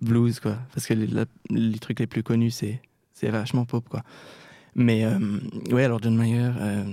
blues, 0.00 0.40
quoi. 0.40 0.58
Parce 0.72 0.86
que 0.86 0.94
les, 0.94 1.78
trucs 1.78 2.00
les 2.00 2.06
plus 2.06 2.22
connus, 2.22 2.50
c'est, 2.50 2.80
c'est 3.12 3.30
vachement 3.30 3.64
pop, 3.64 3.88
quoi. 3.88 4.02
Mais, 4.74 5.04
euh, 5.04 5.18
ouais, 5.70 5.84
alors 5.84 6.02
John 6.02 6.16
Mayer, 6.16 6.50
euh, 6.58 6.84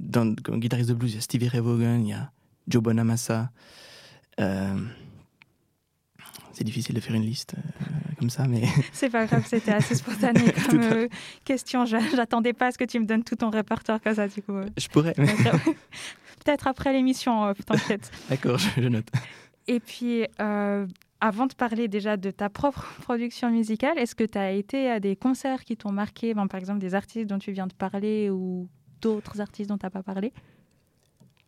dans, 0.00 0.26
guitariste 0.30 0.88
de 0.88 0.94
blues, 0.94 1.12
il 1.12 1.16
y 1.16 1.18
a 1.18 1.20
Stevie 1.20 1.48
Ray 1.48 1.60
Vaughan, 1.60 1.98
il 2.00 2.08
y 2.08 2.12
a 2.12 2.30
Joe 2.68 2.82
Bonamassa. 2.82 3.50
Euh, 4.40 4.78
c'est 6.52 6.64
difficile 6.64 6.94
de 6.94 7.00
faire 7.00 7.16
une 7.16 7.24
liste 7.24 7.56
comme 8.18 8.30
ça, 8.30 8.46
mais... 8.46 8.62
c'est 8.92 9.10
pas 9.10 9.26
grave, 9.26 9.44
c'était 9.46 9.72
assez 9.72 9.94
spontané 9.96 10.52
comme 10.70 11.08
question. 11.44 11.84
J'attendais 11.84 12.52
pas 12.52 12.68
à 12.68 12.70
ce 12.70 12.78
que 12.78 12.84
tu 12.84 13.00
me 13.00 13.06
donnes 13.06 13.24
tout 13.24 13.34
ton 13.34 13.50
répertoire 13.50 14.00
comme 14.00 14.14
ça, 14.14 14.28
du 14.28 14.40
coup. 14.40 14.54
Je 14.76 14.88
pourrais. 14.88 15.14
Peut-être 16.44 16.68
après 16.68 16.92
l'émission, 16.92 17.52
t'inquiète. 17.66 18.12
D'accord, 18.28 18.58
je, 18.58 18.82
je, 18.82 18.88
note. 18.88 19.08
Et 19.66 19.80
puis, 19.80 20.24
avant 21.20 21.46
de 21.46 21.54
parler 21.54 21.88
déjà 21.88 22.16
de 22.16 22.30
ta 22.30 22.48
propre 22.48 22.86
production 23.02 23.50
musicale, 23.50 23.98
est-ce 23.98 24.14
que 24.14 24.24
tu 24.24 24.38
as 24.38 24.52
été 24.52 24.90
à 24.90 25.00
des 25.00 25.16
concerts 25.16 25.64
qui 25.64 25.76
t'ont 25.76 25.92
marqué, 25.92 26.34
par 26.34 26.56
exemple 26.56 26.80
des 26.80 26.94
artistes 26.94 27.28
dont 27.28 27.38
tu 27.38 27.52
viens 27.52 27.66
de 27.66 27.74
parler 27.74 28.30
ou 28.30 28.68
d'autres 29.00 29.40
artistes 29.40 29.68
dont 29.70 29.78
tu 29.78 29.86
n'as 29.86 29.90
pas 29.90 30.02
parlé? 30.02 30.32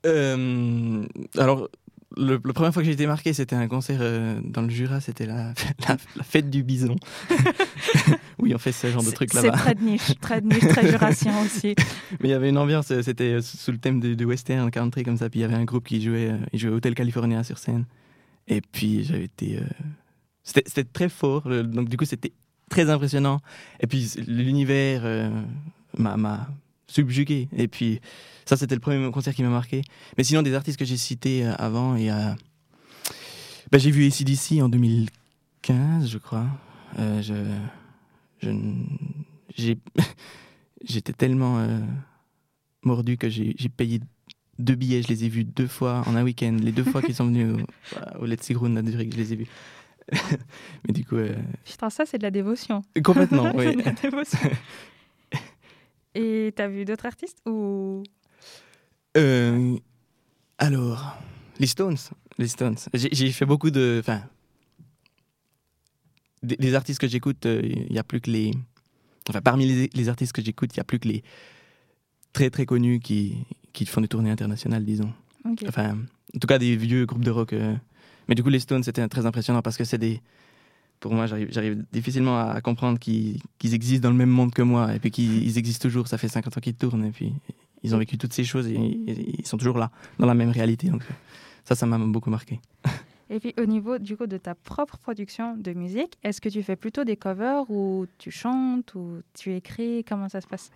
Euh, 0.05 1.05
Alors, 1.37 1.68
le, 2.16 2.40
la 2.44 2.52
première 2.52 2.72
fois 2.72 2.83
que 2.83 2.87
j'ai 2.87 2.92
été 2.92 3.07
marqué, 3.07 3.33
c'était 3.33 3.57
un 3.57 3.66
concert 3.68 3.98
euh, 4.00 4.40
dans 4.42 4.62
le 4.62 4.70
Jura, 4.70 5.00
c'était 5.00 5.26
la, 5.26 5.52
la, 5.88 6.22
fête 6.22 6.48
du 6.48 6.62
bison. 6.62 6.96
oui, 8.38 8.55
on 8.55 8.59
fait 8.59 8.72
ce 8.72 8.87
genre 8.88 9.02
de 9.02 9.11
trucs 9.11 9.35
là-bas. 9.35 9.50
C'est 9.52 9.59
très 9.59 9.74
de 9.74 9.83
niche, 9.83 10.18
très 10.20 10.40
de 10.40 10.46
niche, 10.46 10.68
très 10.68 10.88
jurassien 10.88 11.35
aussi. 11.44 11.74
Mais 12.20 12.29
il 12.29 12.31
y 12.31 12.35
avait 12.35 12.48
une 12.48 12.59
ambiance, 12.59 12.90
euh, 12.90 13.02
c'était 13.02 13.40
sous 13.42 13.72
le 13.72 13.79
thème 13.79 14.00
du 14.00 14.24
western, 14.24 14.70
country 14.70 15.02
comme 15.02 15.16
ça, 15.16 15.29
puis 15.29 15.40
il 15.40 15.42
y 15.42 15.44
avait 15.44 15.55
un 15.55 15.64
groupe 15.64 15.85
qui 15.85 16.00
jouait, 16.00 16.33
il 16.52 16.59
jouait 16.59 16.72
Hotel 16.72 16.94
California 16.94 17.42
sur 17.42 17.59
scène. 17.59 17.85
Et 18.48 18.61
puis 18.61 19.04
j'avais 19.04 19.24
été. 19.24 19.59
Euh, 19.59 19.64
c'était 20.42 20.85
très 20.85 21.09
fort, 21.09 21.42
donc 21.64 21.88
du 21.88 21.96
coup 21.96 22.04
c'était 22.04 22.32
très 22.70 22.88
impressionnant. 22.90 23.40
Et 23.80 23.87
puis 23.87 24.12
l'univers 24.26 25.02
euh, 25.04 25.30
m'a 25.96 26.48
subjugué. 26.87 27.48
Et 27.56 27.68
puis 27.68 28.00
ça 28.44 28.56
c'était 28.56 28.74
le 28.74 28.80
premier 28.80 29.11
concert 29.11 29.35
qui 29.35 29.42
m'a 29.42 29.48
marqué. 29.48 29.82
Mais 30.16 30.24
sinon 30.24 30.42
des 30.42 30.54
artistes 30.54 30.78
que 30.78 30.85
j'ai 30.85 30.96
cités 30.96 31.44
euh, 31.44 31.54
avant, 31.59 31.96
et 31.96 32.09
ben, 33.72 33.78
j'ai 33.78 33.90
vu 33.90 34.06
ACDC 34.06 34.62
en 34.62 34.68
2015, 34.68 36.09
je 36.09 36.18
crois. 36.18 36.46
je, 36.96 37.35
j'étais 40.85 41.12
tellement 41.12 41.66
mordu 42.85 43.16
que 43.16 43.28
j'ai 43.28 43.54
payé 43.76 44.00
deux 44.58 44.74
billets, 44.74 45.02
je 45.02 45.08
les 45.08 45.24
ai 45.24 45.28
vus 45.28 45.44
deux 45.44 45.66
fois 45.66 46.02
en 46.06 46.16
un 46.16 46.24
week-end. 46.24 46.56
Les 46.60 46.72
deux 46.72 46.84
fois 46.84 47.02
qu'ils 47.02 47.14
sont 47.14 47.26
venus 47.26 47.56
au, 48.18 48.22
au 48.22 48.26
Let's 48.26 48.50
Ground 48.50 48.76
à 48.78 48.90
Zurich, 48.90 49.12
je 49.12 49.18
les 49.18 49.32
ai 49.32 49.36
vus. 49.36 49.48
Mais 50.86 50.92
du 50.92 51.04
coup. 51.04 51.16
Euh... 51.16 51.34
Putain, 51.64 51.90
ça, 51.90 52.06
c'est 52.06 52.18
de 52.18 52.22
la 52.22 52.30
dévotion. 52.30 52.82
Complètement, 53.04 53.52
oui. 53.54 53.76
de 53.76 53.82
la 53.82 53.92
dévotion. 53.92 54.50
Et 56.14 56.52
t'as 56.56 56.68
vu 56.68 56.84
d'autres 56.84 57.06
artistes 57.06 57.38
ou? 57.46 58.02
Euh, 59.16 59.76
Alors, 60.58 61.18
les 61.58 61.66
Stones. 61.66 61.98
Les 62.38 62.48
Stones. 62.48 62.76
J'ai 62.94 63.32
fait 63.32 63.46
beaucoup 63.46 63.70
de. 63.70 63.98
Enfin. 64.00 64.22
Des, 66.42 66.74
artistes 66.74 67.00
que 67.00 67.09
j'écoute, 67.09 67.44
il 67.44 67.50
euh, 67.50 67.86
n'y 67.90 67.98
a 67.98 68.04
plus 68.04 68.20
que 68.20 68.30
les. 68.30 68.52
Enfin, 69.28 69.40
parmi 69.40 69.66
les, 69.66 69.90
les 69.92 70.09
artistes 70.09 70.32
que 70.32 70.42
j'écoute, 70.42 70.70
il 70.74 70.78
n'y 70.78 70.82
a 70.82 70.84
plus 70.84 71.00
que 71.00 71.09
les 71.09 71.24
très 72.32 72.50
très 72.50 72.66
connus 72.66 73.00
qui, 73.00 73.46
qui 73.77 73.85
font 73.85 74.01
des 74.01 74.09
tournées 74.09 74.31
internationales, 74.31 74.85
disons. 74.85 75.12
Enfin, 75.68 75.99
en 76.35 76.39
tout 76.39 76.47
cas, 76.47 76.59
des 76.59 76.77
vieux 76.77 77.05
groupes 77.05 77.24
de 77.24 77.31
rock. 77.31 77.53
Euh. 77.53 77.74
Mais 78.27 78.35
du 78.35 78.43
coup, 78.43 78.49
les 78.49 78.59
Stones, 78.59 78.83
c'était 78.83 79.07
très 79.07 79.27
impressionnant 79.27 79.61
parce 79.61 79.77
que 79.77 79.85
c'est 79.85 79.99
des. 79.99 80.20
Pour 80.99 81.12
moi, 81.12 81.27
j'arrive 81.27 81.85
difficilement 81.93 82.39
à 82.39 82.61
comprendre 82.62 82.99
qu'ils 82.99 83.39
existent 83.62 84.09
dans 84.09 84.12
le 84.12 84.16
même 84.16 84.31
monde 84.31 84.53
que 84.55 84.62
moi 84.62 84.95
et 84.95 84.99
puis 84.99 85.11
qu'ils 85.11 85.59
existent 85.59 85.87
toujours. 85.87 86.09
Ça 86.09 86.16
fait 86.16 86.29
50 86.29 86.57
ans 86.57 86.61
qu'ils 86.61 86.74
tournent 86.74 87.05
et 87.05 87.11
puis 87.11 87.35
ils 87.83 87.95
ont 87.95 87.99
vécu 87.99 88.16
toutes 88.16 88.33
ces 88.33 88.45
choses 88.45 88.66
et, 88.66 88.77
ils 88.77 89.47
sont 89.47 89.59
toujours 89.59 89.77
là, 89.77 89.91
dans 90.18 90.27
la 90.27 90.33
même 90.33 90.49
réalité. 90.49 90.89
Donc, 90.89 91.03
ça, 91.64 91.74
ça 91.74 91.85
m'a 91.85 91.99
beaucoup 91.99 92.31
marqué. 92.31 92.61
Et 93.29 93.41
puis 93.41 93.53
au 93.59 93.66
niveau 93.66 93.99
du 93.99 94.16
coup 94.16 94.29
de 94.29 94.37
ta 94.37 94.55
propre 94.55 94.99
production 94.99 95.57
de 95.57 95.72
musique, 95.72 96.16
est-ce 96.22 96.41
que 96.41 96.49
tu 96.49 96.62
fais 96.62 96.77
plutôt 96.77 97.03
des 97.03 97.16
covers 97.16 97.68
ou 97.68 98.07
tu 98.18 98.31
chantes 98.31 98.95
ou 98.95 99.20
tu 99.35 99.53
écris? 99.53 100.05
Comment 100.05 100.29
ça 100.29 100.41
se 100.41 100.47
passe? 100.47 100.70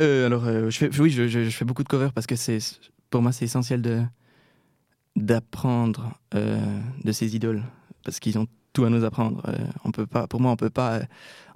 Euh, 0.00 0.26
alors, 0.26 0.44
euh, 0.46 0.70
oui, 0.98 1.10
je, 1.10 1.50
fais 1.50 1.64
beaucoup 1.64 1.82
de 1.82 1.88
covers 1.88 2.12
parce 2.12 2.26
que 2.26 2.36
c'est, 2.36 2.58
pour 3.10 3.22
moi, 3.22 3.32
c'est 3.32 3.44
essentiel 3.44 3.82
de, 3.82 4.02
d'apprendre 5.16 6.18
euh, 6.34 6.80
de 7.04 7.12
ces 7.12 7.34
idoles 7.34 7.62
parce 8.04 8.20
qu'ils 8.20 8.38
ont 8.38 8.46
tout 8.72 8.84
à 8.84 8.90
nous 8.90 9.04
apprendre. 9.04 9.42
on 9.84 9.90
peut 9.90 10.06
pas, 10.06 10.28
pour 10.28 10.40
moi, 10.40 10.52
on 10.52 10.56
peut 10.56 10.70
pas, 10.70 11.00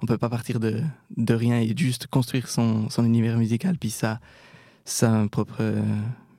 on 0.01 0.05
peut 0.05 0.17
pas 0.17 0.29
partir 0.29 0.59
de, 0.59 0.83
rien 1.29 1.59
et 1.59 1.73
juste 1.75 2.07
construire 2.07 2.49
son, 2.49 2.89
univers 2.97 3.37
musical 3.37 3.77
puis 3.77 3.91
sa 3.91 4.19
propre 5.31 5.63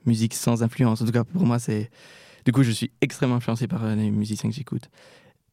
musique 0.05 0.35
sans 0.35 0.61
influence. 0.61 1.01
En 1.01 1.05
tout 1.05 1.11
cas, 1.11 1.23
pour 1.23 1.45
moi, 1.45 1.57
c'est. 1.57 1.89
Du 2.45 2.51
coup, 2.51 2.61
je 2.61 2.69
suis 2.69 2.91
extrêmement 3.01 3.37
influencé 3.37 3.67
par 3.67 3.95
les 3.95 4.11
musiciens 4.11 4.49
que 4.49 4.55
j'écoute. 4.55 4.89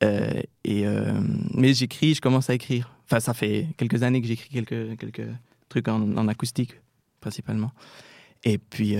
mais 0.02 1.72
j'écris, 1.72 2.14
je 2.14 2.20
commence 2.20 2.50
à 2.50 2.54
écrire. 2.54 2.94
Enfin, 3.06 3.20
ça 3.20 3.32
fait 3.32 3.68
quelques 3.78 4.02
années 4.02 4.20
que 4.20 4.28
j'écris 4.28 4.50
quelques 4.50 5.20
trucs 5.72 5.88
en, 5.88 6.16
en, 6.16 6.28
acoustique, 6.28 6.80
principalement. 7.20 7.72
Et 8.44 8.58
puis, 8.58 8.96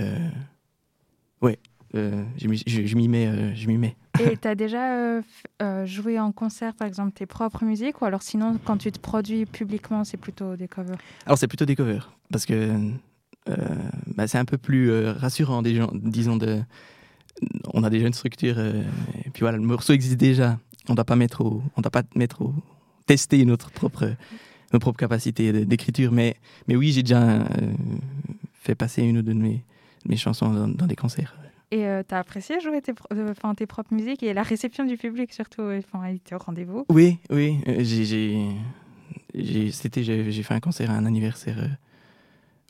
ouais, 1.41 1.59
je, 1.93 2.47
m'y 2.95 3.07
mets. 3.07 3.55
je 3.55 3.67
m'y 3.67 3.77
mets. 3.77 3.95
Et 4.19 4.37
tu 4.37 4.47
as 4.47 4.55
déjà 4.55 4.95
euh, 4.95 5.21
euh, 5.61 5.85
joué 5.85 6.19
en 6.19 6.31
concert, 6.31 6.75
par 6.75 6.87
exemple, 6.87 7.13
tes 7.13 7.25
propres 7.25 7.63
musiques 7.63 8.01
Ou 8.01 8.05
alors 8.05 8.21
sinon, 8.21 8.59
quand 8.63 8.77
tu 8.77 8.91
te 8.91 8.99
produis 8.99 9.45
publiquement, 9.45 10.03
c'est 10.03 10.17
plutôt 10.17 10.55
des 10.55 10.67
covers? 10.67 10.97
Alors 11.25 11.37
c'est 11.37 11.47
plutôt 11.47 11.65
des 11.65 11.75
covers, 11.75 12.11
parce 12.31 12.45
que 12.45 12.53
euh, 13.49 13.55
bah, 14.15 14.27
c'est 14.27 14.37
un 14.37 14.45
peu 14.45 14.57
plus 14.57 15.09
rassurant, 15.09 15.61
des 15.61 15.75
gens, 15.75 15.89
disons, 15.93 16.37
de... 16.37 16.61
on 17.73 17.83
a 17.83 17.89
déjà 17.89 18.05
une 18.05 18.13
structure, 18.13 18.59
et 18.59 19.29
puis 19.33 19.41
voilà, 19.41 19.57
le 19.57 19.63
morceau 19.63 19.93
existe 19.93 20.17
déjà. 20.17 20.59
On 20.89 20.93
ne 20.93 20.95
doit 20.95 21.05
pas 21.05 21.15
mettre 21.15 21.41
au... 21.41 21.63
on 21.75 21.81
doit 21.81 21.91
pas 21.91 22.03
mettre 22.15 22.43
au... 22.43 22.53
tester 23.07 23.43
notre 23.45 23.71
propre, 23.71 24.13
nos 24.73 24.79
propres 24.79 24.99
capacités 24.99 25.65
d'écriture. 25.65 26.11
Mais, 26.11 26.35
mais 26.67 26.75
oui, 26.75 26.91
j'ai 26.91 27.03
déjà 27.03 27.45
fait 28.53 28.75
passer 28.75 29.03
une 29.03 29.19
ou 29.19 29.21
deux 29.21 29.33
de 29.33 29.39
mes, 29.39 29.63
mes 30.05 30.17
chansons 30.17 30.67
dans 30.67 30.87
des 30.87 30.95
concerts. 30.95 31.35
Et 31.73 31.87
euh, 31.87 32.03
tu 32.07 32.13
as 32.13 32.19
apprécié 32.19 32.59
jouer 32.59 32.81
tes, 32.83 32.93
euh, 33.13 33.33
tes 33.57 33.65
propres 33.65 33.95
musiques 33.95 34.21
et 34.21 34.31
la 34.33 34.43
réception 34.43 34.85
du 34.85 34.95
public 34.95 35.33
surtout 35.33 35.63
Enfin, 35.63 36.03
elle 36.05 36.17
était 36.17 36.35
au 36.35 36.37
rendez-vous? 36.37 36.85
Oui, 36.89 37.17
oui. 37.31 37.57
Euh, 37.67 37.83
j'ai, 37.83 39.71
c'était, 39.71 40.03
j'ai, 40.03 40.43
fait 40.43 40.53
un 40.53 40.59
concert 40.59 40.91
à 40.91 40.93
un 40.93 41.07
anniversaire 41.07 41.57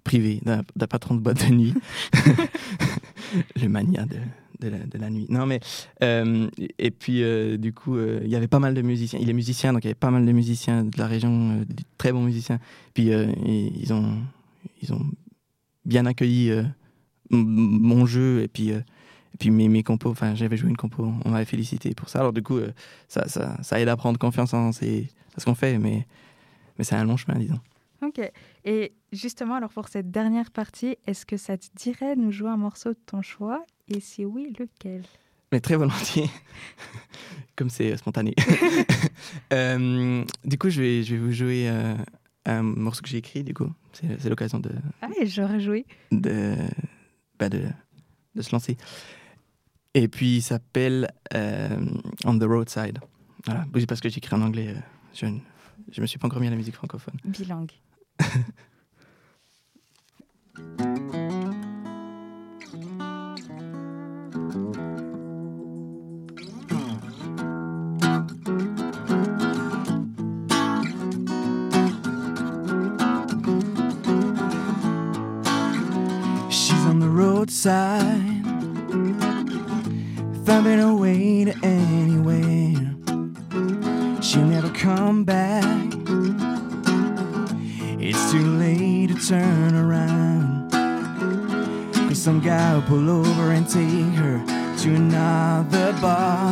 privé 0.05 0.39
d'un, 0.43 0.63
patron 0.87 1.15
de 1.15 1.19
boîte 1.19 1.45
de 1.45 1.53
nuit. 1.53 1.73
Le 3.61 3.67
mania 3.67 4.05
de, 4.05 4.19
de, 4.59 4.97
la, 4.97 5.09
nuit. 5.09 5.25
Non, 5.29 5.45
mais. 5.45 5.59
et 6.01 6.91
puis, 6.91 7.23
du 7.57 7.73
coup, 7.73 7.97
il 7.99 8.29
y 8.29 8.35
avait 8.35 8.47
pas 8.47 8.59
mal 8.59 8.73
de 8.73 8.81
musiciens. 8.81 9.19
Il 9.21 9.29
est 9.29 9.33
musicien, 9.33 9.73
donc 9.73 9.83
il 9.83 9.87
y 9.87 9.89
avait 9.89 9.95
pas 9.95 10.11
mal 10.11 10.25
de 10.25 10.31
musiciens 10.31 10.83
de 10.83 10.97
la 10.97 11.07
région, 11.07 11.57
de 11.57 11.83
très 11.97 12.11
bons 12.11 12.23
musiciens. 12.23 12.59
Puis, 12.93 13.09
ils, 13.09 13.93
ont, 13.93 14.17
ils 14.81 14.93
ont 14.93 15.05
bien 15.85 16.05
accueilli 16.05 16.51
mon 17.29 18.05
jeu 18.05 18.41
et 18.41 18.47
puis 18.47 18.71
puis 19.39 19.51
mes, 19.51 19.67
mes 19.67 19.83
compos, 19.83 20.11
enfin 20.11 20.35
j'avais 20.35 20.57
joué 20.57 20.69
une 20.69 20.77
compo, 20.77 21.11
on 21.25 21.29
m'avait 21.29 21.45
félicité 21.45 21.93
pour 21.95 22.09
ça. 22.09 22.19
Alors 22.19 22.33
du 22.33 22.43
coup, 22.43 22.57
euh, 22.57 22.71
ça, 23.07 23.27
ça, 23.27 23.79
aide 23.79 23.89
à 23.89 23.97
prendre 23.97 24.19
confiance 24.19 24.53
en 24.53 24.71
ce 24.71 25.05
qu'on 25.43 25.55
fait, 25.55 25.77
mais, 25.77 26.05
mais 26.77 26.83
c'est 26.83 26.95
un 26.95 27.03
long 27.03 27.17
chemin, 27.17 27.39
disons. 27.39 27.59
Ok. 28.03 28.19
Et 28.65 28.93
justement, 29.11 29.55
alors 29.55 29.71
pour 29.71 29.87
cette 29.87 30.11
dernière 30.11 30.51
partie, 30.51 30.97
est-ce 31.07 31.25
que 31.25 31.37
ça 31.37 31.57
te 31.57 31.65
dirait 31.75 32.15
de 32.15 32.21
nous 32.21 32.31
jouer 32.31 32.49
un 32.49 32.57
morceau 32.57 32.89
de 32.89 32.99
ton 33.05 33.21
choix? 33.21 33.65
Et 33.87 33.99
si 33.99 34.25
oui, 34.25 34.53
lequel? 34.59 35.03
Mais 35.51 35.59
très 35.59 35.75
volontiers, 35.75 36.29
comme 37.55 37.69
c'est 37.69 37.95
spontané. 37.97 38.33
Euh, 39.51 40.23
du 40.43 40.57
coup, 40.57 40.69
je 40.69 40.81
vais, 40.81 41.03
je 41.03 41.15
vais 41.15 41.21
vous 41.21 41.31
jouer 41.31 41.69
euh, 41.69 41.95
un 42.45 42.61
morceau 42.61 43.01
que 43.01 43.07
j'ai 43.09 43.17
écrit, 43.17 43.43
du 43.43 43.53
coup. 43.53 43.71
C'est 43.93 44.25
l'occasion 44.29 44.59
de... 44.59 44.71
Ah, 45.01 45.07
j'aurais 45.23 45.59
joué. 45.59 45.85
De, 46.11 46.55
bah 47.39 47.49
de, 47.49 47.63
de 48.35 48.41
se 48.41 48.51
lancer. 48.51 48.77
Et 49.93 50.07
puis 50.07 50.37
il 50.37 50.41
s'appelle 50.41 51.11
euh, 51.33 51.85
On 52.25 52.37
the 52.37 52.43
Roadside. 52.43 52.99
Voilà, 53.45 53.65
parce 53.87 54.01
que 54.01 54.09
j'écris 54.09 54.35
en 54.35 54.41
anglais. 54.41 54.69
Euh, 54.69 54.79
je, 55.13 55.27
je 55.91 56.01
me 56.01 56.07
suis 56.07 56.17
pas 56.17 56.27
encore 56.27 56.39
mis 56.39 56.47
à 56.47 56.51
la 56.51 56.55
musique 56.55 56.75
francophone. 56.75 57.15
Bilingue. 57.25 57.71
She's 76.49 76.85
on 76.85 76.99
the 76.99 77.09
roadside 77.09 78.43
thumbing 80.45 80.79
her 80.79 80.93
way 80.93 81.45
to 81.45 81.53
anywhere. 81.63 82.95
She'll 84.21 84.45
never 84.45 84.69
come 84.69 85.23
back. 85.23 85.82
Turn 89.27 89.73
around. 89.73 90.69
Cause 92.09 92.21
some 92.21 92.41
guy 92.41 92.73
will 92.75 92.81
pull 92.81 93.09
over 93.09 93.51
and 93.51 93.67
take 93.67 94.13
her 94.15 94.43
to 94.79 94.95
another 94.95 95.93
bar. 96.01 96.49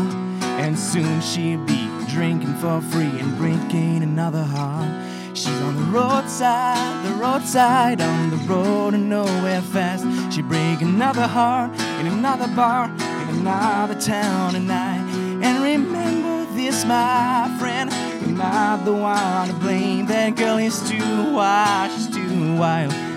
And 0.62 0.78
soon 0.80 1.20
she'll 1.20 1.64
be 1.66 1.90
drinking 2.08 2.54
for 2.56 2.80
free 2.82 3.20
and 3.20 3.38
breaking 3.38 4.04
another 4.04 4.44
heart. 4.44 4.90
She's 5.34 5.60
on 5.62 5.76
the 5.76 5.98
roadside, 5.98 7.06
the 7.06 7.14
roadside, 7.16 8.00
on 8.00 8.30
the 8.30 8.38
road 8.38 8.94
and 8.94 9.10
nowhere 9.10 9.62
fast. 9.62 10.06
She 10.34 10.42
break 10.42 10.82
another 10.82 11.28
heart 11.28 11.78
in 12.00 12.08
another 12.08 12.48
bar 12.56 12.86
in 12.86 13.40
another 13.40 14.00
town 14.00 14.54
tonight. 14.54 15.02
And 15.44 15.62
remember 15.62 16.46
this, 16.54 16.86
my 16.86 17.54
friend, 17.60 17.92
you're 18.22 18.38
not 18.38 18.86
the 18.86 18.94
one 18.94 19.48
to 19.50 19.54
blame. 19.56 20.06
That 20.06 20.38
girl 20.38 20.58
is 20.58 20.80
too 20.90 21.34
wild, 21.34 21.92
she's 21.92 22.11
too 22.32 22.62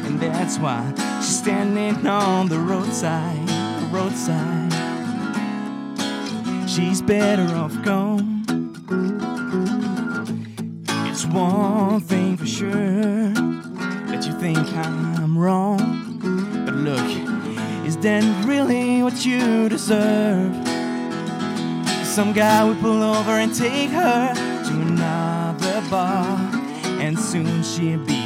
and 0.07 0.21
that's 0.21 0.59
why 0.59 0.93
she's 1.21 1.39
standing 1.39 2.07
on 2.07 2.49
the 2.49 2.59
roadside, 2.59 3.47
the 3.49 3.87
roadside. 3.93 4.73
She's 6.69 7.01
better 7.01 7.47
off 7.55 7.81
gone. 7.83 8.43
It's 11.09 11.27
one 11.27 12.01
thing 12.01 12.37
for 12.37 12.47
sure 12.47 13.31
that 14.11 14.25
you 14.27 14.33
think 14.41 14.59
I'm 14.75 15.39
wrong, 15.39 16.19
but 16.67 16.75
look. 16.75 17.87
Is 17.87 17.97
that 17.99 18.25
really 18.47 19.03
what 19.03 19.25
you 19.25 19.69
deserve? 19.69 20.53
Some 22.05 22.33
guy 22.33 22.65
would 22.65 22.81
pull 22.81 23.03
over 23.03 23.33
and 23.33 23.55
take 23.55 23.91
her 23.91 24.35
to 24.35 24.73
another 24.73 25.83
bar. 25.89 26.27
And 27.01 27.19
soon 27.19 27.63
she'll 27.63 28.03
be 28.05 28.24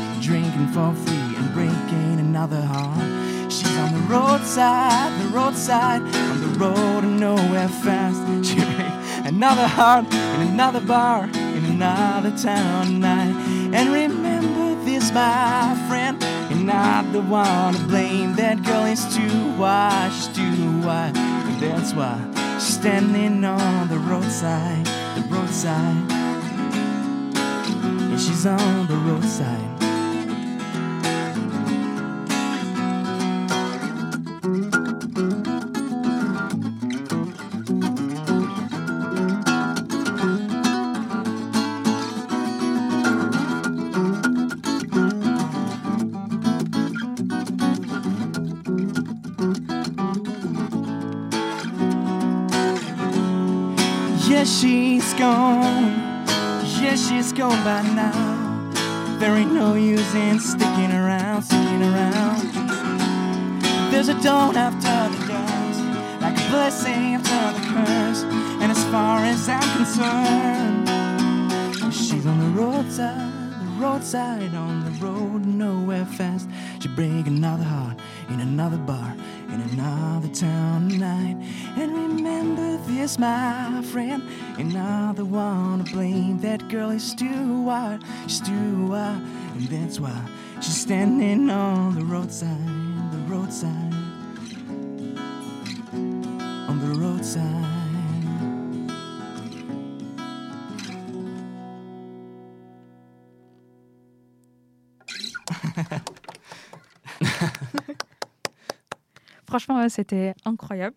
drinking 0.59 0.74
for 0.74 0.94
free 0.94 1.36
and 1.36 1.54
breaking 1.54 2.18
another 2.20 2.61
heart. 2.61 3.52
She's 3.52 3.76
on 3.78 3.92
the 3.92 4.00
roadside, 4.12 5.12
the 5.20 5.28
roadside, 5.28 6.02
on 6.02 6.40
the 6.40 6.59
road 6.59 7.04
and 7.04 7.20
nowhere 7.20 7.68
fast. 7.68 8.18
She'll 8.44 8.64
break 8.64 9.26
another 9.26 9.66
heart 9.66 10.06
in 10.12 10.42
another 10.42 10.80
bar, 10.80 11.24
in 11.24 11.64
another 11.64 12.36
town 12.36 12.86
tonight. 12.86 13.34
And 13.72 13.92
remember 13.92 14.84
this, 14.84 15.12
my 15.12 15.76
friend 15.88 16.22
and 16.22 16.66
not 16.66 17.12
the 17.12 17.20
one 17.20 17.74
to 17.74 17.82
blame. 17.84 18.34
That 18.34 18.62
girl 18.64 18.86
is 18.86 19.04
too 19.14 19.52
wide, 19.56 20.11
she's 20.12 20.28
too 20.28 20.80
wide. 20.82 21.16
And 21.16 21.61
that's 21.61 21.92
why 21.94 22.18
she's 22.54 22.74
standing 22.74 23.44
on 23.44 23.88
the 23.88 23.98
roadside, 23.98 24.86
the 25.16 25.26
roadside. 25.28 26.11
Yeah, 28.11 28.16
she's 28.16 28.46
on 28.46 28.86
the 28.86 28.96
roadside. 28.96 29.68
Gone 57.39 57.62
by 57.62 57.82
now. 57.95 58.68
There 59.20 59.36
ain't 59.36 59.53
no 59.53 59.74
use 59.74 60.12
in 60.16 60.41
sticking 60.41 60.91
around, 60.91 61.43
sticking 61.43 61.84
around. 61.84 62.43
There's 63.93 64.09
a 64.09 64.20
dawn 64.20 64.57
after 64.57 65.16
the 65.16 65.26
dusk, 65.28 66.20
like 66.20 66.36
a 66.36 66.51
blessing 66.51 67.14
after 67.14 67.53
the 67.57 67.64
curse. 67.72 68.24
And 68.61 68.72
as 68.72 68.84
far 68.86 69.20
as 69.20 69.49
I'm 69.49 69.76
concerned, 69.76 70.89
she's 71.95 72.26
on 72.26 72.41
the 72.41 72.61
roadside, 72.61 73.32
the 73.61 73.70
roadside, 73.80 74.53
on 74.57 74.84
the 74.84 74.91
road, 75.07 75.47
nowhere 75.47 76.07
fast. 76.07 76.49
She 76.80 76.89
break 76.89 77.28
another 77.28 77.62
heart 77.62 78.01
in 78.30 78.41
another 78.41 78.78
bar 78.78 79.14
in 79.53 79.61
another 79.61 80.28
town 80.28 80.89
tonight. 80.89 81.36
And 81.76 81.93
remember 81.95 82.76
this, 82.86 83.18
my 83.18 83.78
friend, 83.93 84.22
the 85.16 85.24
one 85.24 85.84
to 85.84 85.93
blame. 85.93 86.39
That 86.41 86.68
girl 86.68 86.91
is 86.91 87.14
too 87.14 87.62
wild, 87.62 88.03
she's 88.26 88.41
too 88.41 88.86
wild, 88.86 89.22
and 89.57 89.68
that's 89.68 89.99
why 89.99 90.20
she's 90.57 90.76
standing 90.76 91.51
on 91.51 91.95
the 91.95 92.05
roadside, 92.05 93.12
the 93.12 93.18
roadside. 93.26 93.89
outside. 97.28 97.68
Franchement, 109.47 109.89
c'était 109.89 110.34
incroyable. 110.45 110.97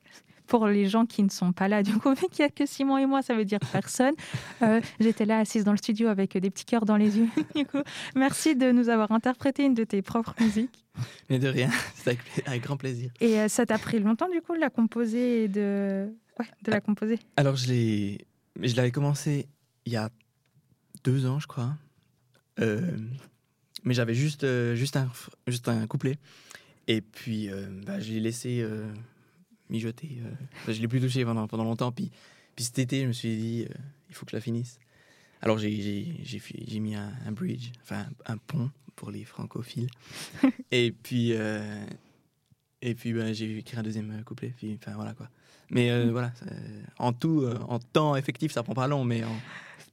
Pour 0.51 0.67
les 0.67 0.89
gens 0.89 1.05
qui 1.05 1.23
ne 1.23 1.29
sont 1.29 1.53
pas 1.53 1.69
là, 1.69 1.81
du 1.81 1.93
coup, 1.93 2.13
vu 2.13 2.27
qu'il 2.29 2.43
n'y 2.43 2.49
a 2.49 2.49
que 2.49 2.65
Simon 2.65 2.97
et 2.97 3.05
moi, 3.05 3.21
ça 3.21 3.33
veut 3.33 3.45
dire 3.45 3.61
personne. 3.71 4.13
Euh, 4.61 4.81
j'étais 4.99 5.23
là 5.23 5.39
assise 5.39 5.63
dans 5.63 5.71
le 5.71 5.77
studio 5.77 6.09
avec 6.09 6.37
des 6.37 6.49
petits 6.49 6.65
cœurs 6.65 6.83
dans 6.83 6.97
les 6.97 7.17
yeux. 7.17 7.29
Du 7.55 7.65
coup, 7.65 7.81
merci 8.15 8.57
de 8.57 8.69
nous 8.73 8.89
avoir 8.89 9.13
interprété 9.13 9.63
une 9.63 9.75
de 9.75 9.85
tes 9.85 10.01
propres 10.01 10.35
musiques. 10.41 10.83
Mais 11.29 11.39
de 11.39 11.47
rien, 11.47 11.69
c'est 11.95 12.17
avec, 12.45 12.63
grand 12.63 12.75
plaisir. 12.75 13.11
Et 13.21 13.39
euh, 13.39 13.47
ça 13.47 13.65
t'a 13.65 13.77
pris 13.77 13.99
longtemps, 13.99 14.27
du 14.27 14.41
coup, 14.41 14.53
de 14.53 14.59
la 14.59 14.69
composer 14.69 15.45
et 15.45 15.47
de, 15.47 16.09
ouais, 16.37 16.45
de 16.63 16.71
la 16.71 16.81
composer? 16.81 17.17
Alors, 17.37 17.55
je 17.55 18.17
l'avais 18.75 18.91
commencé 18.91 19.47
il 19.85 19.93
y 19.93 19.95
a 19.95 20.09
deux 21.05 21.27
ans, 21.27 21.39
je 21.39 21.47
crois. 21.47 21.77
Euh, 22.59 22.81
mais 23.85 23.93
j'avais 23.93 24.15
juste, 24.15 24.45
juste, 24.75 24.97
un, 24.97 25.09
juste 25.47 25.69
un 25.69 25.87
couplet. 25.87 26.17
Et 26.89 26.99
puis, 26.99 27.49
bah, 27.85 28.01
je 28.01 28.11
l'ai 28.11 28.19
laissé 28.19 28.65
mijoter. 29.71 30.21
Euh. 30.23 30.73
je 30.73 30.79
l'ai 30.79 30.87
plus 30.87 31.01
touché 31.01 31.25
pendant, 31.25 31.47
pendant 31.47 31.63
longtemps. 31.63 31.91
Puis, 31.91 32.11
puis 32.55 32.65
cet 32.65 32.79
été, 32.79 33.01
je 33.01 33.07
me 33.07 33.13
suis 33.13 33.35
dit, 33.35 33.67
il 34.09 34.15
faut 34.15 34.25
que 34.25 34.31
je 34.31 34.37
la 34.37 34.41
finisse. 34.41 34.79
Alors, 35.41 35.57
j'ai 35.57 36.79
mis 36.79 36.95
un, 36.95 37.31
bridge, 37.31 37.71
enfin 37.81 38.05
un 38.25 38.37
pont 38.37 38.69
pour 38.95 39.09
les 39.09 39.23
francophiles. 39.23 39.89
et 40.71 40.91
puis, 40.91 41.31
et 42.81 42.95
puis 42.95 43.13
bah, 43.13 43.33
j'ai 43.33 43.57
écrit 43.57 43.77
un 43.77 43.83
deuxième 43.83 44.23
couplet. 44.23 44.53
Puis, 44.55 44.77
enfin, 44.79 44.93
voilà 44.95 45.13
quoi. 45.13 45.29
Mais 45.71 45.89
mm. 45.89 46.11
voilà, 46.11 46.31
en 46.99 47.13
tout, 47.13 47.45
en 47.67 47.79
temps 47.79 48.15
effectif, 48.15 48.51
ça 48.51 48.61
prend 48.61 48.75
pas 48.75 48.87
long, 48.87 49.03
mais 49.03 49.23
en, 49.23 49.35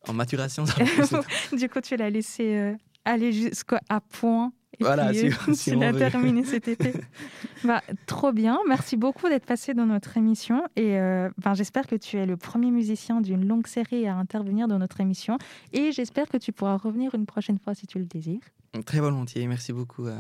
en 0.09 0.12
maturation, 0.12 0.66
ça 0.66 0.74
prend 0.74 1.22
Du 1.57 1.68
coup, 1.68 1.81
tu 1.81 1.97
l'as 1.97 2.11
laissé 2.11 2.76
aller 3.05 3.33
jusqu'à 3.33 3.81
point 4.11 4.53
voilà, 4.80 5.12
si, 5.12 5.30
si, 5.54 5.70
tu 5.72 5.78
terminé 5.78 6.44
cet 6.44 6.68
été. 6.68 6.92
bah, 7.64 7.82
trop 8.06 8.32
bien. 8.32 8.58
Merci 8.68 8.96
beaucoup 8.96 9.28
d'être 9.28 9.46
passé 9.46 9.74
dans 9.74 9.86
notre 9.86 10.16
émission. 10.16 10.62
Et 10.76 10.98
euh, 10.98 11.30
ben, 11.38 11.54
j'espère 11.54 11.86
que 11.86 11.96
tu 11.96 12.16
es 12.16 12.26
le 12.26 12.36
premier 12.36 12.70
musicien 12.70 13.20
d'une 13.20 13.46
longue 13.46 13.66
série 13.66 14.06
à 14.06 14.14
intervenir 14.14 14.68
dans 14.68 14.78
notre 14.78 15.00
émission. 15.00 15.38
Et 15.72 15.92
j'espère 15.92 16.28
que 16.28 16.36
tu 16.36 16.52
pourras 16.52 16.76
revenir 16.76 17.14
une 17.14 17.26
prochaine 17.26 17.58
fois 17.58 17.74
si 17.74 17.86
tu 17.86 17.98
le 17.98 18.04
désires. 18.04 18.40
Très 18.84 19.00
volontiers. 19.00 19.46
Merci 19.46 19.72
beaucoup 19.72 20.06
à, 20.06 20.18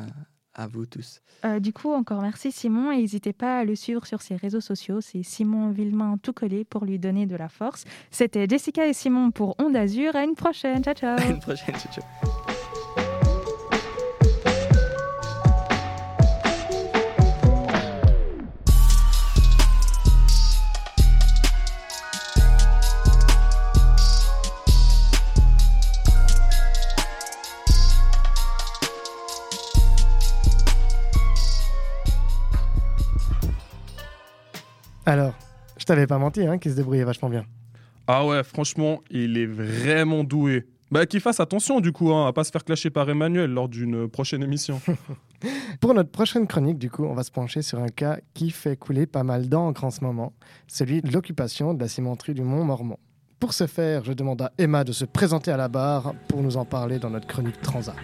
à 0.58 0.66
vous 0.66 0.86
tous. 0.86 1.20
Euh, 1.44 1.60
du 1.60 1.72
coup, 1.72 1.92
encore 1.92 2.20
merci 2.20 2.50
Simon. 2.50 2.90
Et 2.90 2.98
n'hésitez 2.98 3.32
pas 3.32 3.60
à 3.60 3.64
le 3.64 3.74
suivre 3.76 4.06
sur 4.06 4.20
ses 4.22 4.36
réseaux 4.36 4.60
sociaux. 4.60 5.00
C'est 5.00 5.22
Simon 5.22 5.70
Villemain 5.70 6.16
tout 6.22 6.32
collé 6.32 6.64
pour 6.64 6.84
lui 6.84 6.98
donner 6.98 7.26
de 7.26 7.36
la 7.36 7.48
force. 7.48 7.84
C'était 8.10 8.46
Jessica 8.48 8.86
et 8.86 8.92
Simon 8.92 9.30
pour 9.30 9.54
Onde 9.60 9.76
Azur. 9.76 10.16
À 10.16 10.24
une 10.24 10.34
prochaine. 10.34 10.82
Ciao, 10.82 10.94
ciao. 10.94 11.18
À 11.18 11.24
une 11.24 11.40
prochaine. 11.40 11.76
Ciao, 11.76 11.92
ciao. 11.92 12.57
Alors, 35.08 35.32
je 35.78 35.86
t'avais 35.86 36.06
pas 36.06 36.18
menti, 36.18 36.42
hein, 36.42 36.58
qu'il 36.58 36.70
se 36.70 36.76
débrouillait 36.76 37.04
vachement 37.04 37.30
bien. 37.30 37.46
Ah 38.06 38.26
ouais, 38.26 38.44
franchement, 38.44 39.00
il 39.10 39.38
est 39.38 39.46
vraiment 39.46 40.22
doué. 40.22 40.66
Bah, 40.90 41.06
qu'il 41.06 41.20
fasse 41.20 41.40
attention 41.40 41.80
du 41.80 41.92
coup, 41.92 42.12
hein, 42.12 42.26
à 42.26 42.34
pas 42.34 42.44
se 42.44 42.50
faire 42.50 42.62
clasher 42.62 42.90
par 42.90 43.08
Emmanuel 43.08 43.50
lors 43.50 43.70
d'une 43.70 44.06
prochaine 44.06 44.42
émission. 44.42 44.82
Pour 45.80 45.94
notre 45.94 46.10
prochaine 46.10 46.46
chronique, 46.46 46.76
du 46.76 46.90
coup, 46.90 47.06
on 47.06 47.14
va 47.14 47.22
se 47.22 47.30
pencher 47.30 47.62
sur 47.62 47.78
un 47.78 47.88
cas 47.88 48.18
qui 48.34 48.50
fait 48.50 48.76
couler 48.76 49.06
pas 49.06 49.22
mal 49.22 49.48
d'encre 49.48 49.84
en 49.84 49.90
ce 49.90 50.04
moment, 50.04 50.34
celui 50.66 51.00
de 51.00 51.10
l'occupation 51.10 51.72
de 51.72 51.80
la 51.80 51.88
cimenterie 51.88 52.34
du 52.34 52.42
Mont 52.42 52.64
Mormont. 52.64 52.98
Pour 53.40 53.54
ce 53.54 53.66
faire, 53.66 54.04
je 54.04 54.12
demande 54.12 54.42
à 54.42 54.52
Emma 54.58 54.84
de 54.84 54.92
se 54.92 55.06
présenter 55.06 55.50
à 55.50 55.56
la 55.56 55.68
barre 55.68 56.12
pour 56.28 56.42
nous 56.42 56.58
en 56.58 56.66
parler 56.66 56.98
dans 56.98 57.08
notre 57.08 57.26
chronique 57.26 57.62
Transat. 57.62 57.96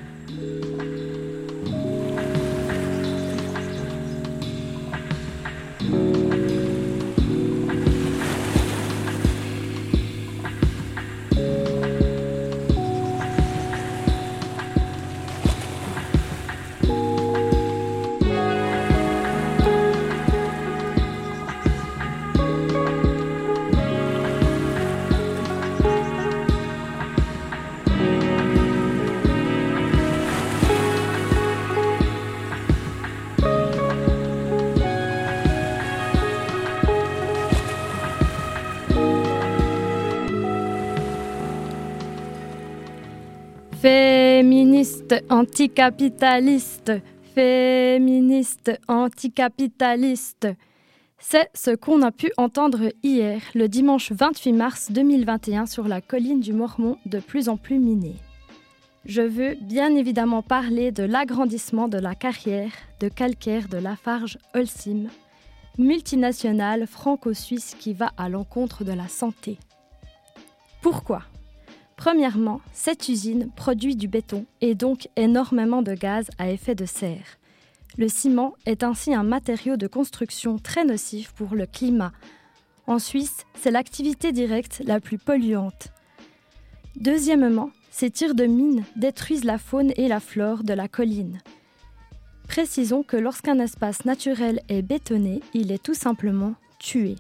Féministe 44.75 45.15
anticapitaliste, 45.31 46.91
féministe 47.33 48.73
anticapitaliste. 48.89 50.49
C'est 51.17 51.49
ce 51.55 51.71
qu'on 51.77 52.03
a 52.03 52.11
pu 52.11 52.33
entendre 52.39 52.91
hier, 53.05 53.41
le 53.55 53.69
dimanche 53.69 54.11
28 54.11 54.53
mars 54.53 54.91
2021, 54.91 55.67
sur 55.67 55.87
la 55.87 56.01
colline 56.01 56.41
du 56.41 56.53
Mormont, 56.53 56.99
de 57.07 57.21
plus 57.21 57.49
en 57.49 57.57
plus 57.57 57.79
minée. 57.79 58.17
Je 59.05 59.23
veux 59.23 59.55
bien 59.61 59.95
évidemment 59.95 60.43
parler 60.43 60.91
de 60.91 61.05
l'agrandissement 61.05 61.87
de 61.87 61.99
la 61.99 62.17
carrière 62.17 62.73
de 62.99 63.09
calcaire 63.09 63.69
de 63.69 63.79
Lafarge 63.79 64.39
Holcim, 64.55 65.07
multinationale 65.79 66.89
franco-suisse 66.89 67.77
qui 67.79 67.93
va 67.93 68.11
à 68.17 68.29
l'encontre 68.29 68.83
de 68.83 68.93
la 68.93 69.07
santé. 69.07 69.57
Pourquoi? 70.83 71.23
Premièrement, 71.97 72.61
cette 72.73 73.09
usine 73.09 73.51
produit 73.55 73.97
du 73.97 74.09
béton 74.09 74.47
et 74.61 74.75
donc 74.75 75.09
énormément 75.17 75.83
de 75.83 75.95
gaz 75.95 76.29
à 76.39 76.51
effet 76.51 76.75
de 76.75 76.87
serre. 76.87 77.39
Le 77.97 78.09
ciment 78.09 78.55
est 78.67 78.83
ainsi 78.83 79.15
un 79.15 79.23
matériau 79.23 79.77
de 79.77 79.87
construction 79.87 80.59
très 80.59 80.85
nocif 80.85 81.33
pour 81.33 81.55
le 81.55 81.67
climat. 81.67 82.13
En 82.87 82.99
Suisse, 82.99 83.47
c'est 83.55 83.71
l'activité 83.71 84.33
directe 84.33 84.83
la 84.85 85.01
plus 85.01 85.19
polluante. 85.19 85.89
Deuxièmement, 86.97 87.71
ces 87.91 88.11
tirs 88.11 88.35
de 88.35 88.45
mines 88.45 88.85
détruisent 88.97 89.45
la 89.45 89.59
faune 89.59 89.93
et 89.97 90.09
la 90.09 90.19
flore 90.19 90.65
de 90.65 90.75
la 90.75 90.89
colline. 90.89 91.41
Précisons 92.49 93.05
que 93.05 93.17
lorsqu'un 93.17 93.59
espace 93.59 94.05
naturel 94.05 94.61
est 94.69 94.83
bétonné, 94.83 95.41
il 95.55 95.71
est 95.71 95.83
tout 95.83 95.95
simplement 95.95 96.55
tué. 96.79 97.17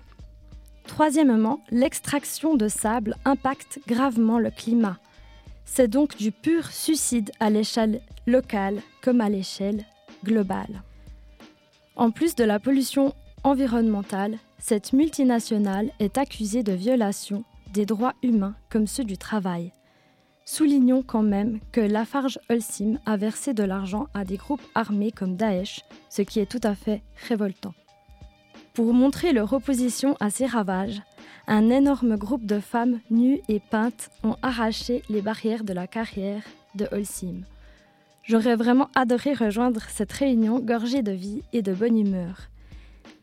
Troisièmement, 0.87 1.61
l'extraction 1.71 2.57
de 2.57 2.69
sable 2.69 3.17
impacte 3.25 3.81
gravement 3.87 4.39
le 4.39 4.51
climat. 4.51 4.99
C'est 5.65 5.89
donc 5.89 6.17
du 6.17 6.31
pur 6.31 6.71
suicide 6.71 7.33
à 7.41 7.51
l'échelle 7.51 8.01
locale 8.27 8.81
comme 9.03 9.21
à 9.21 9.29
l'échelle 9.29 9.85
globale. 10.25 10.83
En 11.97 12.11
plus 12.11 12.35
de 12.35 12.45
la 12.45 12.59
pollution 12.59 13.15
environnementale, 13.45 14.39
cette 14.59 14.93
multinationale 14.93 15.91
est 16.01 16.19
accusée 16.19 16.63
de 16.63 16.73
violation 16.73 17.45
des 17.73 17.87
droits 17.87 18.15
humains 18.23 18.55
comme 18.71 18.87
ceux 18.87 19.05
du 19.05 19.19
travail. 19.19 19.73
Soulignons 20.47 21.03
quand 21.03 21.23
même 21.23 21.61
que 21.73 21.81
Lafarge 21.81 22.39
Holcim 22.51 22.99
a 23.07 23.17
versé 23.17 23.55
de 23.55 23.63
l'argent 23.63 24.09
à 24.13 24.25
des 24.25 24.37
groupes 24.37 24.63
armés 24.75 25.11
comme 25.11 25.37
Daesh, 25.37 25.81
ce 26.11 26.23
qui 26.23 26.41
est 26.41 26.51
tout 26.51 26.61
à 26.63 26.75
fait 26.75 27.03
révoltant. 27.29 27.75
Pour 28.75 28.93
montrer 28.93 29.33
leur 29.33 29.53
opposition 29.53 30.17
à 30.19 30.31
ces 30.31 30.47
ravages, 30.47 31.01
un 31.47 31.71
énorme 31.71 32.17
groupe 32.17 32.45
de 32.45 32.59
femmes 32.59 32.99
nues 33.09 33.41
et 33.49 33.61
peintes 33.61 34.11
ont 34.25 34.35
arraché 34.43 35.05
les 35.09 35.23
barrières 35.23 35.63
de 35.63 35.73
la 35.73 35.87
carrière 35.87 36.43
de 36.75 36.89
Holcim. 36.91 37.43
J'aurais 38.25 38.57
vraiment 38.57 38.89
adoré 38.97 39.33
rejoindre 39.33 39.83
cette 39.91 40.11
réunion 40.11 40.59
gorgée 40.59 41.03
de 41.03 41.13
vie 41.13 41.43
et 41.53 41.63
de 41.63 41.73
bonne 41.73 41.97
humeur. 41.97 42.49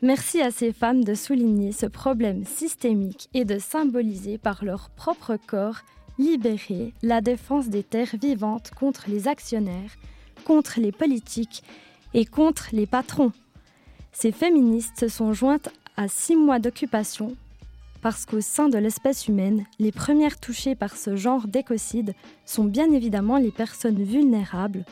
Merci 0.02 0.42
à 0.42 0.52
ces 0.52 0.72
femmes 0.72 1.04
de 1.04 1.16
souligner 1.16 1.74
ce 1.74 1.86
problème 1.86 2.46
systémique 2.46 3.28
et 3.34 3.44
de 3.44 3.60
symboliser 3.60 4.38
par 4.38 4.64
leur 4.64 4.90
propre 4.90 5.38
corps 5.48 5.82
libéré 6.18 6.94
la 7.02 7.20
défense 7.20 7.68
des 7.68 7.84
terres 7.84 8.16
vivantes 8.22 8.72
contre 8.80 9.10
les 9.10 9.28
actionnaires, 9.28 9.98
contre 10.46 10.80
les 10.80 10.94
politiques 10.94 11.62
et 12.14 12.26
contre 12.26 12.70
les 12.72 12.86
patrons. 12.86 13.34
Ces 14.12 14.32
féministes 14.32 15.00
se 15.00 15.08
sont 15.08 15.34
jointes 15.34 15.70
à 15.98 16.08
six 16.08 16.36
mois 16.36 16.60
d'occupation 16.60 17.36
parce 18.02 18.26
qu'au 18.26 18.42
sein 18.42 18.68
de 18.68 18.78
l'espèce 18.78 19.28
humaine, 19.28 19.66
les 19.80 19.92
premières 19.92 20.40
touchées 20.40 20.76
par 20.76 20.98
ce 20.98 21.16
genre 21.16 21.48
d'écocide 21.48 22.14
sont 22.46 22.64
bien 22.64 22.92
évidemment 22.92 23.38
les 23.38 23.52
personnes 23.52 24.04
vulnérables, 24.04 24.86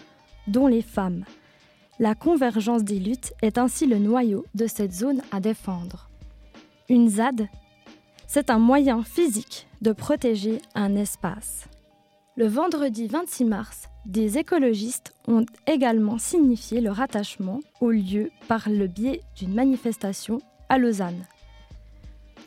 dont 0.48 0.68
les 0.68 0.84
femmes. 0.84 1.26
La 2.00 2.16
convergence 2.16 2.84
des 2.84 3.00
luttes 3.00 3.34
est 3.42 3.58
ainsi 3.58 3.88
le 3.88 3.98
noyau 3.98 4.46
de 4.56 4.68
cette 4.68 4.94
zone 4.94 5.22
à 5.32 5.40
défendre. 5.40 6.08
Une 6.88 7.10
ZAD, 7.10 7.48
c'est 8.28 8.50
un 8.50 8.60
moyen 8.60 9.04
physique 9.04 9.68
de 9.82 9.92
protéger 9.92 10.62
un 10.76 10.96
espace. 10.96 11.68
Le 12.40 12.48
vendredi 12.48 13.08
26 13.08 13.44
mars, 13.44 13.90
des 14.06 14.38
écologistes 14.38 15.14
ont 15.28 15.46
également 15.68 16.18
signifié 16.18 16.80
leur 16.80 17.02
attachement 17.02 17.60
au 17.82 17.92
lieu 17.92 18.32
par 18.48 18.70
le 18.70 18.88
biais 18.88 19.20
d'une 19.36 19.54
manifestation 19.54 20.40
à 20.70 20.78
Lausanne. 20.78 21.26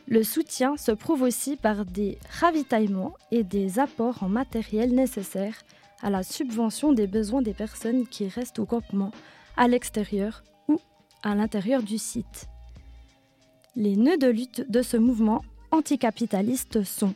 Le 0.09 0.23
soutien 0.23 0.79
se 0.79 0.93
prouve 0.93 1.21
aussi 1.21 1.57
par 1.57 1.85
des 1.85 2.17
ravitaillements 2.41 3.13
et 3.31 3.45
des 3.45 3.79
apports 3.79 4.23
en 4.23 4.31
matériel 4.31 4.95
nécessaires 4.95 5.61
à 6.01 6.09
la 6.09 6.23
subvention 6.23 6.95
des 6.95 7.07
besoins 7.07 7.43
des 7.43 7.53
personnes 7.53 8.07
qui 8.07 8.29
restent 8.29 8.61
au 8.61 8.65
campement 8.65 9.11
à 9.59 9.69
l'extérieur 9.69 10.43
ou 10.69 10.81
à 11.23 11.35
l'intérieur 11.35 11.83
du 11.83 11.99
site. 11.99 12.49
Les 13.77 13.97
nœuds 13.97 14.17
de 14.17 14.29
lutte 14.29 14.71
de 14.71 14.81
ce 14.81 14.97
mouvement 14.97 15.45
anticapitaliste 15.71 16.83
sont 16.83 17.13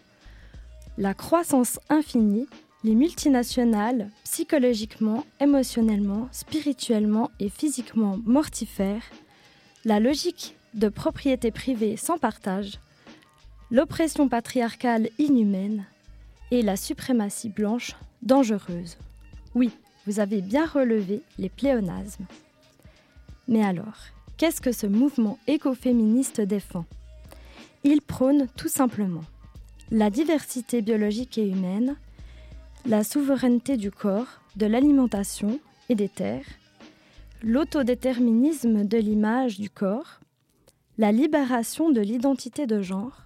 la 0.99 1.15
croissance 1.15 1.79
infinie, 1.89 2.47
les 2.87 2.95
multinationales 2.95 4.11
psychologiquement, 4.23 5.27
émotionnellement, 5.41 6.29
spirituellement 6.31 7.33
et 7.41 7.49
physiquement 7.49 8.21
mortifères, 8.25 9.03
la 9.85 9.99
logique 9.99 10.55
de 10.75 10.89
propriété 10.89 11.51
privée 11.51 11.97
sans 11.97 12.17
partage, 12.17 12.79
l'oppression 13.73 14.29
patriarcale 14.29 15.09
inhumaine 15.19 15.85
et 16.53 16.63
la 16.63 16.77
suprématie 16.77 17.49
blanche 17.49 17.97
dangereuse. 18.23 18.99
Oui, 19.57 19.73
vous 20.07 20.21
avez 20.21 20.41
bien 20.41 20.65
relevé 20.65 21.23
les 21.39 21.49
pléonasmes. 21.49 22.27
Mais 23.49 23.65
alors, 23.65 23.99
qu'est-ce 24.37 24.61
que 24.61 24.71
ce 24.71 24.87
mouvement 24.87 25.41
écoféministe 25.49 26.41
défend? 26.41 26.85
Il 27.83 28.01
prône 28.01 28.47
tout 28.57 28.69
simplement 28.69 29.25
la 29.91 30.09
diversité 30.09 30.83
biologique 30.83 31.37
et 31.39 31.49
humaine, 31.49 31.97
la 32.87 33.03
souveraineté 33.03 33.77
du 33.77 33.91
corps, 33.91 34.41
de 34.55 34.65
l'alimentation 34.65 35.59
et 35.89 35.97
des 35.97 36.09
terres, 36.09 36.47
l'autodéterminisme 37.43 38.85
de 38.85 38.99
l'image 38.99 39.59
du 39.59 39.69
corps, 39.69 40.21
la 40.97 41.11
libération 41.11 41.91
de 41.91 42.01
l'identité 42.01 42.67
de 42.67 42.81
genre 42.83 43.25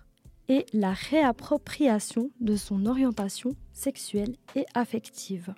et 0.48 0.64
la 0.72 0.92
réappropriation 0.92 2.30
de 2.40 2.56
son 2.56 2.86
orientation 2.86 3.54
sexuelle 3.74 4.34
et 4.56 4.64
affective. 4.74 5.54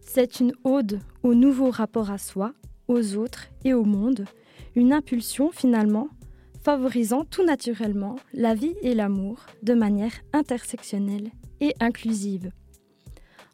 C'est 0.00 0.38
une 0.38 0.52
ode 0.62 1.00
au 1.24 1.34
nouveau 1.34 1.70
rapport 1.70 2.12
à 2.12 2.18
soi, 2.18 2.52
aux 2.86 3.16
autres 3.16 3.48
et 3.64 3.74
au 3.74 3.84
monde, 3.84 4.26
une 4.76 4.92
impulsion 4.92 5.50
finalement 5.50 6.08
favorisant 6.62 7.24
tout 7.24 7.44
naturellement 7.44 8.14
la 8.32 8.54
vie 8.54 8.76
et 8.80 8.94
l'amour 8.94 9.44
de 9.64 9.74
manière 9.74 10.12
intersectionnelle 10.32 11.30
et 11.60 11.74
inclusive. 11.80 12.52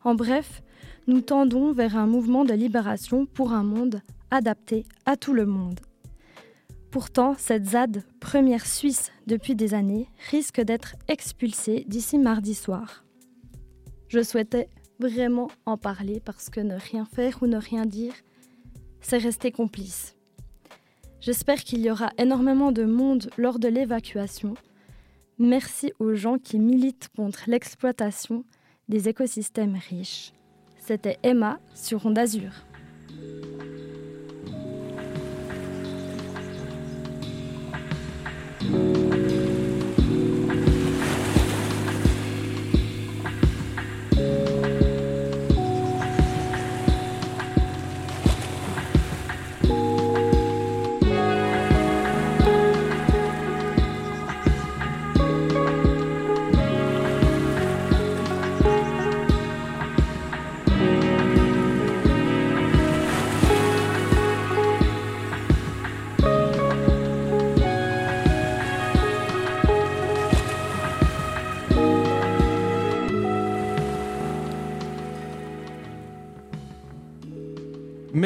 En 0.05 0.15
bref, 0.15 0.63
nous 1.07 1.21
tendons 1.21 1.73
vers 1.73 1.97
un 1.97 2.07
mouvement 2.07 2.45
de 2.45 2.55
libération 2.55 3.27
pour 3.27 3.53
un 3.53 3.63
monde 3.63 4.01
adapté 4.31 4.85
à 5.07 5.17
tout 5.17 5.33
le 5.33 5.47
monde. 5.47 5.81
Pourtant, 6.91 7.35
cette 7.39 7.71
ZAD, 7.71 8.03
première 8.21 8.67
suisse 8.67 9.13
depuis 9.27 9.55
des 9.55 9.75
années, 9.75 10.09
risque 10.31 10.61
d'être 10.61 10.95
expulsée 11.09 11.85
d'ici 11.89 12.19
mardi 12.19 12.55
soir. 12.55 13.05
Je 14.09 14.23
souhaitais 14.23 14.69
vraiment 14.99 15.51
en 15.65 15.77
parler 15.77 16.21
parce 16.21 16.51
que 16.51 16.61
ne 16.61 16.75
rien 16.75 17.05
faire 17.05 17.43
ou 17.43 17.47
ne 17.47 17.57
rien 17.57 17.87
dire, 17.87 18.13
c'est 19.01 19.19
rester 19.19 19.51
complice. 19.53 20.17
J'espère 21.21 21.63
qu'il 21.65 21.81
y 21.81 21.91
aura 21.91 22.11
énormément 22.19 22.73
de 22.73 22.85
monde 22.85 23.31
lors 23.39 23.59
de 23.59 23.69
l'évacuation. 23.69 24.55
Merci 25.39 25.93
aux 25.99 26.15
gens 26.15 26.37
qui 26.39 26.59
militent 26.59 27.09
contre 27.17 27.45
l'exploitation 27.47 28.45
des 28.93 29.09
écosystèmes 29.09 29.79
riches. 29.89 30.33
C'était 30.79 31.17
Emma 31.23 31.59
sur 31.75 32.05
Onde 32.05 32.19
Azur. 32.19 32.53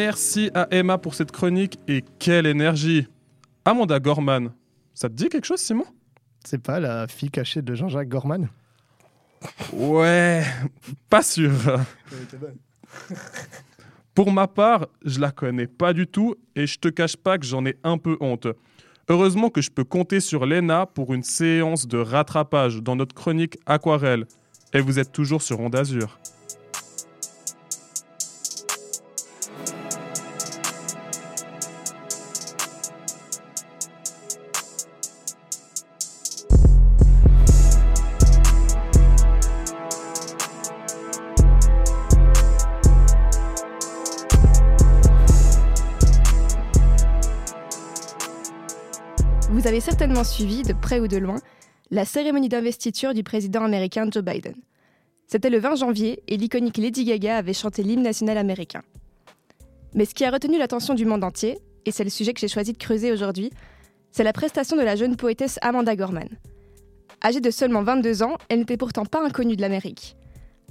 Merci 0.06 0.52
à 0.54 0.68
Emma 0.70 0.98
pour 0.98 1.16
cette 1.16 1.32
chronique 1.32 1.80
et 1.88 2.04
quelle 2.20 2.46
énergie. 2.46 3.08
Amanda 3.64 3.98
Gorman, 3.98 4.52
ça 4.94 5.08
te 5.08 5.14
dit 5.14 5.28
quelque 5.28 5.46
chose, 5.46 5.58
Simon? 5.58 5.84
C'est 6.44 6.62
pas 6.62 6.78
la 6.78 7.08
fille 7.08 7.28
cachée 7.28 7.60
de 7.60 7.74
Jean-Jacques 7.74 8.08
Gorman? 8.08 8.48
Ouais, 9.72 10.44
pas 11.10 11.22
sûr. 11.22 11.50
Pour 14.14 14.30
ma 14.30 14.46
part, 14.46 14.86
je 15.04 15.18
la 15.18 15.32
connais 15.32 15.66
pas 15.66 15.92
du 15.92 16.06
tout 16.06 16.36
et 16.54 16.68
je 16.68 16.78
te 16.78 16.86
cache 16.86 17.16
pas 17.16 17.36
que 17.36 17.44
j'en 17.44 17.66
ai 17.66 17.76
un 17.82 17.98
peu 17.98 18.16
honte. 18.20 18.46
Heureusement 19.08 19.50
que 19.50 19.60
je 19.60 19.72
peux 19.72 19.82
compter 19.82 20.20
sur 20.20 20.46
Lena 20.46 20.86
pour 20.86 21.14
une 21.14 21.24
séance 21.24 21.88
de 21.88 21.98
rattrapage 21.98 22.80
dans 22.80 22.94
notre 22.94 23.16
chronique 23.16 23.58
Aquarelle. 23.66 24.26
Et 24.72 24.80
vous 24.80 25.00
êtes 25.00 25.10
toujours 25.10 25.42
sur 25.42 25.58
Onde 25.58 25.74
Azur. 25.74 26.20
Certainement 49.80 50.24
suivi, 50.24 50.62
de 50.62 50.72
près 50.72 51.00
ou 51.00 51.08
de 51.08 51.16
loin, 51.16 51.40
la 51.90 52.04
cérémonie 52.04 52.48
d'investiture 52.48 53.14
du 53.14 53.22
président 53.22 53.64
américain 53.64 54.06
Joe 54.10 54.22
Biden. 54.22 54.54
C'était 55.26 55.50
le 55.50 55.58
20 55.58 55.76
janvier 55.76 56.22
et 56.28 56.36
l'iconique 56.36 56.76
Lady 56.76 57.04
Gaga 57.04 57.36
avait 57.36 57.52
chanté 57.52 57.82
l'hymne 57.82 58.02
national 58.02 58.38
américain. 58.38 58.82
Mais 59.94 60.04
ce 60.04 60.14
qui 60.14 60.24
a 60.24 60.30
retenu 60.30 60.58
l'attention 60.58 60.94
du 60.94 61.04
monde 61.04 61.24
entier, 61.24 61.58
et 61.84 61.90
c'est 61.90 62.04
le 62.04 62.10
sujet 62.10 62.32
que 62.32 62.40
j'ai 62.40 62.48
choisi 62.48 62.72
de 62.72 62.78
creuser 62.78 63.12
aujourd'hui, 63.12 63.50
c'est 64.12 64.24
la 64.24 64.32
prestation 64.32 64.76
de 64.76 64.82
la 64.82 64.96
jeune 64.96 65.16
poétesse 65.16 65.58
Amanda 65.62 65.96
Gorman. 65.96 66.28
Âgée 67.24 67.40
de 67.40 67.50
seulement 67.50 67.82
22 67.82 68.22
ans, 68.22 68.36
elle 68.48 68.60
n'était 68.60 68.76
pourtant 68.76 69.04
pas 69.04 69.24
inconnue 69.24 69.56
de 69.56 69.62
l'Amérique. 69.62 70.16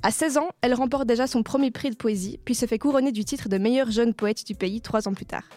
À 0.03 0.12
16 0.12 0.38
ans, 0.38 0.49
elle 0.62 0.74
remporte 0.74 1.08
déjà 1.08 1.28
son 1.28 1.43
premier 1.43 1.72
prix 1.72 1.89
de 1.89 1.95
poésie, 1.95 2.39
puis 2.45 2.56
se 2.56 2.66
fait 2.66 2.78
couronner 2.78 3.12
du 3.12 3.26
titre 3.26 3.49
de 3.49 3.58
meilleure 3.58 3.91
jeune 3.91 4.14
poète 4.14 4.45
du 4.45 4.56
pays 4.56 4.82
trois 4.82 5.08
ans 5.08 5.14
plus 5.14 5.26
tard. 5.26 5.49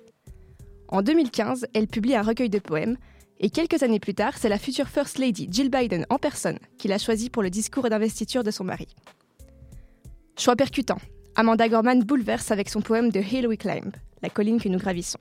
En 0.88 1.02
2015, 1.02 1.66
elle 1.74 1.86
publie 1.86 2.16
un 2.16 2.22
recueil 2.22 2.48
de 2.48 2.58
poèmes, 2.58 2.96
et 3.40 3.50
quelques 3.50 3.82
années 3.82 4.00
plus 4.00 4.14
tard, 4.14 4.36
c'est 4.36 4.48
la 4.48 4.58
future 4.58 4.88
First 4.88 5.18
Lady 5.18 5.48
Jill 5.50 5.70
Biden 5.70 6.06
en 6.10 6.18
personne 6.18 6.58
qui 6.76 6.88
l'a 6.88 6.98
choisie 6.98 7.30
pour 7.30 7.42
le 7.42 7.50
discours 7.50 7.88
d'investiture 7.88 8.42
de 8.42 8.50
son 8.50 8.64
mari. 8.64 8.88
Choix 10.36 10.56
percutant, 10.56 10.98
Amanda 11.36 11.68
Gorman 11.68 12.02
bouleverse 12.02 12.50
avec 12.50 12.68
son 12.68 12.80
poème 12.80 13.12
The 13.12 13.32
Hill 13.32 13.46
We 13.46 13.58
Climb, 13.58 13.92
la 14.22 14.28
colline 14.28 14.60
que 14.60 14.68
nous 14.68 14.78
gravissons. 14.78 15.18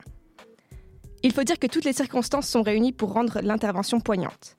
Il 1.22 1.32
faut 1.32 1.44
dire 1.44 1.58
que 1.58 1.66
toutes 1.66 1.84
les 1.84 1.92
circonstances 1.92 2.48
sont 2.48 2.62
réunies 2.62 2.92
pour 2.92 3.12
rendre 3.12 3.40
l'intervention 3.40 4.00
poignante. 4.00 4.56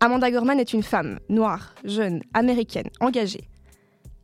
Amanda 0.00 0.30
Gorman 0.30 0.60
est 0.60 0.72
une 0.72 0.82
femme, 0.82 1.18
noire, 1.28 1.74
jeune, 1.84 2.22
américaine, 2.34 2.90
engagée. 3.00 3.48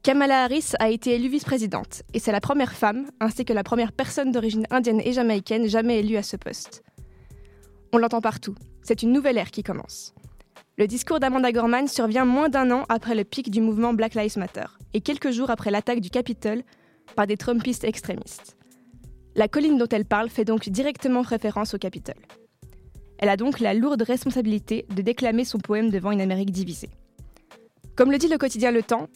Kamala 0.02 0.44
Harris 0.44 0.72
a 0.78 0.88
été 0.88 1.14
élue 1.14 1.28
vice-présidente, 1.28 2.02
et 2.14 2.18
c'est 2.18 2.32
la 2.32 2.40
première 2.40 2.72
femme, 2.72 3.06
ainsi 3.20 3.44
que 3.44 3.52
la 3.52 3.62
première 3.62 3.92
personne 3.92 4.32
d'origine 4.32 4.66
indienne 4.70 5.02
et 5.04 5.12
jamaïcaine 5.12 5.68
jamais 5.68 6.00
élue 6.00 6.16
à 6.16 6.22
ce 6.22 6.36
poste. 6.36 6.82
On 7.92 7.98
l'entend 7.98 8.20
partout, 8.20 8.54
c'est 8.82 9.02
une 9.02 9.12
nouvelle 9.12 9.38
ère 9.38 9.50
qui 9.50 9.62
commence. 9.62 10.14
Le 10.78 10.86
discours 10.86 11.20
d'Amanda 11.20 11.52
Gorman 11.52 11.88
survient 11.88 12.24
moins 12.24 12.48
d'un 12.48 12.70
an 12.70 12.84
après 12.88 13.14
le 13.14 13.24
pic 13.24 13.50
du 13.50 13.60
mouvement 13.60 13.92
Black 13.92 14.14
Lives 14.14 14.38
Matter 14.38 14.64
et 14.94 15.00
quelques 15.00 15.30
jours 15.30 15.50
après 15.50 15.70
l'attaque 15.70 16.00
du 16.00 16.10
Capitole 16.10 16.62
par 17.14 17.26
des 17.26 17.36
Trumpistes 17.36 17.84
extrémistes. 17.84 18.56
La 19.34 19.46
colline 19.46 19.78
dont 19.78 19.88
elle 19.90 20.06
parle 20.06 20.28
fait 20.28 20.44
donc 20.44 20.68
directement 20.68 21.22
référence 21.22 21.74
au 21.74 21.78
Capitole. 21.78 22.22
Elle 23.18 23.28
a 23.28 23.36
donc 23.36 23.60
la 23.60 23.74
lourde 23.74 24.02
responsabilité 24.02 24.86
de 24.94 25.02
déclamer 25.02 25.44
son 25.44 25.58
poème 25.58 25.90
devant 25.90 26.10
une 26.10 26.22
Amérique 26.22 26.50
divisée. 26.50 26.88
Comme 27.94 28.10
le 28.10 28.18
dit 28.18 28.28
le 28.28 28.38
quotidien 28.38 28.70
Le 28.70 28.82
Temps, 28.82 29.08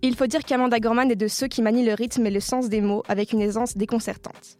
il 0.00 0.16
faut 0.16 0.26
dire 0.26 0.44
qu'Amanda 0.44 0.80
Gorman 0.80 1.10
est 1.10 1.16
de 1.16 1.28
ceux 1.28 1.46
qui 1.46 1.62
manient 1.62 1.84
le 1.84 1.94
rythme 1.94 2.26
et 2.26 2.30
le 2.30 2.40
sens 2.40 2.68
des 2.68 2.80
mots 2.80 3.02
avec 3.06 3.32
une 3.32 3.42
aisance 3.42 3.76
déconcertante. 3.76 4.58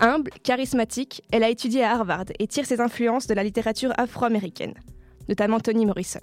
Humble, 0.00 0.30
charismatique, 0.42 1.22
elle 1.32 1.42
a 1.42 1.48
étudié 1.48 1.82
à 1.82 1.92
Harvard 1.92 2.26
et 2.38 2.46
tire 2.46 2.66
ses 2.66 2.80
influences 2.80 3.26
de 3.26 3.34
la 3.34 3.42
littérature 3.42 3.92
afro-américaine 3.96 4.74
notamment 5.28 5.60
Toni 5.60 5.86
Morrison. 5.86 6.20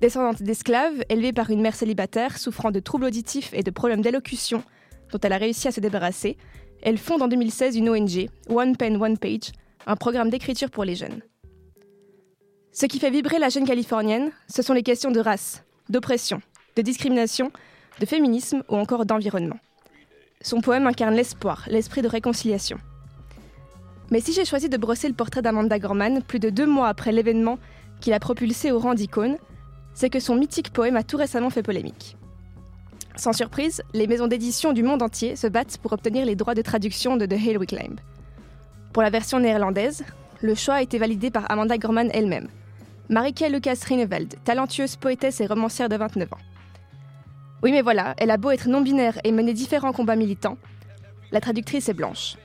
Descendante 0.00 0.42
d'esclaves, 0.42 1.04
élevée 1.08 1.32
par 1.32 1.50
une 1.50 1.60
mère 1.60 1.74
célibataire 1.74 2.38
souffrant 2.38 2.70
de 2.70 2.80
troubles 2.80 3.04
auditifs 3.04 3.52
et 3.52 3.62
de 3.62 3.70
problèmes 3.70 4.02
d'élocution 4.02 4.62
dont 5.10 5.18
elle 5.22 5.32
a 5.32 5.38
réussi 5.38 5.68
à 5.68 5.72
se 5.72 5.80
débarrasser, 5.80 6.36
elle 6.82 6.98
fonde 6.98 7.22
en 7.22 7.28
2016 7.28 7.76
une 7.76 7.90
ONG, 7.90 8.28
One 8.48 8.76
Pen 8.76 9.00
One 9.00 9.18
Page, 9.18 9.52
un 9.86 9.96
programme 9.96 10.30
d'écriture 10.30 10.70
pour 10.70 10.84
les 10.84 10.94
jeunes. 10.94 11.20
Ce 12.72 12.86
qui 12.86 12.98
fait 12.98 13.10
vibrer 13.10 13.38
la 13.38 13.50
jeune 13.50 13.66
californienne, 13.66 14.30
ce 14.48 14.62
sont 14.62 14.72
les 14.72 14.82
questions 14.82 15.10
de 15.10 15.20
race, 15.20 15.64
d'oppression, 15.90 16.40
de 16.76 16.82
discrimination, 16.82 17.52
de 18.00 18.06
féminisme 18.06 18.62
ou 18.70 18.76
encore 18.76 19.04
d'environnement. 19.04 19.58
Son 20.42 20.60
poème 20.60 20.86
incarne 20.86 21.14
l'espoir, 21.14 21.64
l'esprit 21.68 22.02
de 22.02 22.08
réconciliation. 22.08 22.78
Mais 24.10 24.20
si 24.20 24.32
j'ai 24.32 24.44
choisi 24.44 24.68
de 24.68 24.76
brosser 24.76 25.08
le 25.08 25.14
portrait 25.14 25.40
d'Amanda 25.40 25.78
Gorman 25.78 26.22
plus 26.22 26.40
de 26.40 26.50
deux 26.50 26.66
mois 26.66 26.88
après 26.88 27.12
l'événement 27.12 27.58
qui 28.00 28.10
l'a 28.10 28.20
propulsée 28.20 28.72
au 28.72 28.78
rang 28.78 28.94
d'icône, 28.94 29.36
c'est 29.94 30.10
que 30.10 30.20
son 30.20 30.34
mythique 30.34 30.72
poème 30.72 30.96
a 30.96 31.04
tout 31.04 31.16
récemment 31.16 31.50
fait 31.50 31.62
polémique. 31.62 32.16
Sans 33.14 33.32
surprise, 33.32 33.82
les 33.94 34.06
maisons 34.06 34.26
d'édition 34.26 34.72
du 34.72 34.82
monde 34.82 35.02
entier 35.02 35.36
se 35.36 35.46
battent 35.46 35.78
pour 35.78 35.92
obtenir 35.92 36.26
les 36.26 36.34
droits 36.34 36.54
de 36.54 36.62
traduction 36.62 37.16
de 37.16 37.26
The 37.26 37.34
Hail 37.34 37.58
We 37.58 37.68
Climb. 37.68 38.00
Pour 38.92 39.02
la 39.02 39.10
version 39.10 39.38
néerlandaise, 39.38 40.04
le 40.40 40.54
choix 40.54 40.74
a 40.74 40.82
été 40.82 40.98
validé 40.98 41.30
par 41.30 41.50
Amanda 41.50 41.78
Gorman 41.78 42.10
elle-même. 42.12 42.48
Marike 43.08 43.44
Lucas 43.50 43.78
Rineveld, 43.86 44.34
talentueuse 44.44 44.96
poétesse 44.96 45.40
et 45.40 45.46
romancière 45.46 45.88
de 45.88 45.96
29 45.96 46.32
ans. 46.32 46.38
Oui 47.62 47.70
mais 47.70 47.82
voilà, 47.82 48.14
elle 48.18 48.32
a 48.32 48.38
beau 48.38 48.50
être 48.50 48.68
non-binaire 48.68 49.20
et 49.22 49.30
mener 49.30 49.52
différents 49.52 49.92
combats 49.92 50.16
militants, 50.16 50.58
la 51.30 51.40
traductrice 51.40 51.88
est 51.88 51.94
blanche. 51.94 52.36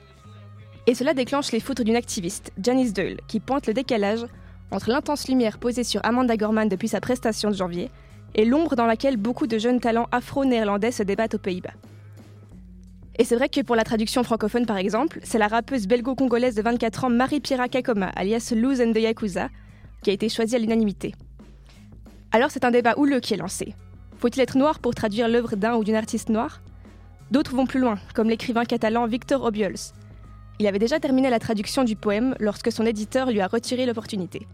Et 0.86 0.94
cela 0.94 1.12
déclenche 1.12 1.50
les 1.50 1.58
foudres 1.58 1.82
d'une 1.82 1.96
activiste, 1.96 2.52
Janice 2.62 2.92
Doyle, 2.92 3.20
qui 3.26 3.40
pointe 3.40 3.66
le 3.66 3.74
décalage 3.74 4.24
entre 4.70 4.90
l'intense 4.90 5.28
lumière 5.28 5.58
posée 5.58 5.82
sur 5.82 6.00
Amanda 6.04 6.36
Gorman 6.36 6.68
depuis 6.68 6.88
sa 6.88 7.00
prestation 7.00 7.50
de 7.50 7.56
janvier 7.56 7.90
et 8.34 8.44
l'ombre 8.44 8.76
dans 8.76 8.86
laquelle 8.86 9.16
beaucoup 9.16 9.46
de 9.46 9.58
jeunes 9.58 9.80
talents 9.80 10.08
afro-néerlandais 10.12 10.92
se 10.92 11.02
débattent 11.02 11.34
aux 11.34 11.38
Pays-Bas. 11.38 11.74
Et 13.18 13.24
c'est 13.24 13.34
vrai 13.34 13.48
que 13.48 13.60
pour 13.62 13.74
la 13.74 13.84
traduction 13.84 14.22
francophone 14.22 14.66
par 14.66 14.76
exemple, 14.76 15.18
c'est 15.24 15.38
la 15.38 15.48
rappeuse 15.48 15.88
belgo-congolaise 15.88 16.54
de 16.54 16.62
24 16.62 17.04
ans 17.04 17.10
Marie-Pierre 17.10 17.68
Kakoma, 17.68 18.10
alias 18.14 18.52
Luz 18.54 18.78
the 18.78 18.98
Yakuza, 18.98 19.48
qui 20.02 20.10
a 20.10 20.12
été 20.12 20.28
choisie 20.28 20.54
à 20.54 20.58
l'unanimité. 20.60 21.14
Alors 22.30 22.52
c'est 22.52 22.64
un 22.64 22.70
débat 22.70 22.94
houleux 22.96 23.18
qui 23.18 23.34
est 23.34 23.38
lancé. 23.38 23.74
Faut-il 24.18 24.40
être 24.40 24.56
noir 24.56 24.78
pour 24.78 24.94
traduire 24.94 25.28
l'œuvre 25.28 25.56
d'un 25.56 25.74
ou 25.74 25.84
d'une 25.84 25.94
artiste 25.94 26.28
noire? 26.28 26.60
D'autres 27.30 27.54
vont 27.54 27.66
plus 27.66 27.80
loin, 27.80 27.98
comme 28.14 28.28
l'écrivain 28.28 28.64
catalan 28.64 29.06
Victor 29.06 29.44
Obiols, 29.44 29.76
il 30.60 30.66
avait 30.66 30.80
déjà 30.80 30.98
terminé 30.98 31.30
la 31.30 31.38
traduction 31.38 31.84
du 31.84 31.94
poème 31.94 32.34
lorsque 32.40 32.72
son 32.72 32.84
éditeur 32.84 33.30
lui 33.30 33.40
a 33.40 33.46
retiré 33.46 33.86
l'opportunité. 33.86 34.46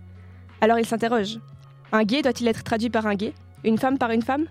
Alors 0.61 0.79
il 0.79 0.87
s'interroge. 0.87 1.39
Un 1.93 2.05
gay 2.05 2.21
doit-il 2.21 2.47
être 2.49 2.63
traduit 2.63 2.91
par 2.91 3.07
un 3.07 3.15
gay? 3.15 3.33
Une 3.65 3.79
femme 3.79 3.97
par 3.97 4.11
une 4.11 4.23
femme? 4.23 4.47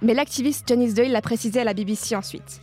Mais 0.00 0.14
l'activiste 0.14 0.66
Janice 0.66 0.94
Doyle 0.94 1.12
l'a 1.12 1.20
précisé 1.20 1.60
à 1.60 1.64
la 1.64 1.74
BBC 1.74 2.16
ensuite. 2.16 2.62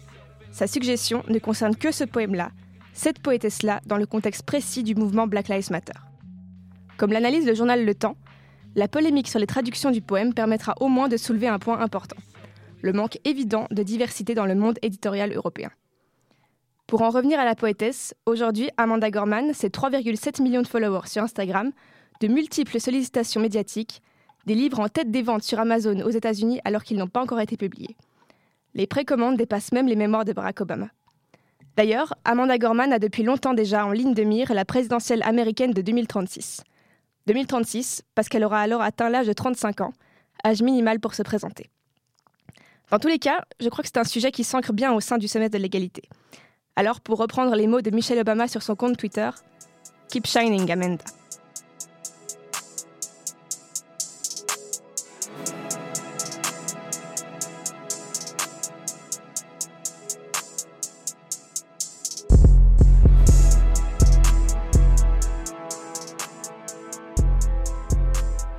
Sa 0.52 0.66
suggestion 0.66 1.24
ne 1.28 1.38
concerne 1.38 1.76
que 1.76 1.92
ce 1.92 2.04
poème-là, 2.04 2.50
cette 2.94 3.20
poétesse-là, 3.20 3.82
dans 3.86 3.98
le 3.98 4.06
contexte 4.08 4.44
précis 4.44 4.84
du 4.84 4.96
mouvement 4.96 5.28
Black 5.28 5.50
Lives 5.50 5.70
Matter. 5.70 6.00
Comme 6.98 7.12
l'analyse 7.12 7.46
le 7.46 7.54
journal 7.54 7.86
Le 7.86 7.94
Temps, 7.94 8.16
la 8.76 8.88
polémique 8.88 9.28
sur 9.28 9.40
les 9.40 9.48
traductions 9.48 9.92
du 9.92 10.02
poème 10.02 10.34
permettra 10.34 10.76
au 10.80 10.88
moins 10.88 11.08
de 11.08 11.18
soulever 11.18 11.48
un 11.48 11.60
point 11.60 11.80
important 11.80 12.18
le 12.86 12.94
manque 12.94 13.20
évident 13.26 13.68
de 13.72 13.82
diversité 13.82 14.36
dans 14.36 14.46
le 14.46 14.54
monde 14.54 14.78
éditorial 14.84 15.34
européen. 15.34 15.72
Pour 16.86 17.02
en 17.02 17.10
revenir 17.10 17.40
à 17.40 17.46
la 17.46 17.56
poétesse, 17.56 18.14
aujourd'hui, 18.28 18.70
Amanda 18.78 19.10
Gorman, 19.10 19.52
c'est 19.54 19.76
3,7 19.76 20.44
millions 20.44 20.62
de 20.62 20.68
followers 20.68 21.08
sur 21.08 21.24
Instagram, 21.24 21.72
de 22.22 22.28
multiples 22.28 22.80
sollicitations 22.80 23.42
médiatiques, 23.42 24.04
des 24.46 24.54
livres 24.54 24.80
en 24.80 24.88
tête 24.88 25.10
des 25.10 25.24
ventes 25.24 25.42
sur 25.42 25.60
Amazon 25.60 26.00
aux 26.02 26.12
États-Unis 26.12 26.62
alors 26.64 26.84
qu'ils 26.84 26.98
n'ont 26.98 27.08
pas 27.08 27.24
encore 27.24 27.42
été 27.42 27.58
publiés. 27.58 27.98
Les 28.76 28.86
précommandes 28.86 29.38
dépassent 29.38 29.72
même 29.72 29.88
les 29.88 29.96
mémoires 29.96 30.26
de 30.26 30.34
Barack 30.34 30.62
Obama. 30.62 30.90
D'ailleurs, 31.76 32.14
Amanda 32.24 32.60
Gorman 32.60 32.94
a 32.94 33.00
depuis 33.00 33.24
longtemps 33.24 33.56
déjà 33.56 33.84
en 33.84 33.92
ligne 33.92 34.14
de 34.14 34.24
mire 34.24 34.54
la 34.54 34.64
présidentielle 34.64 35.24
américaine 35.24 35.72
de 35.72 35.82
2036. 35.82 36.62
2036, 37.28 38.04
parce 38.14 38.30
qu'elle 38.30 38.44
aura 38.44 38.62
alors 38.62 38.82
atteint 38.82 39.10
l'âge 39.10 39.28
de 39.28 39.34
35 39.34 39.82
ans, 39.82 39.94
âge 40.46 40.62
minimal 40.62 41.00
pour 41.00 41.14
se 41.14 41.24
présenter. 41.24 41.70
Dans 42.92 43.00
tous 43.00 43.08
les 43.08 43.20
cas, 43.20 43.44
je 43.60 43.68
crois 43.70 43.82
que 43.82 43.90
c'est 43.92 44.00
un 44.00 44.04
sujet 44.04 44.32
qui 44.32 44.44
s'ancre 44.44 44.74
bien 44.74 44.94
au 44.94 45.00
sein 45.00 45.18
du 45.18 45.28
sommet 45.28 45.50
de 45.50 45.58
l'égalité. 45.58 46.04
Alors, 46.76 47.02
pour 47.02 47.18
reprendre 47.18 47.56
les 47.56 47.68
mots 47.68 47.82
de 47.82 47.90
Michelle 47.90 48.20
Obama 48.20 48.48
sur 48.48 48.62
son 48.62 48.76
compte 48.76 48.98
Twitter, 48.98 49.30
Keep 50.10 50.28
shining, 50.28 50.72
Amanda. 50.72 51.04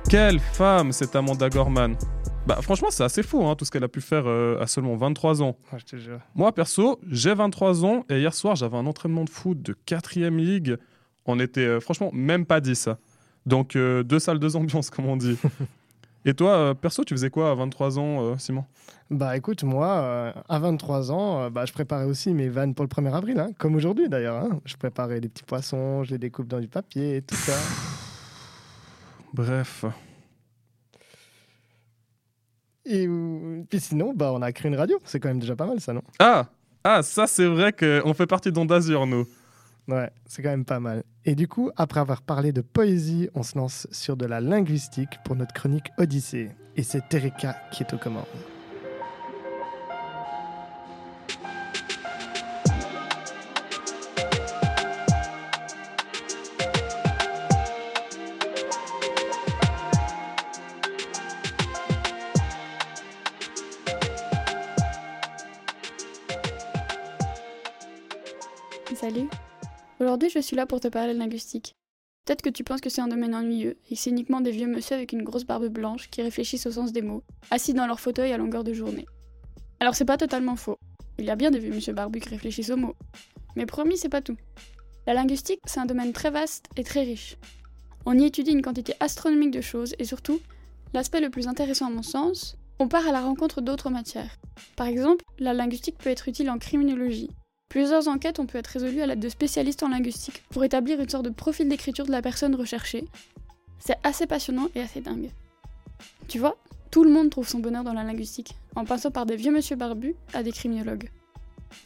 Quelle 0.09 0.39
femme, 0.39 0.93
cette 0.93 1.17
Amanda 1.17 1.49
Gorman 1.49 1.97
bah 2.45 2.59
franchement, 2.61 2.87
c'est 2.91 3.03
assez 3.03 3.23
fou 3.23 3.45
hein, 3.45 3.57
tout 3.57 3.65
ce 3.65 3.71
qu'elle 3.71 3.83
a 3.83 3.89
pu 3.89 3.99
faire 3.99 4.23
euh, 4.25 4.57
à 4.61 4.67
seulement 4.67 4.95
23 4.95 5.41
ans. 5.41 5.57
Moi 6.33 6.53
perso, 6.53 6.97
j'ai 7.11 7.33
23 7.33 7.83
ans 7.83 8.05
et 8.09 8.19
hier 8.19 8.33
soir, 8.33 8.55
j'avais 8.55 8.77
un 8.77 8.85
entraînement 8.85 9.25
de 9.25 9.29
foot 9.29 9.61
de 9.61 9.75
4ème 9.85 10.37
ligue. 10.37 10.77
On 11.25 11.41
était 11.41 11.65
euh, 11.65 11.81
franchement 11.81 12.09
même 12.13 12.45
pas 12.45 12.61
10. 12.61 12.87
Donc 13.45 13.75
euh, 13.75 14.01
deux 14.03 14.19
salles, 14.19 14.39
deux 14.39 14.55
ambiances 14.55 14.89
comme 14.89 15.07
on 15.07 15.17
dit. 15.17 15.37
et 16.25 16.33
toi, 16.33 16.73
perso, 16.73 17.03
tu 17.03 17.13
faisais 17.13 17.29
quoi 17.29 17.51
à 17.51 17.55
23 17.55 17.99
ans, 17.99 18.37
Simon? 18.37 18.63
Bah 19.11 19.35
écoute, 19.35 19.65
moi, 19.65 20.33
à 20.47 20.59
23 20.59 21.11
ans, 21.11 21.51
bah, 21.51 21.65
je 21.65 21.73
préparais 21.73 22.05
aussi 22.05 22.33
mes 22.33 22.47
vannes 22.47 22.75
pour 22.75 22.85
le 22.85 22.89
1er 22.89 23.13
avril, 23.13 23.39
hein, 23.39 23.49
comme 23.57 23.75
aujourd'hui 23.75 24.07
d'ailleurs. 24.07 24.37
Hein. 24.37 24.61
Je 24.63 24.77
préparais 24.77 25.19
des 25.19 25.27
petits 25.27 25.43
poissons, 25.43 26.05
je 26.05 26.11
les 26.11 26.17
découpe 26.17 26.47
dans 26.47 26.61
du 26.61 26.69
papier 26.69 27.17
et 27.17 27.21
tout 27.21 27.35
ça. 27.35 27.51
Bref. 29.33 29.85
Et 32.85 33.07
puis 33.69 33.79
sinon, 33.79 34.13
bah, 34.13 34.31
on 34.33 34.41
a 34.41 34.51
créé 34.51 34.69
une 34.71 34.77
radio. 34.77 34.99
C'est 35.03 35.19
quand 35.19 35.27
même 35.27 35.39
déjà 35.39 35.55
pas 35.55 35.65
mal, 35.67 35.79
ça, 35.81 35.93
non? 35.93 36.01
Ah 36.19 36.47
Ah, 36.83 37.03
ça, 37.03 37.27
c'est 37.27 37.45
vrai 37.45 37.73
qu'on 37.73 38.13
fait 38.13 38.27
partie 38.27 38.51
d'Onde 38.51 38.71
Azur, 38.71 39.05
nous. 39.05 39.25
Ouais, 39.89 40.09
c'est 40.25 40.41
quand 40.41 40.49
même 40.49 40.65
pas 40.65 40.79
mal. 40.79 41.03
Et 41.25 41.35
du 41.35 41.47
coup, 41.47 41.71
après 41.75 41.99
avoir 41.99 42.21
parlé 42.21 42.51
de 42.51 42.61
poésie, 42.61 43.29
on 43.33 43.43
se 43.43 43.57
lance 43.57 43.87
sur 43.91 44.17
de 44.17 44.25
la 44.25 44.41
linguistique 44.41 45.17
pour 45.25 45.35
notre 45.35 45.53
chronique 45.53 45.91
Odyssée. 45.97 46.49
Et 46.75 46.83
c'est 46.83 47.07
Tereka 47.09 47.55
qui 47.71 47.83
est 47.83 47.93
aux 47.93 47.97
commandes. 47.97 48.25
Aujourd'hui, 70.17 70.41
je 70.41 70.43
suis 70.43 70.55
là 70.55 70.65
pour 70.65 70.79
te 70.79 70.87
parler 70.87 71.13
de 71.13 71.19
linguistique. 71.19 71.75
Peut-être 72.25 72.41
que 72.41 72.49
tu 72.49 72.63
penses 72.63 72.81
que 72.81 72.89
c'est 72.89 73.01
un 73.01 73.07
domaine 73.07 73.35
ennuyeux 73.35 73.77
et 73.87 73.93
que 73.93 74.01
c'est 74.01 74.09
uniquement 74.09 74.41
des 74.41 74.49
vieux 74.49 74.65
monsieur 74.65 74.95
avec 74.95 75.11
une 75.11 75.21
grosse 75.21 75.43
barbe 75.43 75.67
blanche 75.67 76.09
qui 76.09 76.23
réfléchissent 76.23 76.65
au 76.65 76.71
sens 76.71 76.91
des 76.91 77.03
mots, 77.03 77.21
assis 77.51 77.75
dans 77.75 77.85
leur 77.85 77.99
fauteuil 77.99 78.33
à 78.33 78.37
longueur 78.37 78.63
de 78.63 78.73
journée. 78.73 79.05
Alors 79.79 79.93
c'est 79.93 80.05
pas 80.05 80.17
totalement 80.17 80.55
faux. 80.55 80.79
Il 81.19 81.25
y 81.25 81.29
a 81.29 81.35
bien 81.35 81.51
des 81.51 81.59
vieux 81.59 81.71
monsieur 81.71 81.93
barbus 81.93 82.21
qui 82.21 82.29
réfléchissent 82.29 82.71
aux 82.71 82.77
mots. 82.77 82.95
Mais 83.55 83.67
promis, 83.67 83.95
c'est 83.95 84.09
pas 84.09 84.23
tout. 84.23 84.37
La 85.05 85.13
linguistique, 85.13 85.61
c'est 85.65 85.81
un 85.81 85.85
domaine 85.85 86.13
très 86.13 86.31
vaste 86.31 86.65
et 86.77 86.83
très 86.83 87.03
riche. 87.03 87.37
On 88.07 88.17
y 88.17 88.25
étudie 88.25 88.53
une 88.53 88.63
quantité 88.63 88.95
astronomique 88.99 89.51
de 89.51 89.61
choses 89.61 89.93
et 89.99 90.03
surtout, 90.03 90.39
l'aspect 90.95 91.21
le 91.21 91.29
plus 91.29 91.47
intéressant 91.47 91.85
à 91.85 91.91
mon 91.91 92.01
sens, 92.01 92.57
on 92.79 92.87
part 92.87 93.07
à 93.07 93.11
la 93.11 93.21
rencontre 93.21 93.61
d'autres 93.61 93.91
matières. 93.91 94.35
Par 94.77 94.87
exemple, 94.87 95.23
la 95.37 95.53
linguistique 95.53 95.99
peut 95.99 96.09
être 96.09 96.27
utile 96.27 96.49
en 96.49 96.57
criminologie, 96.57 97.29
Plusieurs 97.69 98.07
enquêtes 98.07 98.39
ont 98.39 98.45
pu 98.45 98.57
être 98.57 98.67
résolues 98.67 99.01
à 99.01 99.05
l'aide 99.05 99.19
de 99.19 99.29
spécialistes 99.29 99.83
en 99.83 99.89
linguistique 99.89 100.43
pour 100.49 100.63
établir 100.63 101.01
une 101.01 101.09
sorte 101.09 101.25
de 101.25 101.29
profil 101.29 101.67
d'écriture 101.67 102.05
de 102.05 102.11
la 102.11 102.21
personne 102.21 102.55
recherchée. 102.55 103.05
C'est 103.79 103.97
assez 104.03 104.25
passionnant 104.25 104.69
et 104.73 104.81
assez 104.81 105.01
dingue. 105.01 105.31
Tu 106.27 106.39
vois, 106.39 106.57
tout 106.91 107.03
le 107.03 107.09
monde 107.09 107.29
trouve 107.29 107.47
son 107.47 107.59
bonheur 107.59 107.83
dans 107.83 107.93
la 107.93 108.03
linguistique, 108.03 108.55
en 108.75 108.85
passant 108.85 109.11
par 109.11 109.25
des 109.25 109.35
vieux 109.35 109.51
monsieur 109.51 109.75
barbus 109.75 110.15
à 110.33 110.43
des 110.43 110.51
criminologues. 110.51 111.09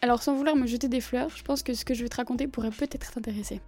Alors 0.01 0.21
sans 0.21 0.35
vouloir 0.35 0.55
me 0.55 0.67
jeter 0.67 0.87
des 0.87 1.01
fleurs, 1.01 1.35
je 1.35 1.43
pense 1.43 1.63
que 1.63 1.73
ce 1.73 1.83
que 1.83 1.93
je 1.93 2.03
vais 2.03 2.09
te 2.09 2.17
raconter 2.17 2.47
pourrait 2.47 2.69
peut-être 2.69 3.11
t'intéresser. 3.11 3.59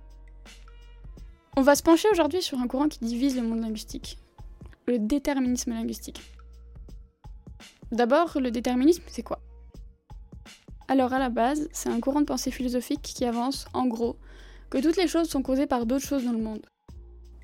On 1.57 1.61
va 1.61 1.75
se 1.75 1.83
pencher 1.83 2.07
aujourd'hui 2.11 2.41
sur 2.41 2.59
un 2.59 2.67
courant 2.67 2.89
qui 2.89 2.99
divise 2.99 3.35
le 3.35 3.43
monde 3.43 3.61
linguistique, 3.61 4.17
le 4.87 4.99
déterminisme 4.99 5.71
linguistique. 5.71 6.21
D'abord, 7.91 8.39
le 8.39 8.51
déterminisme, 8.51 9.03
c'est 9.07 9.23
quoi? 9.23 9.39
Alors 10.87 11.13
à 11.13 11.19
la 11.19 11.29
base, 11.29 11.69
c'est 11.71 11.89
un 11.89 11.99
courant 11.99 12.21
de 12.21 12.25
pensée 12.25 12.51
philosophique 12.51 13.01
qui 13.01 13.25
avance, 13.25 13.65
en 13.73 13.87
gros, 13.87 14.17
que 14.69 14.77
toutes 14.79 14.97
les 14.97 15.07
choses 15.07 15.29
sont 15.29 15.41
causées 15.41 15.67
par 15.67 15.85
d'autres 15.85 16.05
choses 16.05 16.25
dans 16.25 16.31
le 16.31 16.39
monde. 16.39 16.65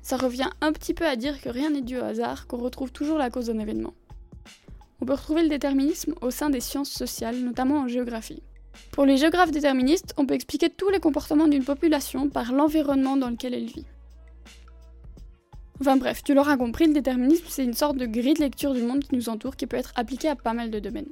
Ça 0.02 0.16
revient 0.16 0.50
un 0.60 0.72
petit 0.72 0.94
peu 0.94 1.06
à 1.06 1.16
dire 1.16 1.40
que 1.40 1.48
rien 1.48 1.70
n'est 1.70 1.80
dû 1.80 1.98
au 1.98 2.04
hasard, 2.04 2.46
qu'on 2.46 2.58
retrouve 2.58 2.92
toujours 2.92 3.18
la 3.18 3.30
cause 3.30 3.46
d'un 3.46 3.58
événement. 3.58 3.94
On 5.00 5.06
peut 5.06 5.14
retrouver 5.14 5.42
le 5.42 5.48
déterminisme 5.48 6.14
au 6.20 6.30
sein 6.30 6.50
des 6.50 6.60
sciences 6.60 6.90
sociales, 6.90 7.36
notamment 7.36 7.78
en 7.80 7.88
géographie. 7.88 8.42
Pour 8.92 9.06
les 9.06 9.16
géographes 9.16 9.50
déterministes, 9.50 10.14
on 10.16 10.26
peut 10.26 10.34
expliquer 10.34 10.68
tous 10.68 10.90
les 10.90 11.00
comportements 11.00 11.48
d'une 11.48 11.64
population 11.64 12.28
par 12.28 12.52
l'environnement 12.52 13.16
dans 13.16 13.30
lequel 13.30 13.54
elle 13.54 13.66
vit. 13.66 13.86
Enfin 15.80 15.96
bref, 15.96 16.22
tu 16.22 16.34
l'auras 16.34 16.58
compris, 16.58 16.86
le 16.86 16.92
déterminisme, 16.92 17.46
c'est 17.48 17.64
une 17.64 17.72
sorte 17.72 17.96
de 17.96 18.04
grille 18.04 18.34
de 18.34 18.40
lecture 18.40 18.74
du 18.74 18.82
monde 18.82 19.02
qui 19.02 19.14
nous 19.14 19.30
entoure 19.30 19.56
qui 19.56 19.66
peut 19.66 19.78
être 19.78 19.92
appliquée 19.96 20.28
à 20.28 20.36
pas 20.36 20.52
mal 20.52 20.70
de 20.70 20.78
domaines. 20.78 21.08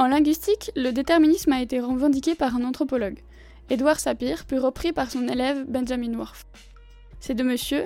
En 0.00 0.06
linguistique, 0.06 0.70
le 0.76 0.92
déterminisme 0.92 1.52
a 1.52 1.60
été 1.60 1.78
revendiqué 1.78 2.34
par 2.34 2.56
un 2.56 2.64
anthropologue, 2.64 3.18
Edward 3.68 3.98
Sapir, 3.98 4.46
puis 4.46 4.56
repris 4.56 4.94
par 4.94 5.10
son 5.10 5.28
élève 5.28 5.66
Benjamin 5.68 6.14
Worf. 6.14 6.46
Ces 7.20 7.34
deux 7.34 7.44
messieurs, 7.44 7.84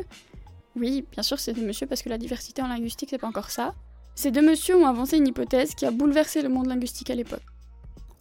oui, 0.77 1.05
bien 1.11 1.25
sûr, 1.25 1.41
c'est 1.41 1.53
deux 1.53 1.67
messieurs 1.67 1.89
parce 1.89 2.03
que 2.03 2.09
la 2.09 2.17
diversité 2.17 2.63
en 2.63 2.69
linguistique, 2.69 3.09
c'est 3.11 3.19
pas 3.19 3.27
encore 3.27 3.51
ça. 3.51 3.75
Ces 4.15 4.31
deux 4.31 4.43
messieurs 4.43 4.77
ont 4.77 4.87
avancé 4.87 5.17
une 5.17 5.27
hypothèse 5.27 5.75
qui 5.75 5.87
a 5.87 5.91
bouleversé 5.91 6.41
le 6.41 6.49
monde 6.49 6.69
linguistique 6.69 7.11
à 7.11 7.17
l'époque. 7.17 7.43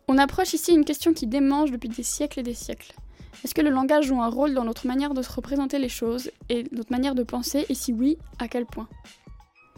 On 0.07 0.17
approche 0.17 0.55
ici 0.55 0.71
une 0.71 0.85
question 0.85 1.13
qui 1.13 1.27
démange 1.27 1.69
depuis 1.69 1.89
des 1.89 2.01
siècles 2.01 2.39
et 2.39 2.43
des 2.43 2.55
siècles. 2.55 2.95
Est-ce 3.43 3.53
que 3.53 3.61
le 3.61 3.69
langage 3.69 4.05
joue 4.05 4.19
un 4.19 4.27
rôle 4.27 4.55
dans 4.55 4.65
notre 4.65 4.87
manière 4.87 5.13
de 5.13 5.21
se 5.21 5.31
représenter 5.31 5.77
les 5.77 5.87
choses 5.87 6.31
et 6.49 6.65
notre 6.71 6.91
manière 6.91 7.13
de 7.13 7.21
penser, 7.21 7.67
et 7.69 7.75
si 7.75 7.93
oui, 7.93 8.17
à 8.39 8.47
quel 8.47 8.65
point? 8.65 8.89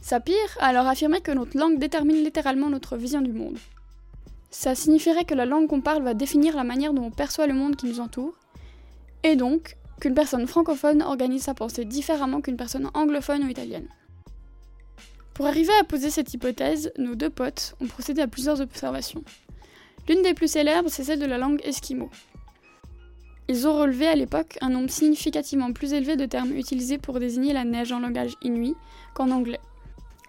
Sapir 0.02 0.38
a 0.62 0.68
alors 0.68 0.88
affirmé 0.88 1.20
que 1.20 1.32
notre 1.32 1.58
langue 1.58 1.80
détermine 1.80 2.24
littéralement 2.24 2.70
notre 2.70 2.96
vision 2.96 3.22
du 3.22 3.34
monde. 3.34 3.58
Ça 4.58 4.74
signifierait 4.74 5.26
que 5.26 5.36
la 5.36 5.46
langue 5.46 5.68
qu'on 5.68 5.82
parle 5.82 6.02
va 6.02 6.14
définir 6.14 6.56
la 6.56 6.64
manière 6.64 6.94
dont 6.94 7.04
on 7.04 7.12
perçoit 7.12 7.46
le 7.46 7.54
monde 7.54 7.76
qui 7.76 7.88
nous 7.88 8.00
entoure, 8.00 8.34
et 9.24 9.36
donc 9.36 9.76
qu'une 10.00 10.14
personne 10.14 10.48
francophone 10.48 11.02
organise 11.02 11.44
sa 11.44 11.54
pensée 11.54 11.84
différemment 11.84 12.40
qu'une 12.40 12.56
personne 12.56 12.90
anglophone 12.94 13.44
ou 13.44 13.50
italienne. 13.50 13.90
Pour 15.34 15.46
arriver 15.46 15.74
à 15.82 15.84
poser 15.84 16.10
cette 16.10 16.34
hypothèse, 16.34 16.94
nos 16.98 17.16
deux 17.16 17.30
potes 17.30 17.76
ont 17.82 17.88
procédé 17.88 18.22
à 18.22 18.28
plusieurs 18.28 18.62
observations. 18.62 19.26
L'une 20.08 20.22
des 20.22 20.34
plus 20.34 20.48
célèbres, 20.48 20.90
c'est 20.90 21.04
celle 21.04 21.20
de 21.20 21.26
la 21.26 21.38
langue 21.38 21.60
esquimau, 21.66 22.10
ils 23.50 23.68
ont 23.68 23.78
relevé 23.78 24.08
à 24.08 24.16
l'époque 24.16 24.58
un 24.62 24.70
nombre 24.70 24.90
significativement 24.90 25.74
plus 25.74 25.94
élevé 25.94 26.16
de 26.16 26.26
termes 26.26 26.56
utilisés 26.56 26.98
pour 26.98 27.20
désigner 27.20 27.54
la 27.54 27.66
neige 27.66 27.92
en 27.92 28.00
langage 28.00 28.36
inuit 28.42 28.76
qu'en 29.14 29.30
anglais. 29.30 29.60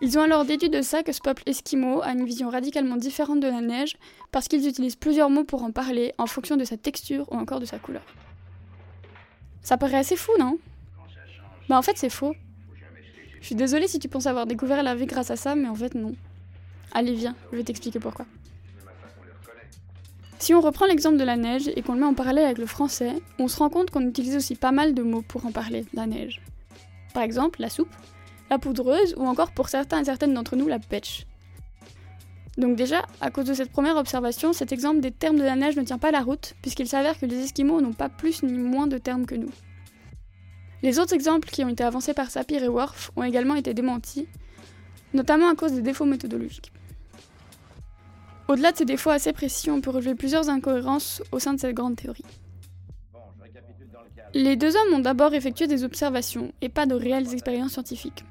Ils 0.03 0.19
ont 0.19 0.23
alors 0.23 0.45
déduit 0.45 0.69
de 0.69 0.83
ça 0.83 1.03
que 1.03 1.13
ce 1.13 1.21
peuple 1.21 1.43
esquimau 1.47 2.03
a 2.03 2.11
une 2.13 2.25
vision 2.25 2.51
radicalement 2.51 2.97
différente 2.97 3.41
de 3.41 3.49
la 3.49 3.63
neige 3.63 3.97
parce 4.31 4.47
qu'ils 4.47 4.69
utilisent 4.69 4.97
plusieurs 4.97 5.31
mots 5.31 5.45
pour 5.45 5.63
en 5.63 5.73
parler 5.73 6.13
en 6.19 6.27
fonction 6.27 6.57
de 6.57 6.65
sa 6.65 6.77
texture 6.77 7.27
ou 7.33 7.37
encore 7.37 7.61
de 7.61 7.65
sa 7.65 7.79
couleur. 7.79 8.03
Ça 9.63 9.79
paraît 9.79 9.97
assez 9.97 10.17
fou, 10.17 10.33
non? 10.39 10.59
Bah 11.69 11.79
en 11.79 11.83
fait 11.83 11.97
c'est 11.97 12.11
faux. 12.11 12.35
Je 13.41 13.47
suis 13.47 13.55
désolée 13.55 13.89
si 13.89 13.99
tu 13.99 14.09
penses 14.09 14.27
avoir 14.27 14.47
découvert 14.47 14.83
la 14.83 14.95
vie 14.95 15.07
grâce 15.07 15.31
à 15.31 15.37
ça, 15.37 15.55
mais 15.55 15.69
en 15.69 15.75
fait 15.75 15.95
non. 15.95 16.15
Allez 16.93 17.15
viens, 17.15 17.35
je 17.51 17.57
vais 17.57 17.65
t'expliquer 17.65 17.99
pourquoi. 17.99 18.27
Si 20.39 20.53
on 20.53 20.61
reprend 20.61 20.87
l'exemple 20.87 21.17
de 21.17 21.25
la 21.25 21.37
neige 21.37 21.71
et 21.75 21.83
qu'on 21.83 21.95
le 21.95 22.01
met 22.01 22.07
en 22.07 22.15
parallèle 22.15 22.45
avec 22.45 22.59
le 22.59 22.67
français, 22.67 23.15
on 23.39 23.49
se 23.49 23.57
rend 23.57 23.71
compte 23.71 23.91
qu'on 23.91 24.07
utilise 24.07 24.37
aussi 24.37 24.55
pas 24.55 24.73
mal 24.73 24.95
de 24.95 25.03
mots 25.03 25.23
pour 25.23 25.47
en 25.47 25.53
parler, 25.53 25.87
la 25.95 26.07
neige. 26.07 26.43
Par 27.15 27.23
exemple, 27.23 27.61
la 27.61 27.71
soupe, 27.71 27.95
la 28.51 28.59
poudreuse 28.59 29.15
ou 29.17 29.27
encore 29.27 29.53
pour 29.53 29.69
certains 29.69 30.01
et 30.01 30.05
certaines 30.05 30.35
d'entre 30.35 30.57
nous, 30.57 30.69
la 30.69 30.79
pêche. 30.79 31.27
Donc 32.59 32.77
déjà, 32.77 33.05
à 33.21 33.31
cause 33.31 33.45
de 33.45 33.55
cette 33.55 33.71
première 33.71 33.97
observation, 33.97 34.53
cet 34.53 34.73
exemple 34.73 35.01
des 35.01 35.11
termes 35.11 35.37
de 35.37 35.43
la 35.43 35.57
neige 35.57 35.77
ne 35.77 35.83
tient 35.83 35.99
pas 35.99 36.11
la 36.11 36.23
route, 36.23 36.55
puisqu'il 36.63 36.89
s'avère 36.89 37.19
que 37.19 37.27
les 37.27 37.45
Esquimaux 37.45 37.83
n'ont 37.83 37.93
pas 37.93 38.09
plus 38.09 38.43
ni 38.43 38.53
moins 38.53 38.87
de 38.87 38.97
termes 38.97 39.27
que 39.27 39.35
nous. 39.35 39.51
Les 40.83 40.99
autres 40.99 41.15
exemples 41.15 41.51
qui 41.51 41.65
ont 41.65 41.69
été 41.69 41.85
avancés 41.85 42.15
par 42.15 42.31
Sapir 42.31 42.63
et 42.63 42.69
Worf 42.69 43.11
ont 43.17 43.23
également 43.23 43.57
été 43.57 43.75
démentis, 43.75 44.27
notamment 45.13 45.51
à 45.51 45.55
cause 45.55 45.73
des 45.73 45.83
défauts 45.83 46.07
méthodologiques. 46.07 46.73
Au-delà 48.49 48.73
de 48.73 48.77
ces 48.77 48.85
défauts 48.85 49.11
assez 49.11 49.33
précis, 49.33 49.71
on 49.71 49.81
peut 49.81 49.91
relever 49.91 50.15
plusieurs 50.15 50.49
incohérences 50.49 51.23
au 51.33 51.39
sein 51.39 51.53
de 51.53 51.61
cette 51.61 51.75
grande 51.75 51.97
théorie. 51.97 52.25
Les 54.35 54.57
deux 54.57 54.77
hommes 54.77 54.95
ont 54.95 54.99
d'abord 55.01 55.35
effectué 55.35 55.67
des 55.67 55.83
observations 55.83 56.53
et 56.61 56.69
pas 56.69 56.87
de 56.87 56.95
réelles 56.95 57.33
expériences 57.33 57.73
scientifiques. 57.73 58.25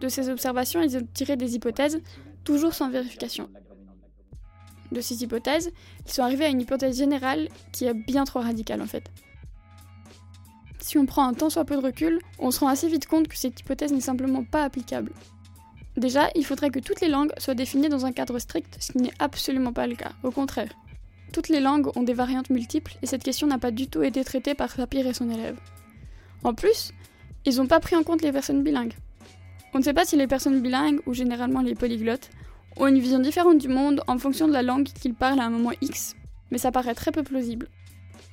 De 0.00 0.08
ces 0.08 0.28
observations, 0.28 0.80
ils 0.80 0.96
ont 0.96 1.06
tiré 1.12 1.36
des 1.36 1.54
hypothèses, 1.54 2.00
toujours 2.44 2.74
sans 2.74 2.90
vérification. 2.90 3.48
De 4.92 5.00
ces 5.00 5.22
hypothèses, 5.22 5.70
ils 6.06 6.12
sont 6.12 6.22
arrivés 6.22 6.46
à 6.46 6.48
une 6.48 6.60
hypothèse 6.60 6.96
générale 6.96 7.48
qui 7.72 7.84
est 7.84 7.94
bien 7.94 8.24
trop 8.24 8.40
radicale 8.40 8.80
en 8.80 8.86
fait. 8.86 9.10
Si 10.80 10.96
on 10.96 11.04
prend 11.04 11.26
un 11.26 11.34
tant 11.34 11.50
soit 11.50 11.64
peu 11.64 11.76
de 11.76 11.84
recul, 11.84 12.20
on 12.38 12.50
se 12.50 12.60
rend 12.60 12.68
assez 12.68 12.88
vite 12.88 13.06
compte 13.06 13.28
que 13.28 13.36
cette 13.36 13.60
hypothèse 13.60 13.92
n'est 13.92 14.00
simplement 14.00 14.44
pas 14.44 14.64
applicable. 14.64 15.12
Déjà, 15.96 16.30
il 16.36 16.46
faudrait 16.46 16.70
que 16.70 16.78
toutes 16.78 17.00
les 17.00 17.08
langues 17.08 17.32
soient 17.38 17.54
définies 17.54 17.88
dans 17.88 18.06
un 18.06 18.12
cadre 18.12 18.38
strict, 18.38 18.76
ce 18.80 18.92
qui 18.92 18.98
n'est 18.98 19.12
absolument 19.18 19.72
pas 19.72 19.86
le 19.86 19.96
cas, 19.96 20.12
au 20.22 20.30
contraire. 20.30 20.72
Toutes 21.32 21.48
les 21.48 21.60
langues 21.60 21.90
ont 21.96 22.04
des 22.04 22.14
variantes 22.14 22.50
multiples 22.50 22.96
et 23.02 23.06
cette 23.06 23.24
question 23.24 23.46
n'a 23.48 23.58
pas 23.58 23.72
du 23.72 23.88
tout 23.88 24.02
été 24.02 24.24
traitée 24.24 24.54
par 24.54 24.70
Sapir 24.70 25.06
et 25.06 25.12
son 25.12 25.28
élève. 25.28 25.58
En 26.44 26.54
plus, 26.54 26.92
ils 27.44 27.56
n'ont 27.56 27.66
pas 27.66 27.80
pris 27.80 27.96
en 27.96 28.02
compte 28.02 28.22
les 28.22 28.32
personnes 28.32 28.62
bilingues. 28.62 28.94
On 29.74 29.78
ne 29.78 29.84
sait 29.84 29.94
pas 29.94 30.04
si 30.04 30.16
les 30.16 30.26
personnes 30.26 30.60
bilingues, 30.60 31.00
ou 31.06 31.14
généralement 31.14 31.60
les 31.60 31.74
polyglottes, 31.74 32.30
ont 32.76 32.86
une 32.86 32.98
vision 32.98 33.18
différente 33.18 33.58
du 33.58 33.68
monde 33.68 34.02
en 34.06 34.18
fonction 34.18 34.48
de 34.48 34.52
la 34.52 34.62
langue 34.62 34.84
qu'ils 34.84 35.14
parlent 35.14 35.40
à 35.40 35.44
un 35.44 35.50
moment 35.50 35.72
X, 35.80 36.14
mais 36.50 36.58
ça 36.58 36.72
paraît 36.72 36.94
très 36.94 37.12
peu 37.12 37.22
plausible. 37.22 37.68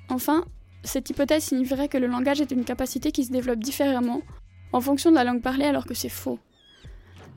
Enfin, 0.10 0.46
cette 0.84 1.10
hypothèse 1.10 1.44
signifierait 1.44 1.90
que 1.90 1.98
le 1.98 2.08
langage 2.08 2.42
est 2.42 2.52
une 2.52 2.64
capacité 2.64 3.12
qui 3.12 3.26
se 3.26 3.32
développe 3.32 3.60
différemment 3.60 4.22
en 4.72 4.82
fonction 4.82 5.10
de 5.10 5.16
la 5.16 5.24
langue 5.24 5.42
parlée 5.42 5.66
alors 5.66 5.86
que 5.86 5.94
c'est 5.94 6.10
faux. 6.10 6.40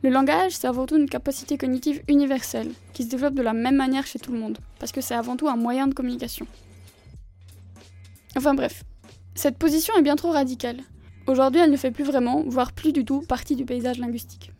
Le 0.02 0.10
langage, 0.10 0.52
c'est 0.52 0.68
avant 0.68 0.86
tout 0.86 0.96
une 0.96 1.08
capacité 1.08 1.58
cognitive 1.58 2.02
universelle, 2.06 2.70
qui 2.92 3.02
se 3.02 3.08
développe 3.08 3.34
de 3.34 3.42
la 3.42 3.52
même 3.52 3.76
manière 3.76 4.06
chez 4.06 4.20
tout 4.20 4.32
le 4.32 4.38
monde, 4.38 4.58
parce 4.78 4.92
que 4.92 5.00
c'est 5.00 5.14
avant 5.14 5.36
tout 5.36 5.48
un 5.48 5.56
moyen 5.56 5.88
de 5.88 5.94
communication. 5.94 6.46
Enfin 8.36 8.54
bref, 8.54 8.84
cette 9.34 9.58
position 9.58 9.94
est 9.98 10.02
bien 10.02 10.14
trop 10.14 10.30
radicale. 10.30 10.78
Aujourd'hui, 11.28 11.60
elle 11.60 11.70
ne 11.70 11.76
fait 11.76 11.90
plus 11.90 12.04
vraiment, 12.04 12.42
voire 12.46 12.72
plus 12.72 12.90
du 12.90 13.04
tout, 13.04 13.20
partie 13.20 13.54
du 13.54 13.66
paysage 13.66 13.98
linguistique. 13.98 14.50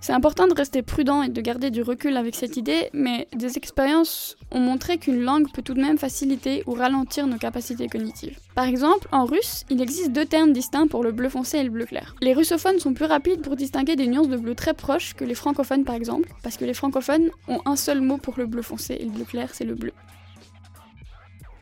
C'est 0.00 0.12
important 0.12 0.46
de 0.46 0.54
rester 0.54 0.82
prudent 0.82 1.22
et 1.22 1.28
de 1.28 1.40
garder 1.40 1.72
du 1.72 1.82
recul 1.82 2.16
avec 2.16 2.36
cette 2.36 2.56
idée, 2.56 2.90
mais 2.92 3.26
des 3.34 3.56
expériences 3.56 4.36
ont 4.52 4.60
montré 4.60 4.98
qu'une 4.98 5.20
langue 5.20 5.50
peut 5.52 5.62
tout 5.62 5.74
de 5.74 5.80
même 5.80 5.98
faciliter 5.98 6.62
ou 6.68 6.74
ralentir 6.74 7.26
nos 7.26 7.38
capacités 7.38 7.88
cognitives. 7.88 8.38
Par 8.54 8.66
exemple, 8.66 9.08
en 9.10 9.24
russe, 9.24 9.64
il 9.68 9.82
existe 9.82 10.12
deux 10.12 10.26
termes 10.26 10.52
distincts 10.52 10.86
pour 10.86 11.02
le 11.02 11.10
bleu 11.10 11.28
foncé 11.28 11.58
et 11.58 11.64
le 11.64 11.70
bleu 11.70 11.86
clair. 11.86 12.14
Les 12.22 12.34
russophones 12.34 12.78
sont 12.78 12.94
plus 12.94 13.06
rapides 13.06 13.42
pour 13.42 13.56
distinguer 13.56 13.96
des 13.96 14.06
nuances 14.06 14.28
de 14.28 14.36
bleu 14.36 14.54
très 14.54 14.74
proches 14.74 15.14
que 15.14 15.24
les 15.24 15.34
francophones 15.34 15.84
par 15.84 15.96
exemple, 15.96 16.28
parce 16.44 16.56
que 16.56 16.64
les 16.64 16.74
francophones 16.74 17.30
ont 17.48 17.62
un 17.64 17.74
seul 17.74 18.00
mot 18.00 18.18
pour 18.18 18.34
le 18.36 18.46
bleu 18.46 18.62
foncé 18.62 18.94
et 18.94 19.04
le 19.06 19.10
bleu 19.10 19.24
clair 19.24 19.48
c'est 19.52 19.64
le 19.64 19.74
bleu. 19.74 19.92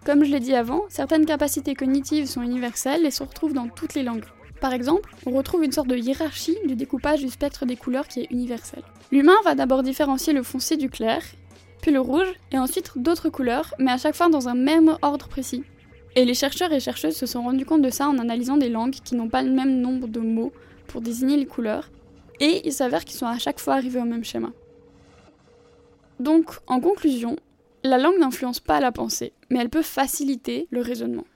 Comme 0.04 0.22
je 0.22 0.30
l'ai 0.30 0.40
dit 0.40 0.54
avant, 0.54 0.82
certaines 0.90 1.24
capacités 1.24 1.74
cognitives 1.74 2.26
sont 2.26 2.42
universelles 2.42 3.06
et 3.06 3.10
se 3.10 3.22
retrouvent 3.22 3.54
dans 3.54 3.68
toutes 3.68 3.94
les 3.94 4.02
langues. 4.02 4.26
Par 4.60 4.74
exemple, 4.74 5.14
on 5.24 5.30
retrouve 5.30 5.64
une 5.64 5.72
sorte 5.72 5.88
de 5.88 5.96
hiérarchie 5.96 6.58
du 6.66 6.76
découpage 6.76 7.20
du 7.20 7.30
spectre 7.30 7.64
des 7.64 7.76
couleurs 7.76 8.06
qui 8.06 8.20
est 8.20 8.30
universel. 8.30 8.82
L'humain 9.10 9.36
va 9.44 9.54
d'abord 9.54 9.82
différencier 9.82 10.34
le 10.34 10.42
foncé 10.42 10.76
du 10.76 10.90
clair, 10.90 11.22
puis 11.80 11.90
le 11.90 12.00
rouge, 12.00 12.28
et 12.52 12.58
ensuite 12.58 12.92
d'autres 12.96 13.30
couleurs, 13.30 13.74
mais 13.78 13.92
à 13.92 13.96
chaque 13.96 14.14
fois 14.14 14.28
dans 14.28 14.46
un 14.46 14.54
même 14.54 14.98
ordre 15.00 15.28
précis. 15.28 15.64
Et 16.16 16.26
les 16.26 16.34
chercheurs 16.34 16.72
et 16.72 16.80
chercheuses 16.80 17.16
se 17.16 17.26
sont 17.26 17.42
rendus 17.42 17.64
compte 17.64 17.82
de 17.82 17.90
ça 17.90 18.06
en 18.06 18.18
analysant 18.18 18.58
des 18.58 18.68
langues 18.68 18.96
qui 19.04 19.14
n'ont 19.14 19.30
pas 19.30 19.42
le 19.42 19.52
même 19.52 19.80
nombre 19.80 20.06
de 20.06 20.20
mots 20.20 20.52
pour 20.86 21.00
désigner 21.00 21.38
les 21.38 21.46
couleurs, 21.46 21.90
et 22.40 22.60
il 22.66 22.72
s'avère 22.72 23.06
qu'ils 23.06 23.16
sont 23.16 23.26
à 23.26 23.38
chaque 23.38 23.58
fois 23.58 23.74
arrivés 23.74 24.00
au 24.00 24.04
même 24.04 24.24
schéma. 24.24 24.50
Donc, 26.20 26.50
en 26.66 26.80
conclusion, 26.80 27.36
la 27.84 27.98
langue 27.98 28.18
n'influence 28.18 28.60
pas 28.60 28.80
la 28.80 28.92
pensée, 28.92 29.34
mais 29.50 29.58
elle 29.58 29.68
peut 29.68 29.82
faciliter 29.82 30.66
le 30.70 30.80
raisonnement. 30.80 31.26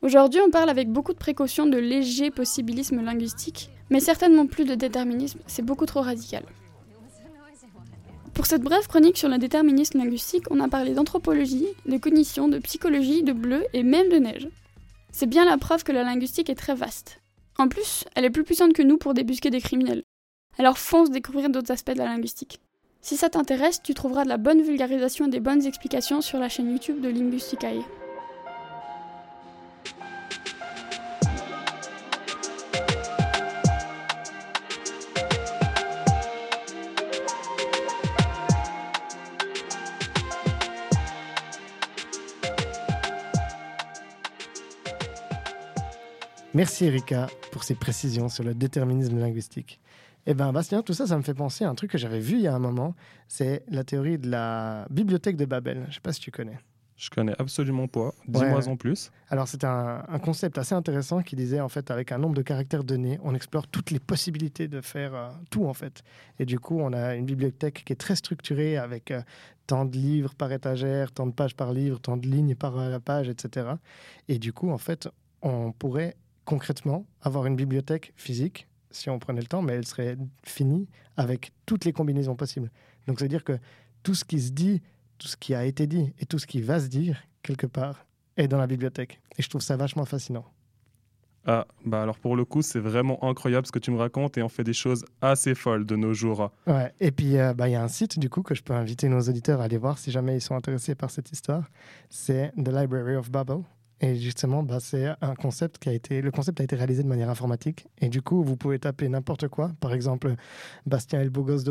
Aujourd'hui, 0.00 0.40
on 0.40 0.50
parle 0.50 0.70
avec 0.70 0.90
beaucoup 0.90 1.12
de 1.12 1.18
précaution 1.18 1.66
de 1.66 1.76
léger 1.76 2.30
possibilisme 2.30 3.02
linguistique, 3.02 3.68
mais 3.90 4.00
certainement 4.00 4.46
plus 4.46 4.64
de 4.64 4.74
déterminisme, 4.74 5.40
c'est 5.46 5.64
beaucoup 5.64 5.84
trop 5.84 6.00
radical. 6.00 6.44
Pour 8.32 8.46
cette 8.46 8.62
brève 8.62 8.86
chronique 8.86 9.18
sur 9.18 9.28
le 9.28 9.36
déterminisme 9.36 9.98
linguistique, 9.98 10.50
on 10.50 10.60
a 10.60 10.68
parlé 10.68 10.94
d'anthropologie, 10.94 11.66
de 11.84 11.98
cognition, 11.98 12.48
de 12.48 12.58
psychologie, 12.58 13.22
de 13.22 13.34
bleu 13.34 13.66
et 13.74 13.82
même 13.82 14.08
de 14.08 14.16
neige. 14.16 14.48
C'est 15.12 15.28
bien 15.28 15.44
la 15.44 15.58
preuve 15.58 15.84
que 15.84 15.92
la 15.92 16.04
linguistique 16.04 16.48
est 16.48 16.54
très 16.54 16.74
vaste. 16.74 17.20
En 17.58 17.68
plus, 17.68 18.04
elle 18.14 18.24
est 18.24 18.30
plus 18.30 18.44
puissante 18.44 18.72
que 18.72 18.82
nous 18.82 18.96
pour 18.96 19.12
débusquer 19.12 19.50
des 19.50 19.60
criminels. 19.60 20.04
Alors 20.56 20.78
fonce 20.78 21.10
découvrir 21.10 21.50
d'autres 21.50 21.72
aspects 21.72 21.92
de 21.92 21.98
la 21.98 22.06
linguistique. 22.06 22.60
Si 23.02 23.16
ça 23.16 23.30
t'intéresse, 23.30 23.82
tu 23.82 23.94
trouveras 23.94 24.24
de 24.24 24.28
la 24.28 24.36
bonne 24.36 24.62
vulgarisation 24.62 25.26
et 25.26 25.30
des 25.30 25.40
bonnes 25.40 25.64
explications 25.64 26.20
sur 26.20 26.38
la 26.38 26.48
chaîne 26.48 26.70
YouTube 26.70 27.00
de 27.00 27.08
Linguisticae. 27.08 27.82
Merci 46.52 46.84
Erika 46.84 47.28
pour 47.52 47.64
ces 47.64 47.74
précisions 47.74 48.28
sur 48.28 48.44
le 48.44 48.54
déterminisme 48.54 49.18
linguistique. 49.18 49.80
Eh 50.30 50.34
bien, 50.34 50.52
Bastien, 50.52 50.82
tout 50.82 50.92
ça, 50.92 51.08
ça 51.08 51.16
me 51.16 51.22
fait 51.22 51.34
penser 51.34 51.64
à 51.64 51.70
un 51.70 51.74
truc 51.74 51.90
que 51.90 51.98
j'avais 51.98 52.20
vu 52.20 52.36
il 52.36 52.42
y 52.42 52.46
a 52.46 52.54
un 52.54 52.60
moment. 52.60 52.94
C'est 53.26 53.64
la 53.66 53.82
théorie 53.82 54.16
de 54.16 54.30
la 54.30 54.86
bibliothèque 54.88 55.36
de 55.36 55.44
Babel. 55.44 55.78
Je 55.82 55.88
ne 55.88 55.92
sais 55.94 56.00
pas 56.00 56.12
si 56.12 56.20
tu 56.20 56.30
connais. 56.30 56.56
Je 56.94 57.10
connais 57.10 57.34
absolument 57.40 57.88
pas. 57.88 58.12
Dis-moi 58.28 58.68
en 58.68 58.76
plus. 58.76 59.10
Alors, 59.28 59.48
c'est 59.48 59.64
un, 59.64 60.04
concept 60.22 60.56
assez 60.56 60.72
intéressant 60.72 61.22
qui 61.22 61.34
disait, 61.34 61.58
en 61.58 61.68
fait, 61.68 61.90
avec 61.90 62.12
un 62.12 62.18
nombre 62.18 62.36
de 62.36 62.42
caractères 62.42 62.84
donnés, 62.84 63.18
on 63.24 63.34
explore 63.34 63.66
toutes 63.66 63.90
les 63.90 63.98
possibilités 63.98 64.68
de 64.68 64.80
faire 64.80 65.16
euh, 65.16 65.30
tout, 65.50 65.66
en 65.66 65.74
fait. 65.74 66.04
Et 66.38 66.44
du 66.44 66.60
coup, 66.60 66.78
on 66.78 66.92
a 66.92 67.16
une 67.16 67.26
bibliothèque 67.26 67.82
qui 67.84 67.92
est 67.92 67.96
très 67.96 68.14
structurée 68.14 68.76
avec 68.76 69.10
euh, 69.10 69.22
tant 69.66 69.84
de 69.84 69.96
livres 69.96 70.36
par 70.36 70.52
étagère, 70.52 71.10
tant 71.10 71.26
de 71.26 71.32
pages 71.32 71.56
par 71.56 71.72
livre, 71.72 71.98
tant 71.98 72.16
de 72.16 72.28
lignes 72.28 72.54
par 72.54 72.78
euh, 72.78 73.00
page, 73.00 73.28
etc. 73.28 73.66
Et 74.28 74.38
du 74.38 74.52
coup, 74.52 74.70
en 74.70 74.78
fait, 74.78 75.08
on 75.42 75.72
pourrait 75.72 76.14
concrètement 76.44 77.04
avoir 77.20 77.46
une 77.46 77.56
bibliothèque 77.56 78.12
physique 78.14 78.68
si 78.90 79.10
on 79.10 79.18
prenait 79.18 79.40
le 79.40 79.46
temps, 79.46 79.62
mais 79.62 79.74
elle 79.74 79.86
serait 79.86 80.16
finie 80.44 80.88
avec 81.16 81.52
toutes 81.66 81.84
les 81.84 81.92
combinaisons 81.92 82.36
possibles. 82.36 82.70
Donc, 83.06 83.18
c'est-à-dire 83.18 83.44
que 83.44 83.58
tout 84.02 84.14
ce 84.14 84.24
qui 84.24 84.40
se 84.40 84.52
dit, 84.52 84.82
tout 85.18 85.28
ce 85.28 85.36
qui 85.36 85.54
a 85.54 85.64
été 85.64 85.86
dit 85.86 86.12
et 86.18 86.26
tout 86.26 86.38
ce 86.38 86.46
qui 86.46 86.60
va 86.60 86.80
se 86.80 86.86
dire, 86.86 87.22
quelque 87.42 87.66
part, 87.66 88.06
est 88.36 88.48
dans 88.48 88.58
la 88.58 88.66
bibliothèque. 88.66 89.20
Et 89.38 89.42
je 89.42 89.48
trouve 89.48 89.62
ça 89.62 89.76
vachement 89.76 90.04
fascinant. 90.04 90.44
Ah, 91.46 91.66
bah 91.86 92.02
alors 92.02 92.18
pour 92.18 92.36
le 92.36 92.44
coup, 92.44 92.60
c'est 92.60 92.80
vraiment 92.80 93.22
incroyable 93.24 93.66
ce 93.66 93.72
que 93.72 93.78
tu 93.78 93.90
me 93.90 93.96
racontes 93.96 94.36
et 94.36 94.42
on 94.42 94.50
fait 94.50 94.64
des 94.64 94.74
choses 94.74 95.06
assez 95.22 95.54
folles 95.54 95.86
de 95.86 95.96
nos 95.96 96.12
jours. 96.12 96.52
Ouais, 96.66 96.92
et 97.00 97.10
puis 97.10 97.38
euh, 97.38 97.54
bah, 97.54 97.68
il 97.68 97.72
y 97.72 97.76
a 97.76 97.82
un 97.82 97.88
site 97.88 98.18
du 98.18 98.28
coup 98.28 98.42
que 98.42 98.54
je 98.54 98.62
peux 98.62 98.74
inviter 98.74 99.08
nos 99.08 99.20
auditeurs 99.20 99.60
à 99.60 99.64
aller 99.64 99.78
voir 99.78 99.96
si 99.96 100.10
jamais 100.10 100.36
ils 100.36 100.42
sont 100.42 100.54
intéressés 100.54 100.94
par 100.94 101.10
cette 101.10 101.32
histoire. 101.32 101.64
C'est 102.10 102.52
The 102.56 102.68
Library 102.68 103.16
of 103.16 103.30
Babel. 103.30 103.62
Et 104.00 104.16
justement, 104.16 104.62
bah, 104.62 104.80
c'est 104.80 105.08
un 105.20 105.34
concept 105.34 105.78
qui 105.78 105.88
a 105.90 105.92
été, 105.92 106.22
le 106.22 106.30
concept 106.30 106.60
a 106.60 106.64
été 106.64 106.74
réalisé 106.74 107.02
de 107.02 107.08
manière 107.08 107.28
informatique. 107.28 107.86
Et 108.00 108.08
du 108.08 108.22
coup, 108.22 108.42
vous 108.42 108.56
pouvez 108.56 108.78
taper 108.78 109.08
n'importe 109.08 109.48
quoi, 109.48 109.72
par 109.80 109.92
exemple 109.92 110.34
Bastien 110.86 111.20
et 111.20 111.24
le 111.24 111.30
beau 111.30 111.42
gosse 111.42 111.64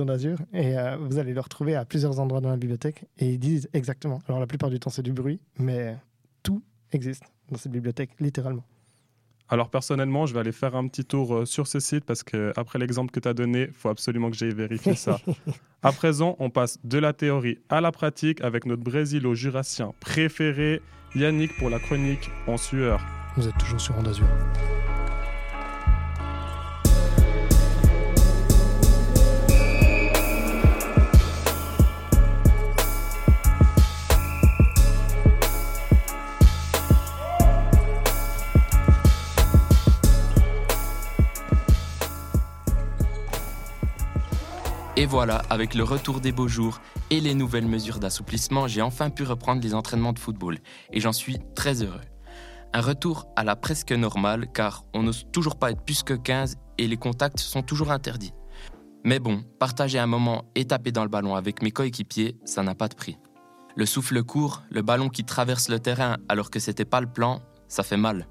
et 0.53 0.77
euh, 0.77 0.97
vous 0.97 1.17
allez 1.17 1.33
le 1.33 1.41
retrouver 1.41 1.75
à 1.75 1.85
plusieurs 1.85 2.19
endroits 2.19 2.41
dans 2.41 2.49
la 2.49 2.57
bibliothèque. 2.57 3.05
Et 3.17 3.31
ils 3.33 3.39
disent 3.39 3.67
exactement. 3.73 4.21
Alors 4.27 4.39
la 4.39 4.47
plupart 4.47 4.69
du 4.69 4.79
temps, 4.79 4.89
c'est 4.89 5.01
du 5.01 5.13
bruit, 5.13 5.39
mais 5.57 5.97
tout 6.43 6.61
existe 6.91 7.23
dans 7.49 7.57
cette 7.57 7.71
bibliothèque, 7.71 8.11
littéralement. 8.19 8.63
Alors 9.49 9.69
personnellement, 9.69 10.25
je 10.27 10.33
vais 10.33 10.39
aller 10.39 10.51
faire 10.51 10.75
un 10.75 10.87
petit 10.87 11.03
tour 11.03 11.35
euh, 11.35 11.45
sur 11.45 11.67
ce 11.67 11.79
site 11.79 12.05
parce 12.05 12.23
que 12.23 12.53
après 12.55 12.77
l'exemple 12.77 13.11
que 13.11 13.19
tu 13.19 13.27
as 13.27 13.33
donné, 13.33 13.67
il 13.69 13.73
faut 13.73 13.89
absolument 13.89 14.29
que 14.29 14.37
j'aille 14.37 14.53
vérifier 14.53 14.95
ça. 14.95 15.19
à 15.83 15.91
présent, 15.91 16.35
on 16.39 16.49
passe 16.49 16.79
de 16.83 16.99
la 16.99 17.13
théorie 17.13 17.57
à 17.69 17.81
la 17.81 17.91
pratique 17.91 18.41
avec 18.41 18.65
notre 18.65 18.83
brésilo-jurassien 18.83 19.93
préféré, 19.99 20.81
Yannick 21.15 21.57
pour 21.57 21.69
la 21.69 21.79
chronique 21.79 22.29
en 22.47 22.57
sueur. 22.57 23.01
Vous 23.35 23.47
êtes 23.47 23.57
toujours 23.57 23.81
sur 23.81 23.97
Ondazur. 23.97 24.27
Et 44.99 45.05
voilà, 45.05 45.37
avec 45.49 45.75
le 45.75 45.85
retour 45.85 46.19
des 46.19 46.33
beaux 46.33 46.49
jours 46.49 46.81
et 47.09 47.21
les 47.21 47.33
nouvelles 47.33 47.65
mesures 47.65 47.99
d'assouplissement, 47.99 48.67
j'ai 48.67 48.81
enfin 48.81 49.09
pu 49.09 49.23
reprendre 49.23 49.61
les 49.63 49.73
entraînements 49.73 50.11
de 50.11 50.19
football 50.19 50.57
et 50.91 50.99
j'en 50.99 51.13
suis 51.13 51.37
très 51.55 51.83
heureux. 51.83 52.01
Un 52.73 52.81
retour 52.81 53.25
à 53.37 53.45
la 53.45 53.55
presque 53.55 53.93
normale 53.93 54.51
car 54.51 54.83
on 54.93 55.03
n'ose 55.03 55.25
toujours 55.31 55.57
pas 55.57 55.71
être 55.71 55.85
plus 55.85 56.03
que 56.03 56.13
15 56.13 56.57
et 56.77 56.85
les 56.85 56.97
contacts 56.97 57.39
sont 57.39 57.61
toujours 57.61 57.91
interdits. 57.91 58.33
Mais 59.05 59.19
bon, 59.19 59.45
partager 59.57 59.99
un 59.99 60.05
moment 60.05 60.43
et 60.55 60.65
taper 60.65 60.91
dans 60.91 61.03
le 61.03 61.09
ballon 61.09 61.33
avec 61.33 61.61
mes 61.61 61.71
coéquipiers, 61.71 62.37
ça 62.43 62.61
n'a 62.61 62.75
pas 62.75 62.89
de 62.89 62.95
prix. 62.95 63.17
Le 63.77 63.85
souffle 63.85 64.21
court, 64.23 64.63
le 64.69 64.81
ballon 64.81 65.07
qui 65.07 65.23
traverse 65.23 65.69
le 65.69 65.79
terrain 65.79 66.17
alors 66.27 66.51
que 66.51 66.59
c'était 66.59 66.83
pas 66.83 66.99
le 66.99 67.07
plan, 67.07 67.39
ça 67.69 67.83
fait 67.83 67.95
mal. 67.95 68.27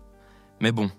Mais 0.60 0.72
bon, 0.72 0.90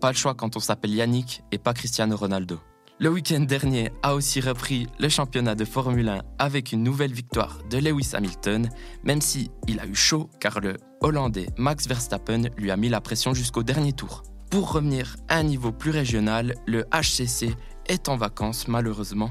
pas 0.00 0.10
le 0.10 0.16
choix 0.16 0.32
quand 0.32 0.56
on 0.56 0.60
s'appelle 0.60 0.94
Yannick 0.94 1.42
et 1.52 1.58
pas 1.58 1.74
Cristiano 1.74 2.16
Ronaldo. 2.16 2.60
Le 3.02 3.10
week-end 3.10 3.40
dernier 3.40 3.90
a 4.04 4.14
aussi 4.14 4.40
repris 4.40 4.86
le 5.00 5.08
championnat 5.08 5.56
de 5.56 5.64
Formule 5.64 6.08
1 6.08 6.22
avec 6.38 6.70
une 6.70 6.84
nouvelle 6.84 7.12
victoire 7.12 7.58
de 7.68 7.78
Lewis 7.78 8.10
Hamilton, 8.12 8.68
même 9.02 9.20
si 9.20 9.50
il 9.66 9.80
a 9.80 9.86
eu 9.88 9.94
chaud 9.96 10.30
car 10.38 10.60
le 10.60 10.76
Hollandais 11.00 11.48
Max 11.58 11.88
Verstappen 11.88 12.42
lui 12.56 12.70
a 12.70 12.76
mis 12.76 12.88
la 12.88 13.00
pression 13.00 13.34
jusqu'au 13.34 13.64
dernier 13.64 13.92
tour. 13.92 14.22
Pour 14.52 14.70
revenir 14.70 15.16
à 15.28 15.38
un 15.38 15.42
niveau 15.42 15.72
plus 15.72 15.90
régional, 15.90 16.54
le 16.64 16.84
HCC 16.92 17.56
est 17.88 18.08
en 18.08 18.16
vacances 18.16 18.68
malheureusement. 18.68 19.30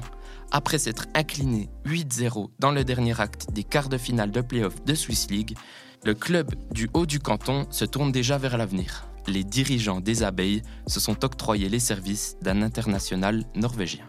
Après 0.50 0.76
s'être 0.76 1.06
incliné 1.14 1.70
8-0 1.86 2.50
dans 2.58 2.72
le 2.72 2.84
dernier 2.84 3.18
acte 3.18 3.54
des 3.54 3.64
quarts 3.64 3.88
de 3.88 3.96
finale 3.96 4.32
de 4.32 4.42
playoff 4.42 4.84
de 4.84 4.94
Swiss 4.94 5.30
League, 5.30 5.56
le 6.04 6.12
club 6.12 6.54
du 6.72 6.90
haut 6.92 7.06
du 7.06 7.20
canton 7.20 7.66
se 7.70 7.86
tourne 7.86 8.12
déjà 8.12 8.36
vers 8.36 8.58
l'avenir 8.58 9.06
les 9.26 9.44
dirigeants 9.44 10.00
des 10.00 10.22
abeilles 10.22 10.62
se 10.86 11.00
sont 11.00 11.24
octroyés 11.24 11.68
les 11.68 11.80
services 11.80 12.36
d'un 12.42 12.62
international 12.62 13.44
norvégien. 13.54 14.04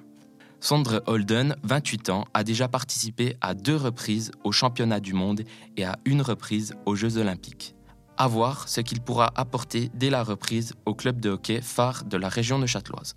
Sondre 0.59 1.03
Holden, 1.07 1.57
28 1.63 2.09
ans, 2.09 2.25
a 2.33 2.45
déjà 2.45 2.69
participé 2.69 3.35
à 3.41 3.53
deux 3.53 3.75
reprises 3.75 4.31
au 4.43 4.53
championnat 4.53 5.01
du 5.01 5.13
monde 5.13 5.43
et 5.75 5.83
à 5.83 5.97
une 6.05 6.21
reprise 6.21 6.73
aux 6.85 6.95
Jeux 6.95 7.17
olympiques. 7.17 7.75
À 8.15 8.27
voir 8.27 8.69
ce 8.69 8.79
qu'il 8.79 9.01
pourra 9.01 9.31
apporter 9.35 9.89
dès 9.93 10.09
la 10.09 10.23
reprise 10.23 10.73
au 10.85 10.93
club 10.93 11.19
de 11.19 11.31
hockey 11.31 11.59
phare 11.61 12.05
de 12.05 12.15
la 12.15 12.29
région 12.29 12.59
de 12.59 12.65
Châteloise. 12.65 13.15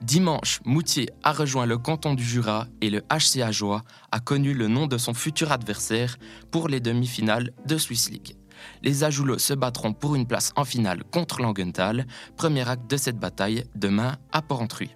Dimanche, 0.00 0.60
Moutier 0.64 1.10
a 1.22 1.32
rejoint 1.32 1.66
le 1.66 1.78
canton 1.78 2.14
du 2.14 2.24
Jura 2.24 2.66
et 2.80 2.90
le 2.90 3.02
HCA 3.02 3.52
Joie 3.52 3.84
a 4.10 4.18
connu 4.18 4.52
le 4.52 4.66
nom 4.66 4.86
de 4.86 4.98
son 4.98 5.14
futur 5.14 5.52
adversaire 5.52 6.16
pour 6.50 6.68
les 6.68 6.80
demi-finales 6.80 7.52
de 7.66 7.78
Swiss 7.78 8.10
League 8.10 8.36
les 8.82 9.04
Ajoulots 9.04 9.38
se 9.38 9.54
battront 9.54 9.92
pour 9.92 10.14
une 10.14 10.26
place 10.26 10.52
en 10.56 10.64
finale 10.64 11.04
contre 11.10 11.40
Langenthal, 11.40 12.06
premier 12.36 12.68
acte 12.68 12.88
de 12.90 12.96
cette 12.96 13.18
bataille 13.18 13.64
demain 13.74 14.16
à 14.32 14.42
Porrentruy. 14.42 14.90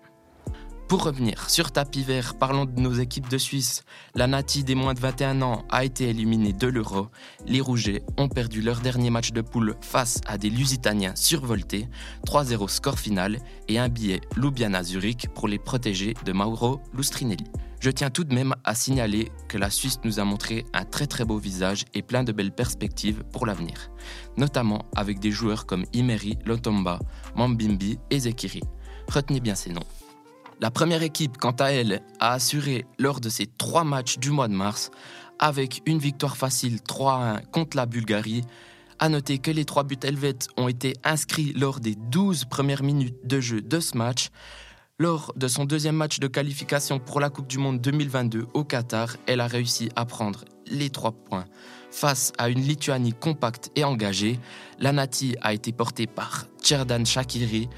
Pour 0.89 1.05
revenir 1.05 1.51
sur 1.51 1.71
tapis 1.71 2.03
vert, 2.03 2.35
parlons 2.39 2.65
de 2.65 2.81
nos 2.81 2.95
équipes 2.95 3.29
de 3.29 3.37
Suisse. 3.37 3.83
La 4.15 4.27
Nati 4.27 4.65
des 4.65 4.75
moins 4.75 4.95
de 4.95 5.01
21 5.01 5.43
ans 5.43 5.65
a 5.69 5.85
été 5.85 6.09
éliminée 6.09 6.55
de 6.55 6.67
l'Euro. 6.67 7.09
Les 7.47 7.61
Rougets 7.61 8.03
ont 8.17 8.29
perdu 8.29 8.63
leur 8.63 8.81
dernier 8.81 9.11
match 9.11 9.33
de 9.33 9.43
poule 9.43 9.77
face 9.83 10.23
à 10.27 10.39
des 10.39 10.49
Lusitaniens 10.49 11.15
survoltés. 11.15 11.89
3-0 12.27 12.69
score 12.69 12.99
final 12.99 13.39
et 13.69 13.79
un 13.79 13.91
billet 13.91 14.23
Ljubljana 14.35 14.83
Zurich 14.83 15.29
pour 15.35 15.47
les 15.47 15.59
protéger 15.59 16.15
de 16.25 16.33
Mauro 16.33 16.81
Lustrinelli. 16.95 17.45
Je 17.81 17.91
tiens 17.91 18.11
tout 18.11 18.25
de 18.25 18.35
même 18.35 18.55
à 18.65 18.75
signaler 18.75 19.31
que 19.47 19.57
la 19.57 19.71
Suisse 19.71 20.01
nous 20.03 20.19
a 20.19 20.25
montré 20.25 20.65
un 20.73 20.85
très 20.85 21.07
très 21.07 21.25
beau 21.25 21.39
visage 21.39 21.85
et 21.95 22.03
plein 22.03 22.25
de 22.25 22.33
belles 22.33 22.55
perspectives 22.55 23.23
pour 23.33 23.47
l'avenir, 23.47 23.91
notamment 24.37 24.87
avec 24.97 25.21
des 25.21 25.31
joueurs 25.31 25.65
comme 25.65 25.85
Imeri, 25.93 26.39
Lotomba, 26.45 26.99
Mambimbi 27.37 27.99
et 28.11 28.19
Zekiri. 28.19 28.63
Retenez 29.09 29.41
bien 29.41 29.55
ces 29.55 29.71
noms. 29.71 29.87
La 30.61 30.73
première 30.73 31.05
équipe, 31.05 31.37
quant 31.39 31.53
à 31.53 31.67
elle, 31.67 32.03
a 32.19 32.33
assuré 32.33 32.85
lors 32.99 33.21
de 33.21 33.29
ses 33.29 33.47
trois 33.47 33.85
matchs 33.85 34.19
du 34.19 34.33
mois 34.33 34.49
de 34.49 34.55
mars, 34.55 34.91
avec 35.39 35.83
une 35.87 36.01
victoire 36.01 36.37
facile 36.37 36.79
3-1 36.79 37.47
contre 37.53 37.77
la 37.77 37.87
Bulgarie. 37.87 38.43
À 38.99 39.09
noter 39.09 39.39
que 39.39 39.53
les 39.53 39.65
trois 39.65 39.85
buts 39.85 40.01
helvètes 40.03 40.49
ont 40.57 40.67
été 40.67 40.95
inscrits 41.05 41.53
lors 41.53 41.79
des 41.79 41.95
12 41.95 42.47
premières 42.47 42.83
minutes 42.83 43.25
de 43.25 43.39
jeu 43.39 43.61
de 43.61 43.79
ce 43.79 43.97
match. 43.97 44.31
Lors 45.01 45.33
de 45.37 45.47
son 45.47 45.65
deuxième 45.65 45.95
match 45.95 46.19
de 46.19 46.27
qualification 46.27 46.99
pour 46.99 47.21
la 47.21 47.31
Coupe 47.31 47.47
du 47.47 47.59
Monde 47.59 47.81
2022 47.81 48.49
au 48.53 48.65
Qatar, 48.65 49.17
elle 49.29 49.41
a 49.41 49.47
réussi 49.47 49.91
à 49.95 50.05
prendre 50.05 50.45
les 50.67 50.91
trois 50.91 51.13
points. 51.13 51.45
Face 51.93 52.33
à 52.37 52.49
une 52.49 52.63
Lituanie 52.63 53.13
compacte 53.13 53.71
et 53.77 53.85
engagée, 53.85 54.41
la 54.81 54.91
Nati 54.91 55.37
a 55.41 55.55
été 55.55 55.71
portée 55.71 56.09
par 56.09 56.47
Tcherdan 56.61 57.07
Shakiri, 57.07 57.69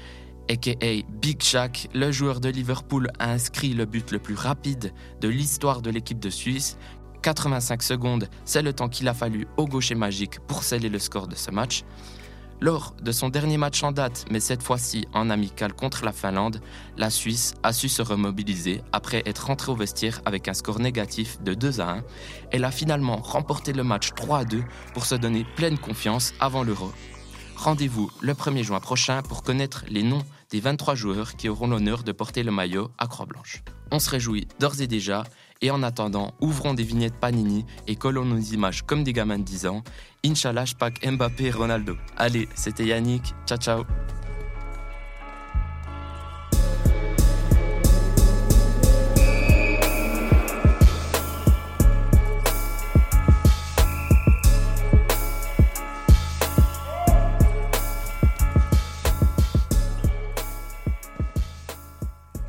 aka 0.49 1.03
Big 1.21 1.43
Shaq. 1.43 1.89
Le 1.93 2.11
joueur 2.11 2.39
de 2.39 2.49
Liverpool 2.49 3.11
a 3.19 3.29
inscrit 3.29 3.75
le 3.75 3.85
but 3.85 4.09
le 4.09 4.17
plus 4.17 4.33
rapide 4.33 4.91
de 5.19 5.27
l'histoire 5.27 5.83
de 5.83 5.91
l'équipe 5.91 6.19
de 6.19 6.31
Suisse. 6.31 6.79
85 7.21 7.83
secondes, 7.83 8.29
c'est 8.45 8.63
le 8.63 8.73
temps 8.73 8.89
qu'il 8.89 9.07
a 9.07 9.13
fallu 9.13 9.45
au 9.57 9.67
gaucher 9.67 9.93
magique 9.93 10.39
pour 10.47 10.63
sceller 10.63 10.89
le 10.89 10.97
score 10.97 11.27
de 11.27 11.35
ce 11.35 11.51
match. 11.51 11.83
Lors 12.63 12.93
de 13.01 13.11
son 13.11 13.29
dernier 13.29 13.57
match 13.57 13.81
en 13.81 13.91
date, 13.91 14.25
mais 14.29 14.39
cette 14.39 14.61
fois-ci 14.61 15.07
en 15.13 15.31
amical 15.31 15.73
contre 15.73 16.05
la 16.05 16.11
Finlande, 16.11 16.61
la 16.95 17.09
Suisse 17.09 17.55
a 17.63 17.73
su 17.73 17.89
se 17.89 18.03
remobiliser 18.03 18.83
après 18.91 19.23
être 19.25 19.47
rentrée 19.47 19.71
au 19.71 19.75
vestiaire 19.75 20.21
avec 20.25 20.47
un 20.47 20.53
score 20.53 20.79
négatif 20.79 21.41
de 21.41 21.55
2 21.55 21.81
à 21.81 21.93
1. 21.93 22.03
Elle 22.51 22.63
a 22.63 22.69
finalement 22.69 23.17
remporté 23.17 23.73
le 23.73 23.83
match 23.83 24.11
3 24.15 24.37
à 24.37 24.45
2 24.45 24.63
pour 24.93 25.07
se 25.07 25.15
donner 25.15 25.43
pleine 25.55 25.79
confiance 25.79 26.35
avant 26.39 26.61
l'Euro. 26.61 26.91
Rendez-vous 27.55 28.11
le 28.21 28.33
1er 28.33 28.61
juin 28.61 28.79
prochain 28.79 29.23
pour 29.23 29.41
connaître 29.41 29.83
les 29.89 30.03
noms 30.03 30.23
des 30.51 30.59
23 30.59 30.93
joueurs 30.93 31.35
qui 31.37 31.49
auront 31.49 31.67
l'honneur 31.67 32.03
de 32.03 32.11
porter 32.11 32.43
le 32.43 32.51
maillot 32.51 32.91
à 32.99 33.07
Croix-Blanche. 33.07 33.63
On 33.91 33.97
se 33.97 34.09
réjouit 34.11 34.47
d'ores 34.59 34.81
et 34.81 34.87
déjà 34.87 35.23
et 35.61 35.71
en 35.71 35.83
attendant, 35.83 36.33
ouvrons 36.41 36.73
des 36.73 36.83
vignettes 36.83 37.15
Panini 37.19 37.65
et 37.87 37.95
collons 37.95 38.25
nos 38.25 38.39
images 38.39 38.83
comme 38.83 39.03
des 39.03 39.13
gamins 39.13 39.39
de 39.39 39.43
10 39.43 39.67
ans. 39.67 39.83
Inch'Allah, 40.25 40.65
je 40.65 40.75
pack 40.75 41.05
Mbappé 41.05 41.45
et 41.45 41.51
Ronaldo. 41.51 41.95
Allez, 42.17 42.47
c'était 42.55 42.85
Yannick. 42.85 43.33
Ciao, 43.45 43.57
ciao. 43.57 43.83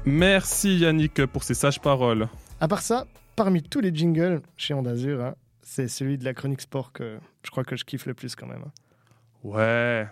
Merci 0.04 0.76
Yannick 0.76 1.26
pour 1.26 1.42
ces 1.42 1.54
sages 1.54 1.80
paroles. 1.80 2.28
À 2.62 2.68
part 2.68 2.82
ça, 2.82 3.08
parmi 3.34 3.60
tous 3.60 3.80
les 3.80 3.92
jingles 3.92 4.40
chez 4.56 4.72
Ondazur, 4.72 5.20
hein, 5.20 5.34
c'est 5.62 5.88
celui 5.88 6.16
de 6.16 6.24
la 6.24 6.32
chronique 6.32 6.60
sport 6.60 6.92
que 6.92 7.18
je 7.42 7.50
crois 7.50 7.64
que 7.64 7.74
je 7.74 7.84
kiffe 7.84 8.06
le 8.06 8.14
plus 8.14 8.36
quand 8.36 8.46
même. 8.46 8.62
Hein. 8.64 8.70
Ouais, 9.42 10.06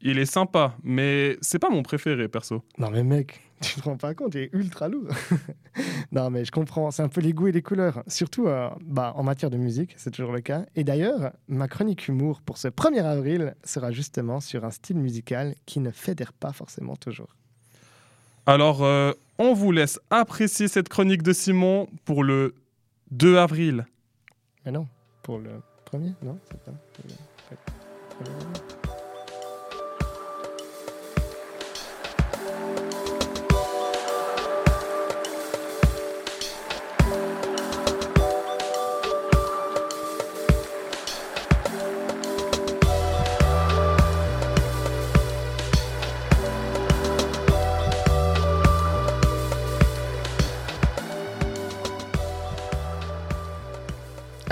il 0.00 0.20
est 0.20 0.26
sympa, 0.26 0.76
mais 0.84 1.38
c'est 1.40 1.58
pas 1.58 1.70
mon 1.70 1.82
préféré 1.82 2.28
perso. 2.28 2.62
Non 2.78 2.88
mais 2.92 3.02
mec, 3.02 3.40
tu 3.60 3.80
te 3.80 3.82
rends 3.82 3.96
pas 3.96 4.14
compte, 4.14 4.36
il 4.36 4.42
est 4.42 4.50
ultra 4.52 4.86
lourd. 4.86 5.08
non 6.12 6.30
mais 6.30 6.44
je 6.44 6.52
comprends, 6.52 6.92
c'est 6.92 7.02
un 7.02 7.08
peu 7.08 7.20
les 7.20 7.32
goûts 7.32 7.48
et 7.48 7.52
les 7.52 7.62
couleurs, 7.62 8.04
surtout 8.06 8.46
euh, 8.46 8.70
bah, 8.80 9.12
en 9.16 9.24
matière 9.24 9.50
de 9.50 9.56
musique, 9.56 9.92
c'est 9.96 10.12
toujours 10.12 10.30
le 10.30 10.40
cas. 10.40 10.64
Et 10.76 10.84
d'ailleurs, 10.84 11.32
ma 11.48 11.66
chronique 11.66 12.06
humour 12.06 12.42
pour 12.42 12.58
ce 12.58 12.68
1er 12.68 13.02
avril 13.02 13.56
sera 13.64 13.90
justement 13.90 14.38
sur 14.38 14.64
un 14.64 14.70
style 14.70 14.98
musical 14.98 15.56
qui 15.66 15.80
ne 15.80 15.90
fédère 15.90 16.32
pas 16.32 16.52
forcément 16.52 16.94
toujours. 16.94 17.34
Alors, 18.46 18.82
euh, 18.82 19.12
on 19.42 19.54
vous 19.54 19.72
laisse 19.72 19.98
apprécier 20.10 20.68
cette 20.68 20.88
chronique 20.88 21.22
de 21.22 21.32
Simon 21.32 21.88
pour 22.04 22.22
le 22.22 22.54
2 23.10 23.38
avril. 23.38 23.86
Mais 24.64 24.70
non, 24.70 24.86
pour 25.22 25.38
le 25.38 25.50
premier, 25.84 26.12
non, 26.22 26.38
c'est 26.48 26.62
pas. 26.64 26.72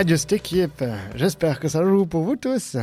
Cette 0.08 0.32
équipe, 0.32 0.82
j'espère 1.14 1.60
que 1.60 1.68
ça 1.68 1.84
joue 1.84 2.06
pour 2.06 2.22
vous 2.22 2.34
tous. 2.34 2.74
Et 2.74 2.80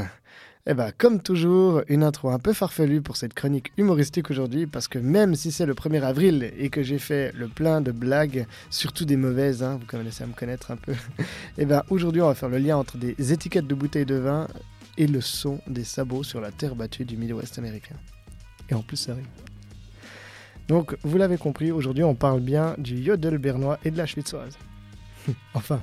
eh 0.68 0.74
ben, 0.76 0.91
comme 0.95 1.20
toujours, 1.20 1.82
une 1.88 2.03
intro 2.03 2.30
un 2.30 2.38
peu 2.38 2.53
farfelue 2.53 3.01
pour 3.01 3.18
cette 3.18 3.34
chronique 3.34 3.72
humoristique 3.76 4.30
aujourd'hui, 4.30 4.68
parce 4.68 4.88
que 4.88 4.99
même 4.99 5.34
si 5.34 5.51
c'est 5.51 5.65
le 5.65 5.74
1er 5.74 6.03
avril 6.03 6.53
et 6.59 6.70
que 6.70 6.84
j'ai 6.84 6.99
fait 6.99 7.32
le 7.34 7.47
plein 7.47 7.82
de 7.82 7.91
blagues, 7.91 8.45
surtout 8.70 9.03
des 9.03 9.18
mauvaises, 9.18 9.63
hein, 9.63 9.80
vous 9.80 9.88
commencez 9.88 10.24
à 10.24 10.28
me 10.28 10.34
connaître 10.34 10.70
un 10.70 10.76
peu, 10.76 10.91
et 10.91 11.24
eh 11.57 11.65
ben 11.65 11.82
aujourd'hui 11.89 12.22
on 12.22 12.28
va 12.28 12.36
faire 12.36 12.49
le 12.49 12.59
lien 12.59 12.78
entre 12.78 12.97
des 12.97 13.34
étiquettes 13.34 13.68
de 13.68 13.76
bouteilles 13.76 14.05
de 14.05 14.15
vin 14.15 14.47
et 14.99 15.07
le 15.07 15.20
son 15.20 15.59
des 15.65 15.86
sabots 15.86 16.24
sur 16.24 16.39
la 16.39 16.51
terre 16.51 16.76
battue 16.76 17.03
du 17.03 17.18
Midwest 17.18 17.57
américain. 17.57 17.95
Et 18.70 18.76
en 18.76 18.84
plus 18.84 18.97
ça 18.97 19.13
arrive. 19.13 19.26
Donc, 20.68 20.95
vous 21.03 21.18
l'avez 21.18 21.38
compris, 21.38 21.72
aujourd'hui 21.72 22.03
on 22.03 22.13
parle 22.13 22.41
bien 22.41 22.76
du 22.78 22.95
yodel 22.95 23.39
bernois 23.39 23.80
et 23.84 23.89
de 23.89 23.97
la 23.97 24.05
schwitzoise. 24.05 24.55
enfin, 25.55 25.82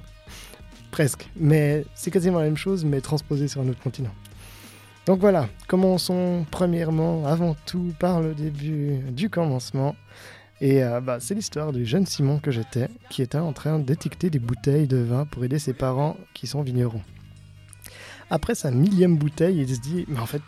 Presque. 0.94 1.28
Mais 1.34 1.84
c'est 1.96 2.12
quasiment 2.12 2.38
la 2.38 2.44
même 2.44 2.56
chose, 2.56 2.84
mais 2.84 3.00
transposé 3.00 3.48
sur 3.48 3.60
un 3.60 3.68
autre 3.68 3.82
continent. 3.82 4.14
Donc 5.06 5.18
voilà, 5.18 5.48
commençons 5.66 6.46
premièrement, 6.52 7.26
avant 7.26 7.56
tout, 7.66 7.92
par 7.98 8.20
le 8.20 8.32
début 8.32 8.98
du 9.10 9.28
commencement. 9.28 9.96
Et 10.60 10.84
euh, 10.84 11.00
bah, 11.00 11.16
c'est 11.18 11.34
l'histoire 11.34 11.72
du 11.72 11.84
jeune 11.84 12.06
Simon 12.06 12.38
que 12.38 12.52
j'étais, 12.52 12.88
qui 13.10 13.22
était 13.22 13.38
en 13.38 13.52
train 13.52 13.80
d'étiqueter 13.80 14.30
des 14.30 14.38
bouteilles 14.38 14.86
de 14.86 14.98
vin 14.98 15.24
pour 15.24 15.44
aider 15.44 15.58
ses 15.58 15.72
parents 15.72 16.16
qui 16.32 16.46
sont 16.46 16.62
vignerons. 16.62 17.02
Après 18.30 18.54
sa 18.54 18.70
millième 18.70 19.16
bouteille, 19.16 19.62
il 19.62 19.74
se 19.74 19.80
dit, 19.80 20.04
mais 20.06 20.20
en 20.20 20.26
fait, 20.26 20.42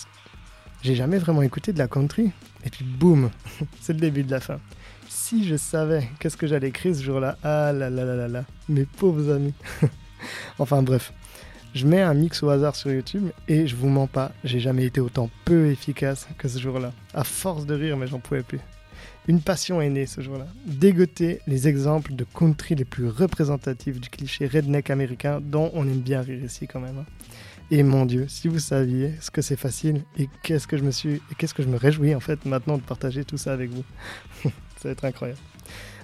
j'ai 0.81 0.95
jamais 0.95 1.19
vraiment 1.19 1.43
écouté 1.43 1.73
de 1.73 1.79
la 1.79 1.89
country. 1.89 2.31
Et 2.65 2.71
puis 2.71 2.85
boum, 2.85 3.31
c'est 3.81 3.95
le 3.95 3.99
début 3.99 4.23
de 4.23 4.31
la 4.31 4.39
fin. 4.39 4.61
Si 5.09 5.45
je 5.45 5.57
savais 5.57 6.09
qu'est-ce 6.21 6.37
que 6.37 6.47
j'allais 6.47 6.69
écrire 6.69 6.95
ce 6.95 7.03
jour-là, 7.03 7.37
ah 7.43 7.73
là 7.73 7.91
là 7.91 8.05
là 8.05 8.15
là 8.15 8.29
là, 8.29 8.45
mes 8.69 8.85
pauvres 8.85 9.35
amis. 9.35 9.55
enfin 10.59 10.83
bref, 10.83 11.13
je 11.75 11.87
mets 11.87 12.01
un 12.01 12.15
mix 12.15 12.43
au 12.43 12.49
hasard 12.49 12.75
sur 12.75 12.91
YouTube 12.91 13.29
et 13.49 13.67
je 13.67 13.77
vous 13.77 13.89
mens 13.89 14.07
pas, 14.07 14.33
j'ai 14.45 14.61
jamais 14.61 14.85
été 14.85 15.01
autant 15.01 15.29
peu 15.45 15.71
efficace 15.71 16.27
que 16.39 16.49
ce 16.49 16.59
jour-là. 16.59 16.93
À 17.13 17.25
force 17.25 17.67
de 17.67 17.75
rire, 17.75 17.97
mais 17.97 18.07
j'en 18.07 18.19
pouvais 18.19 18.43
plus. 18.43 18.61
Une 19.29 19.41
passion 19.41 19.83
est 19.83 19.91
née 19.91 20.07
ce 20.07 20.21
jour-là. 20.21 20.47
Dégoter 20.65 21.41
les 21.47 21.67
exemples 21.67 22.15
de 22.15 22.25
country 22.25 22.77
les 22.77 22.85
plus 22.85 23.09
représentatifs 23.09 24.01
du 24.01 24.09
cliché 24.09 24.47
redneck 24.47 24.89
américain 24.89 25.41
dont 25.43 25.71
on 25.75 25.83
aime 25.83 26.01
bien 26.01 26.23
rire 26.23 26.45
ici 26.45 26.67
quand 26.67 26.81
même. 26.81 26.99
Hein. 26.99 27.07
Et 27.71 27.83
mon 27.83 28.07
Dieu, 28.07 28.27
si 28.29 28.47
vous 28.47 28.61
saviez 28.61 29.15
ce 29.21 29.33
que 29.33 29.43
c'est 29.43 29.57
facile 29.57 30.03
et 30.17 30.29
qu'est-ce 30.45 30.69
que 30.69 30.77
je 30.77 30.85
me 30.85 30.93
suis 30.93 31.15
et 31.15 31.35
qu'est-ce 31.37 31.55
que 31.55 31.65
je 31.65 31.69
me 31.69 31.77
réjouis 31.77 32.15
en 32.15 32.21
fait 32.21 32.45
maintenant 32.45 32.79
de 32.79 32.83
partager 32.83 33.25
tout 33.25 33.37
ça 33.37 33.53
avec 33.53 33.71
vous. 33.71 33.85
ça 34.45 34.85
va 34.85 34.91
être 34.91 35.05
incroyable 35.05 35.41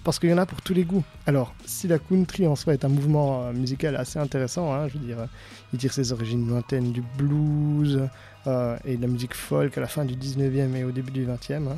parce 0.04 0.18
qu'il 0.18 0.30
y 0.30 0.32
en 0.32 0.38
a 0.38 0.46
pour 0.46 0.60
tous 0.62 0.74
les 0.74 0.84
goûts. 0.84 1.04
Alors, 1.26 1.54
si 1.64 1.86
la 1.88 1.98
country 1.98 2.46
en 2.46 2.56
soi 2.56 2.74
est 2.74 2.84
un 2.84 2.88
mouvement 2.88 3.44
euh, 3.44 3.52
musical 3.52 3.96
assez 3.96 4.18
intéressant, 4.18 4.72
hein, 4.72 4.88
je 4.88 4.94
veux 4.94 5.04
dire, 5.04 5.20
euh, 5.20 5.26
il 5.72 5.78
tire 5.78 5.92
ses 5.92 6.12
origines 6.12 6.48
lointaines 6.48 6.92
du 6.92 7.02
blues 7.18 8.08
euh, 8.46 8.76
et 8.84 8.96
de 8.96 9.02
la 9.02 9.08
musique 9.08 9.34
folk 9.34 9.76
à 9.78 9.80
la 9.80 9.86
fin 9.86 10.04
du 10.04 10.14
19e 10.14 10.74
et 10.74 10.84
au 10.84 10.90
début 10.90 11.12
du 11.12 11.26
20e, 11.26 11.68
hein, 11.68 11.76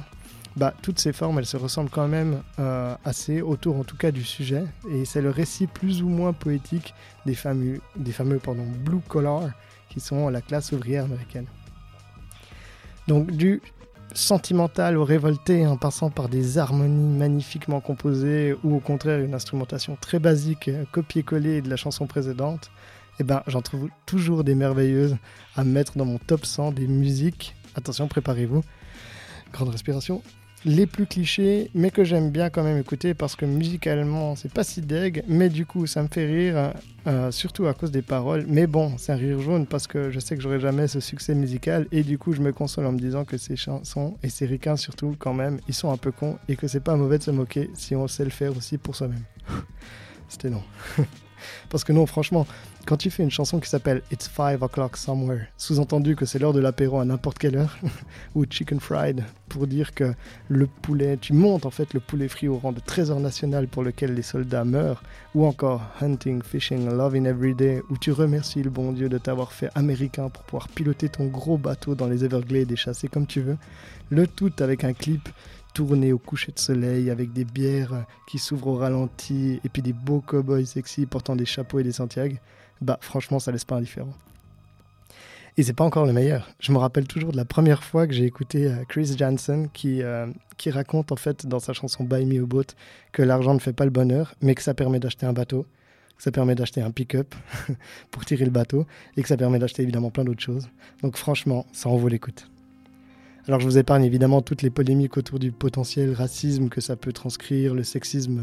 bah, 0.56 0.72
toutes 0.82 0.98
ces 0.98 1.12
formes, 1.12 1.38
elles 1.38 1.46
se 1.46 1.56
ressemblent 1.56 1.90
quand 1.90 2.06
même 2.06 2.40
assez 3.05 3.42
autour 3.42 3.76
en 3.76 3.82
tout 3.82 3.96
cas 3.96 4.12
du 4.12 4.22
sujet, 4.22 4.62
et 4.88 5.05
c'est 5.05 5.20
le 5.20 5.30
récit 5.30 5.66
plus 5.66 6.01
ou 6.01 6.09
moins 6.09 6.32
poétique 6.32 6.94
des 7.26 7.34
fameux, 7.34 7.80
des 7.96 8.12
fameux 8.12 8.38
pardon, 8.38 8.64
blue 8.84 9.01
collar, 9.01 9.51
qui 9.88 9.98
sont 9.98 10.28
la 10.28 10.40
classe 10.40 10.70
ouvrière 10.70 11.06
américaine. 11.06 11.46
Donc 13.09 13.32
du 13.32 13.60
sentimentale 14.14 14.96
ou 14.96 15.04
révoltée 15.04 15.66
en 15.66 15.76
passant 15.76 16.10
par 16.10 16.28
des 16.28 16.58
harmonies 16.58 17.16
magnifiquement 17.18 17.80
composées 17.80 18.54
ou 18.64 18.76
au 18.76 18.80
contraire 18.80 19.20
une 19.20 19.34
instrumentation 19.34 19.96
très 20.00 20.18
basique, 20.18 20.70
copier-coller 20.92 21.60
de 21.60 21.68
la 21.68 21.76
chanson 21.76 22.06
précédente, 22.06 22.70
eh 23.20 23.24
ben, 23.24 23.42
j'en 23.46 23.62
trouve 23.62 23.88
toujours 24.06 24.44
des 24.44 24.54
merveilleuses 24.54 25.16
à 25.56 25.64
mettre 25.64 25.96
dans 25.96 26.04
mon 26.04 26.18
top 26.18 26.46
100 26.46 26.72
des 26.72 26.86
musiques. 26.86 27.54
Attention, 27.76 28.08
préparez-vous. 28.08 28.62
Grande 29.52 29.68
respiration 29.68 30.22
les 30.64 30.86
plus 30.86 31.06
clichés, 31.06 31.70
mais 31.74 31.90
que 31.90 32.04
j'aime 32.04 32.30
bien 32.30 32.50
quand 32.50 32.62
même 32.62 32.78
écouter 32.78 33.14
parce 33.14 33.36
que 33.36 33.44
musicalement 33.44 34.34
c'est 34.36 34.52
pas 34.52 34.64
si 34.64 34.80
deg, 34.80 35.22
mais 35.28 35.48
du 35.48 35.66
coup 35.66 35.86
ça 35.86 36.02
me 36.02 36.08
fait 36.08 36.26
rire, 36.26 36.72
euh, 37.06 37.30
surtout 37.30 37.66
à 37.66 37.74
cause 37.74 37.90
des 37.90 38.02
paroles. 38.02 38.44
Mais 38.48 38.66
bon, 38.66 38.94
c'est 38.96 39.12
un 39.12 39.16
rire 39.16 39.40
jaune 39.40 39.66
parce 39.66 39.86
que 39.86 40.10
je 40.10 40.20
sais 40.20 40.36
que 40.36 40.42
j'aurai 40.42 40.60
jamais 40.60 40.88
ce 40.88 41.00
succès 41.00 41.34
musical 41.34 41.86
et 41.92 42.02
du 42.02 42.18
coup 42.18 42.32
je 42.32 42.40
me 42.40 42.52
console 42.52 42.86
en 42.86 42.92
me 42.92 42.98
disant 42.98 43.24
que 43.24 43.36
ces 43.36 43.56
chansons 43.56 44.16
et 44.22 44.28
ces 44.28 44.46
ricains 44.46 44.76
surtout 44.76 45.14
quand 45.18 45.34
même, 45.34 45.60
ils 45.68 45.74
sont 45.74 45.92
un 45.92 45.96
peu 45.98 46.12
cons 46.12 46.38
et 46.48 46.56
que 46.56 46.66
c'est 46.66 46.80
pas 46.80 46.96
mauvais 46.96 47.18
de 47.18 47.24
se 47.24 47.30
moquer 47.30 47.70
si 47.74 47.94
on 47.94 48.08
sait 48.08 48.24
le 48.24 48.30
faire 48.30 48.56
aussi 48.56 48.78
pour 48.78 48.96
soi-même. 48.96 49.24
C'était 50.28 50.50
long. 50.50 50.62
parce 51.68 51.84
que 51.84 51.92
non, 51.92 52.06
franchement, 52.06 52.46
quand 52.86 52.97
tu 52.98 53.11
fais 53.11 53.23
une 53.23 53.31
chanson 53.31 53.61
qui 53.61 53.69
s'appelle 53.69 54.02
It's 54.11 54.28
5 54.28 54.62
o'clock 54.62 54.97
somewhere, 54.97 55.47
sous-entendu 55.56 56.16
que 56.16 56.27
c'est 56.27 56.39
l'heure 56.39 56.52
de 56.52 56.61
l'apéro 56.61 56.98
à 57.01 57.05
n'importe 57.05 57.39
quelle 57.39 57.56
heure, 57.56 57.78
ou 58.35 58.44
chicken 58.48 58.78
fried, 58.78 59.24
pour 59.48 59.66
dire 59.66 59.94
que 59.94 60.12
le 60.48 60.66
poulet, 60.66 61.16
tu 61.16 61.32
montes 61.32 61.65
en 61.65 61.70
fait 61.70 61.94
le 61.94 62.01
poulet 62.01 62.28
frit 62.28 62.48
au 62.48 62.59
rang 62.59 62.73
de 62.73 62.81
trésor 62.81 63.20
national 63.20 63.69
pour 63.69 63.82
lequel 63.82 64.15
les 64.15 64.23
soldats 64.23 64.65
meurent, 64.65 65.02
ou 65.35 65.47
encore 65.47 65.82
hunting, 66.01 66.43
fishing, 66.43 66.89
loving 66.90 67.27
every 67.27 67.55
day, 67.55 67.81
où 67.89 67.97
tu 67.97 68.12
remercies 68.12 68.62
le 68.62 68.70
bon 68.70 68.93
Dieu 68.93 69.09
de 69.09 69.19
t'avoir 69.19 69.52
fait 69.52 69.70
américain 69.74 70.28
pour 70.28 70.43
pouvoir 70.44 70.69
piloter 70.69 71.09
ton 71.09 71.27
gros 71.27 71.56
bateau 71.56 71.94
dans 71.94 72.06
les 72.06 72.24
Everglades 72.24 72.70
et 72.70 72.77
chasser 72.77 73.09
comme 73.09 73.27
tu 73.27 73.40
veux, 73.40 73.56
le 74.11 74.27
tout 74.27 74.52
avec 74.59 74.85
un 74.85 74.93
clip 74.93 75.28
tourné 75.73 76.12
au 76.12 76.19
coucher 76.19 76.52
de 76.52 76.59
soleil 76.59 77.11
avec 77.11 77.32
des 77.32 77.44
bières 77.44 78.05
qui 78.28 78.39
s'ouvrent 78.39 78.69
au 78.69 78.77
ralenti 78.77 79.61
et 79.65 79.69
puis 79.69 79.82
des 79.82 79.93
beaux 79.93 80.20
cowboys 80.20 80.66
sexy 80.66 81.05
portant 81.05 81.35
des 81.35 81.47
chapeaux 81.47 81.81
et 81.81 81.82
des 81.82 81.93
Santiago 81.93 82.36
bah 82.80 82.98
franchement 83.01 83.38
ça 83.38 83.52
laisse 83.52 83.64
pas 83.64 83.76
indifférent. 83.76 84.14
Et 85.56 85.62
c'est 85.62 85.72
pas 85.72 85.84
encore 85.84 86.05
le 86.05 86.12
meilleur. 86.12 86.48
Je 86.59 86.72
me 86.72 86.78
rappelle 86.78 87.06
toujours 87.06 87.30
de 87.30 87.36
la 87.36 87.44
première 87.44 87.84
fois 87.84 88.09
que 88.09 88.12
j'ai 88.12 88.24
écouté 88.24 88.66
euh, 88.66 88.84
Chris 88.88 89.14
Jansen 89.16 89.68
qui, 89.70 90.02
euh, 90.02 90.26
qui 90.56 90.70
raconte 90.70 91.12
en 91.12 91.16
fait 91.16 91.46
dans 91.46 91.60
sa 91.60 91.72
chanson 91.72 92.02
Buy 92.02 92.26
Me 92.26 92.42
a 92.42 92.46
Boat 92.46 92.74
que 93.12 93.22
l'argent 93.22 93.55
ne 93.55 93.60
fait 93.60 93.72
pas 93.72 93.84
le 93.84 93.92
bonheur, 93.92 94.34
mais 94.40 94.56
que 94.56 94.62
ça 94.62 94.74
permet 94.74 94.98
d'acheter 94.98 95.26
un 95.26 95.32
bateau, 95.32 95.64
que 96.16 96.22
ça 96.24 96.32
permet 96.32 96.56
d'acheter 96.56 96.82
un 96.82 96.90
pick-up 96.90 97.36
pour 98.10 98.24
tirer 98.24 98.44
le 98.44 98.51
bateau 98.51 98.84
et 99.16 99.22
que 99.22 99.28
ça 99.28 99.36
permet 99.36 99.60
d'acheter 99.60 99.82
évidemment 99.84 100.10
plein 100.10 100.24
d'autres 100.24 100.42
choses. 100.42 100.68
Donc 101.02 101.16
franchement, 101.16 101.66
ça 101.72 101.88
en 101.88 101.96
vaut 101.96 102.09
l'écoute. 102.09 102.48
Alors 103.46 103.60
je 103.60 103.66
vous 103.66 103.78
épargne 103.78 104.05
évidemment 104.05 104.42
toutes 104.42 104.62
les 104.62 104.70
polémiques 104.70 105.16
autour 105.16 105.38
du 105.38 105.52
potentiel 105.52 106.14
racisme 106.14 106.68
que 106.68 106.80
ça 106.80 106.96
peut 106.96 107.12
transcrire, 107.12 107.74
le 107.74 107.84
sexisme 107.84 108.42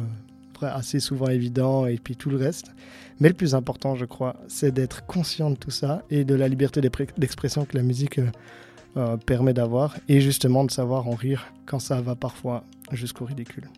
assez 0.63 0.99
souvent 0.99 1.27
évident 1.27 1.85
et 1.85 1.97
puis 1.97 2.15
tout 2.15 2.29
le 2.29 2.37
reste. 2.37 2.71
Mais 3.19 3.27
le 3.27 3.33
plus 3.33 3.55
important, 3.55 3.95
je 3.95 4.05
crois, 4.05 4.35
c'est 4.47 4.71
d'être 4.71 5.05
conscient 5.05 5.51
de 5.51 5.55
tout 5.55 5.71
ça 5.71 6.03
et 6.09 6.23
de 6.23 6.35
la 6.35 6.47
liberté 6.47 6.81
d'expression 6.81 7.65
que 7.65 7.77
la 7.77 7.83
musique 7.83 8.19
euh, 8.19 8.31
euh, 8.97 9.17
permet 9.17 9.53
d'avoir 9.53 9.95
et 10.09 10.21
justement 10.21 10.63
de 10.65 10.71
savoir 10.71 11.07
en 11.07 11.15
rire 11.15 11.53
quand 11.65 11.79
ça 11.79 12.01
va 12.01 12.15
parfois 12.15 12.63
jusqu'au 12.91 13.25
ridicule. 13.25 13.69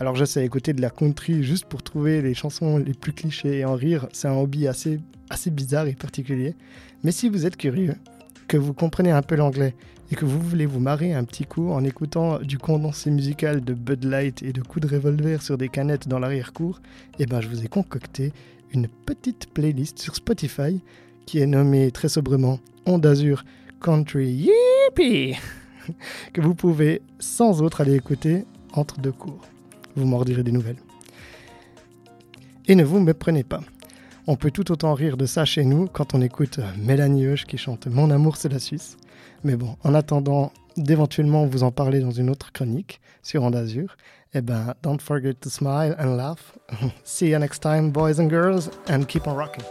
Alors 0.00 0.16
je 0.16 0.24
sais, 0.24 0.44
écouter 0.44 0.72
de 0.72 0.82
la 0.82 0.90
country 0.90 1.44
juste 1.44 1.66
pour 1.66 1.82
trouver 1.82 2.20
les 2.20 2.34
chansons 2.34 2.78
les 2.78 2.94
plus 2.94 3.12
clichés 3.12 3.58
et 3.58 3.64
en 3.64 3.74
rire, 3.74 4.08
c'est 4.12 4.26
un 4.26 4.34
hobby 4.34 4.66
assez, 4.66 5.00
assez 5.30 5.50
bizarre 5.50 5.86
et 5.86 5.94
particulier. 5.94 6.56
Mais 7.04 7.12
si 7.12 7.28
vous 7.28 7.46
êtes 7.46 7.56
curieux, 7.56 7.94
que 8.48 8.56
vous 8.56 8.74
comprenez 8.74 9.10
un 9.10 9.22
peu 9.22 9.34
l'anglais 9.36 9.74
et 10.10 10.16
que 10.16 10.24
vous 10.24 10.40
voulez 10.40 10.66
vous 10.66 10.80
marrer 10.80 11.12
un 11.12 11.24
petit 11.24 11.44
coup 11.44 11.70
en 11.70 11.84
écoutant 11.84 12.38
du 12.38 12.58
condensé 12.58 13.10
musical 13.10 13.64
de 13.64 13.74
Bud 13.74 14.04
Light 14.04 14.42
et 14.42 14.52
de 14.52 14.60
coups 14.60 14.86
de 14.86 14.94
revolver 14.94 15.42
sur 15.42 15.56
des 15.56 15.68
canettes 15.68 16.08
dans 16.08 16.18
l'arrière-cour, 16.18 16.80
eh 17.18 17.26
ben 17.26 17.40
je 17.40 17.48
vous 17.48 17.64
ai 17.64 17.68
concocté 17.68 18.32
une 18.72 18.88
petite 18.88 19.52
playlist 19.52 19.98
sur 19.98 20.14
Spotify 20.14 20.80
qui 21.26 21.38
est 21.38 21.46
nommée 21.46 21.90
très 21.90 22.08
sobrement 22.08 22.60
Onde 22.86 23.06
Azur 23.06 23.44
Country 23.80 24.48
Yippee 24.90 25.36
que 26.32 26.40
vous 26.40 26.54
pouvez 26.54 27.02
sans 27.18 27.62
autre 27.62 27.80
aller 27.80 27.94
écouter 27.94 28.44
entre 28.72 28.98
deux 29.00 29.12
cours. 29.12 29.40
Vous 29.96 30.06
m'en 30.06 30.22
des 30.24 30.52
nouvelles. 30.52 30.78
Et 32.66 32.74
ne 32.74 32.84
vous 32.84 32.98
méprenez 32.98 33.44
pas. 33.44 33.60
On 34.26 34.36
peut 34.36 34.50
tout 34.50 34.72
autant 34.72 34.94
rire 34.94 35.18
de 35.18 35.26
ça 35.26 35.44
chez 35.44 35.64
nous 35.64 35.86
quand 35.86 36.14
on 36.14 36.22
écoute 36.22 36.58
Mélanie 36.78 37.26
Hoche 37.26 37.44
qui 37.44 37.58
chante 37.58 37.88
Mon 37.88 38.10
amour 38.10 38.38
c'est 38.38 38.48
la 38.48 38.58
Suisse. 38.58 38.96
Mais 39.42 39.54
bon, 39.54 39.76
en 39.84 39.92
attendant 39.92 40.50
d'éventuellement 40.78 41.44
vous 41.44 41.62
en 41.62 41.70
parler 41.70 42.00
dans 42.00 42.10
une 42.10 42.30
autre 42.30 42.50
chronique 42.50 43.02
sur 43.22 43.42
Onde 43.42 43.54
Azur, 43.54 43.98
eh 44.32 44.40
ben, 44.40 44.74
don't 44.82 44.98
forget 44.98 45.34
to 45.34 45.50
smile 45.50 45.94
and 45.98 46.16
laugh. 46.16 46.58
See 47.04 47.28
you 47.28 47.38
next 47.38 47.60
time, 47.60 47.90
boys 47.90 48.18
and 48.18 48.30
girls, 48.30 48.70
and 48.88 49.04
keep 49.06 49.26
on 49.26 49.36
rocking. 49.36 49.64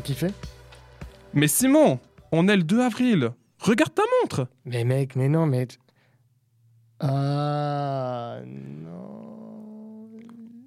T'as 0.00 0.06
kiffé 0.06 0.28
Mais 1.34 1.48
Simon, 1.48 2.00
on 2.32 2.48
est 2.48 2.56
le 2.56 2.62
2 2.62 2.80
avril. 2.80 3.30
Regarde 3.58 3.94
ta 3.94 4.02
montre. 4.20 4.48
Mais 4.64 4.84
mec, 4.84 5.16
mais 5.16 5.28
non, 5.28 5.46
mais... 5.46 5.68
Ah 7.00 8.38
non. 8.44 10.08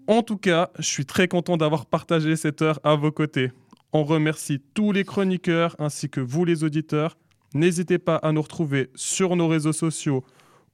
En 0.08 0.22
tout 0.22 0.38
cas, 0.38 0.70
je 0.78 0.86
suis 0.86 1.06
très 1.06 1.28
content 1.28 1.58
d'avoir 1.58 1.86
partagé 1.86 2.36
cette 2.36 2.62
heure 2.62 2.80
à 2.84 2.96
vos 2.96 3.12
côtés. 3.12 3.52
On 3.94 4.04
remercie 4.04 4.62
tous 4.74 4.92
les 4.92 5.04
chroniqueurs 5.04 5.76
ainsi 5.80 6.10
que 6.10 6.20
vous 6.20 6.46
les 6.46 6.64
auditeurs. 6.64 7.18
N'hésitez 7.54 8.00
pas 8.00 8.18
à 8.18 8.32
nous 8.32 8.42
retrouver 8.42 8.90
sur 8.96 9.36
nos 9.36 9.48
réseaux 9.48 9.74
sociaux 9.74 10.24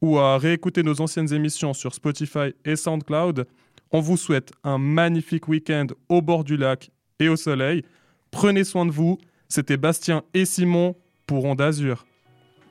ou 0.02 0.18
à 0.18 0.38
réécouter 0.38 0.82
nos 0.82 1.02
anciennes 1.02 1.34
émissions 1.34 1.74
sur 1.74 1.94
Spotify 1.94 2.54
et 2.64 2.78
SoundCloud. 2.78 3.46
On 3.92 4.00
vous 4.00 4.18
souhaite 4.18 4.52
un 4.64 4.78
magnifique 4.78 5.48
week-end 5.50 5.88
au 6.08 6.22
bord 6.22 6.46
du 6.46 6.56
lac 6.56 6.90
et 7.20 7.28
au 7.28 7.36
soleil. 7.36 7.84
Prenez 8.32 8.64
soin 8.64 8.86
de 8.86 8.92
vous. 8.92 9.18
C'était 9.48 9.78
Bastien 9.78 10.24
et 10.34 10.46
Simon 10.46 10.96
pour 11.26 11.46
Onde 11.46 11.62
Azur. 11.62 12.06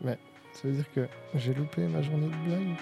Mais 0.01 0.19
ça 0.53 0.69
veut 0.69 0.75
dire 0.75 0.93
que 0.95 1.09
j'ai 1.35 1.55
loupé 1.55 1.83
ma 1.83 2.03
journée 2.03 2.29
de 2.29 2.49
blague 2.49 2.77